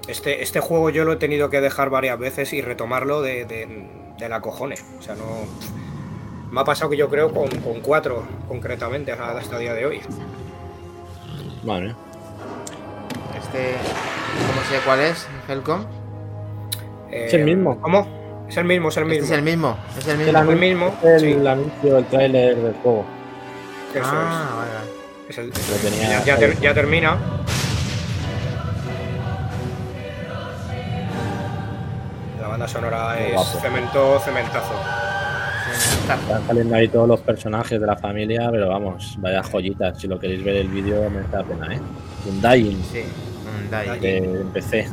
[0.07, 3.87] Este, este juego yo lo he tenido que dejar varias veces y retomarlo de, de,
[4.17, 4.83] de la cojones.
[4.99, 5.23] O sea, no.
[6.51, 9.85] Me ha pasado que yo creo con, con cuatro, concretamente, hasta hasta el día de
[9.85, 10.01] hoy.
[11.63, 11.95] Mía.
[13.37, 13.75] Este.
[14.47, 15.27] ¿Cómo sé cuál es?
[15.47, 15.85] ¿Helcom?
[17.09, 17.79] Eh, el mismo.
[17.79, 18.45] ¿Cómo?
[18.49, 19.25] Es el mismo, es el Este mismo.
[19.25, 19.77] es el mismo.
[19.97, 20.37] Es el El mismo.
[20.39, 21.47] anuncio- el mismo, El sí.
[21.47, 23.05] anuncio, el tráiler del juego.
[23.95, 24.89] Eso Ah, vale, vale.
[25.29, 25.37] es.
[25.37, 27.17] Es el- Lo tenía ya, ya ter- ya termina.
[32.53, 33.59] Banda sonora Muy es guapo.
[33.59, 34.73] cemento, cementazo.
[36.01, 39.99] Están saliendo ahí todos los personajes de la familia, pero vamos, vaya joyitas.
[39.99, 41.79] Si lo queréis ver el vídeo, me da pena, ¿eh?
[42.29, 44.01] Undying Sí, un Dying.
[44.01, 44.87] de PC.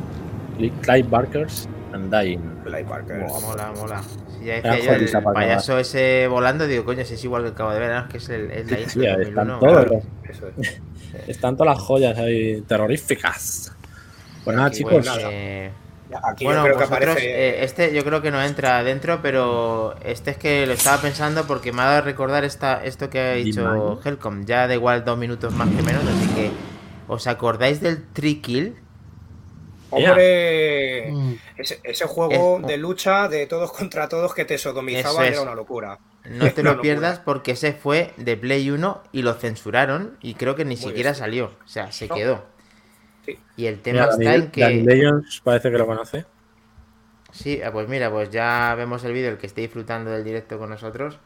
[0.81, 2.39] Clive Barkers Undying.
[2.63, 3.19] Play Parker.
[3.27, 4.01] Buah, Mola, mola.
[4.39, 7.71] Si ya decía yo, el payaso ese volando, digo, coño, si es igual que acabo
[7.73, 8.07] de ver, ¿no?
[8.07, 10.01] que es, el, es la Sí, isla sí, están 2001, todos claro.
[10.23, 10.81] los- Eso es.
[11.27, 13.73] Están todas las joyas ahí terroríficas.
[14.45, 14.93] Pues nada, Aquí, chicos.
[14.93, 15.27] pues nada.
[15.29, 15.71] Eh,
[16.23, 17.29] Aquí bueno, yo creo que vosotros, aparece.
[17.49, 21.45] eh, este yo creo que no entra dentro, pero este es que lo estaba pensando
[21.47, 23.99] porque me ha dado a recordar esta, esto que ha dicho.
[24.03, 24.45] Helcom.
[24.45, 26.51] Ya da igual dos minutos más que menos, así que
[27.07, 28.75] ¿os acordáis del Trikill?
[29.89, 31.33] Hombre, Mm.
[31.57, 34.57] ese, ese juego Es- de lucha de todos contra todos que te
[35.25, 35.31] es.
[35.33, 35.99] era una locura.
[36.29, 40.55] No te lo pierdas porque ese fue de Play 1 y lo censuraron y creo
[40.55, 41.51] que ni Muy siquiera salió.
[41.65, 42.15] O sea, se No.
[42.15, 42.45] quedó.
[43.25, 43.39] Sí.
[43.57, 44.67] Y el tema Mira, está Dani, en que...
[44.83, 46.25] Legends parece que lo conoce.
[47.31, 50.57] Sí, ah, pues mira, pues ya vemos el vídeo, el que esté disfrutando del directo
[50.59, 51.17] con nosotros,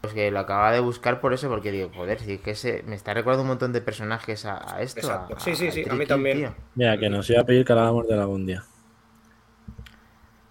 [0.00, 2.82] pues que lo acaba de buscar por eso, porque digo, joder, si es que se,
[2.84, 5.00] me está recordando un montón de personajes a, a esto.
[5.00, 5.36] Exacto.
[5.36, 6.38] a- Sí, sí, sí, a mí también.
[6.38, 6.54] tío.
[6.74, 8.64] Mira, que nos iba a pedir que habláramos de algún día.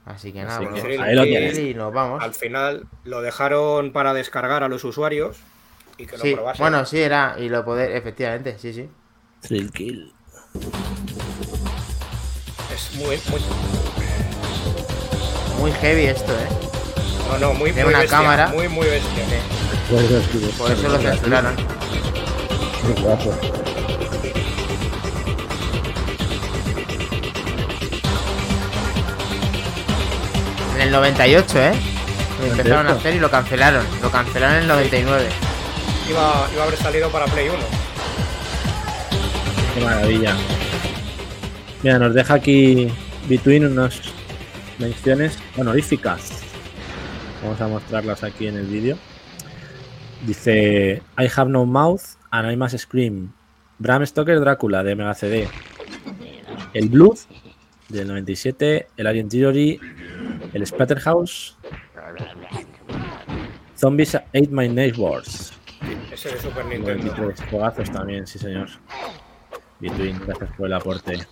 [0.05, 1.59] Así que nada, Así pues que ahí lo tienes.
[1.59, 2.23] y nos vamos.
[2.23, 5.37] Al final lo dejaron para descargar a los usuarios
[5.97, 6.63] y que lo Sí, probasen.
[6.63, 8.89] bueno, sí, era, y lo poder, efectivamente, sí, sí.
[9.41, 10.13] Thrill Kill.
[12.95, 13.41] Muy, muy,
[15.59, 16.47] Muy heavy esto, ¿eh?
[17.31, 18.47] no, no, muy, Tiene muy una bestia, cámara.
[18.47, 19.23] muy, muy bestia.
[20.57, 21.55] Por eso lo censuraron.
[21.55, 23.33] Qué guapo.
[30.75, 31.71] En el 98, ¿eh?
[32.39, 32.99] Lo empezaron a 98.
[32.99, 33.85] hacer y lo cancelaron.
[34.01, 35.29] Lo cancelaron en el 99.
[36.09, 37.57] Iba, iba a haber salido para Play 1.
[39.73, 40.35] Qué maravilla.
[41.83, 42.89] Mira, nos deja aquí
[43.29, 44.01] Between unas
[44.79, 46.41] menciones honoríficas.
[47.43, 48.97] Vamos a mostrarlas aquí en el vídeo.
[50.25, 53.33] Dice I have no mouth and I must scream.
[53.79, 55.47] Bram Stoker Drácula de Mega CD.
[56.73, 57.17] El Blood
[57.89, 58.87] del 97.
[58.97, 59.79] El Alien Theory.
[60.53, 61.57] El Splatterhouse.
[63.77, 65.53] Zombies Ate My Neighbors.
[66.11, 67.05] Ese de Super Nintendo.
[67.05, 68.69] 93 juegazos también, sí señor.
[69.81, 71.25] Between, gracias por el aporte.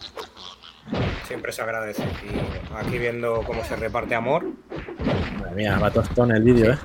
[1.27, 2.03] Siempre se agradece.
[2.03, 4.43] Y aquí viendo cómo se reparte amor.
[5.39, 6.77] Madre mía, va tostón el vídeo, ¿eh?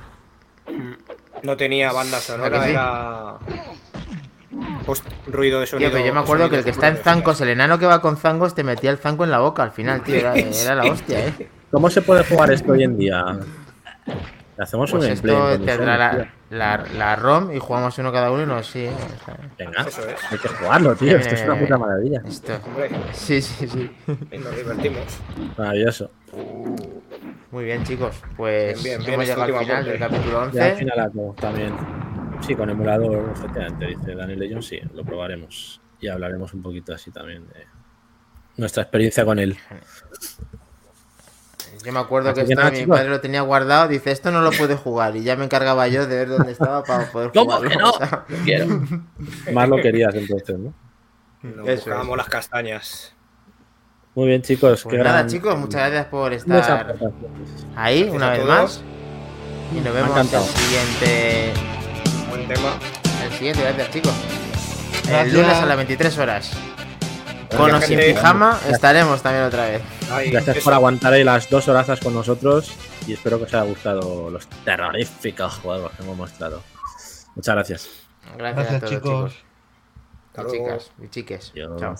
[1.43, 2.69] No tenía banda ¿A sonora, sí?
[2.71, 3.33] era.
[4.85, 5.89] Host- ruido de sonido.
[5.89, 7.99] Tío, pero yo me acuerdo que el que está en zancos, el enano que va
[8.01, 10.15] con zancos, te metía el zanco en la boca al final, tío.
[10.15, 11.49] Era, era la hostia, ¿eh?
[11.71, 13.23] ¿Cómo se puede jugar esto hoy en día?
[14.57, 15.35] Le hacemos un Pues gameplay.
[15.35, 18.87] esto en tendrá la, la, la ROM y jugamos uno cada uno y nos sí.
[19.25, 19.35] tío.
[19.57, 20.31] Venga, Eso es.
[20.31, 21.17] hay que jugarlo, tío.
[21.17, 22.21] Esto es una puta maravilla.
[22.25, 22.53] Esto.
[22.65, 23.91] Hombre, Sí, sí, sí.
[24.31, 25.03] y nos divertimos.
[25.57, 26.09] Maravilloso.
[27.51, 28.21] Muy bien, chicos.
[28.37, 30.75] Pues Bien, bien, bien, hemos llegado al final del capítulo Ya al 11.
[30.75, 31.73] final algo también.
[32.41, 35.81] Sí, con emulador, efectivamente, dice Daniel Legion, sí, lo probaremos.
[35.99, 37.65] Y hablaremos un poquito así también de
[38.57, 39.57] nuestra experiencia con él.
[41.85, 42.97] Yo me acuerdo Así que que esto nada, mi chicos.
[42.97, 43.87] padre lo tenía guardado.
[43.87, 45.15] Dice, esto no lo puede jugar.
[45.15, 47.69] Y ya me encargaba yo de ver dónde estaba para poder ¿Cómo jugarlo.
[47.69, 47.91] que no?
[48.29, 48.81] Lo quiero.
[49.53, 50.73] Más lo querías entonces, ¿no?
[51.43, 53.13] Nos buscábamos las castañas.
[54.15, 54.81] Muy bien, chicos.
[54.83, 56.95] Pues nada, gran- chicos, muchas gracias por estar
[57.75, 58.81] ahí Gracias una vez más.
[59.75, 60.45] Y nos vemos el encantado.
[60.45, 61.53] siguiente.
[62.29, 62.79] Buen tema.
[63.25, 64.13] El siguiente, gracias, chicos.
[65.09, 66.51] El lunes a las 23 horas.
[67.55, 69.81] Con o sin pijama estaremos también otra vez.
[70.11, 70.63] Ay, Gracias eso.
[70.63, 72.73] por aguantar ahí las dos horazas con nosotros
[73.07, 76.61] y espero que os haya gustado los terroríficos juegos que hemos mostrado.
[77.35, 77.89] Muchas gracias.
[78.37, 79.33] Gracias, a todos, chicos.
[79.33, 79.45] chicos.
[80.37, 81.51] Y chicas y chiques.
[81.55, 81.79] Adiós.
[81.79, 81.95] Chao.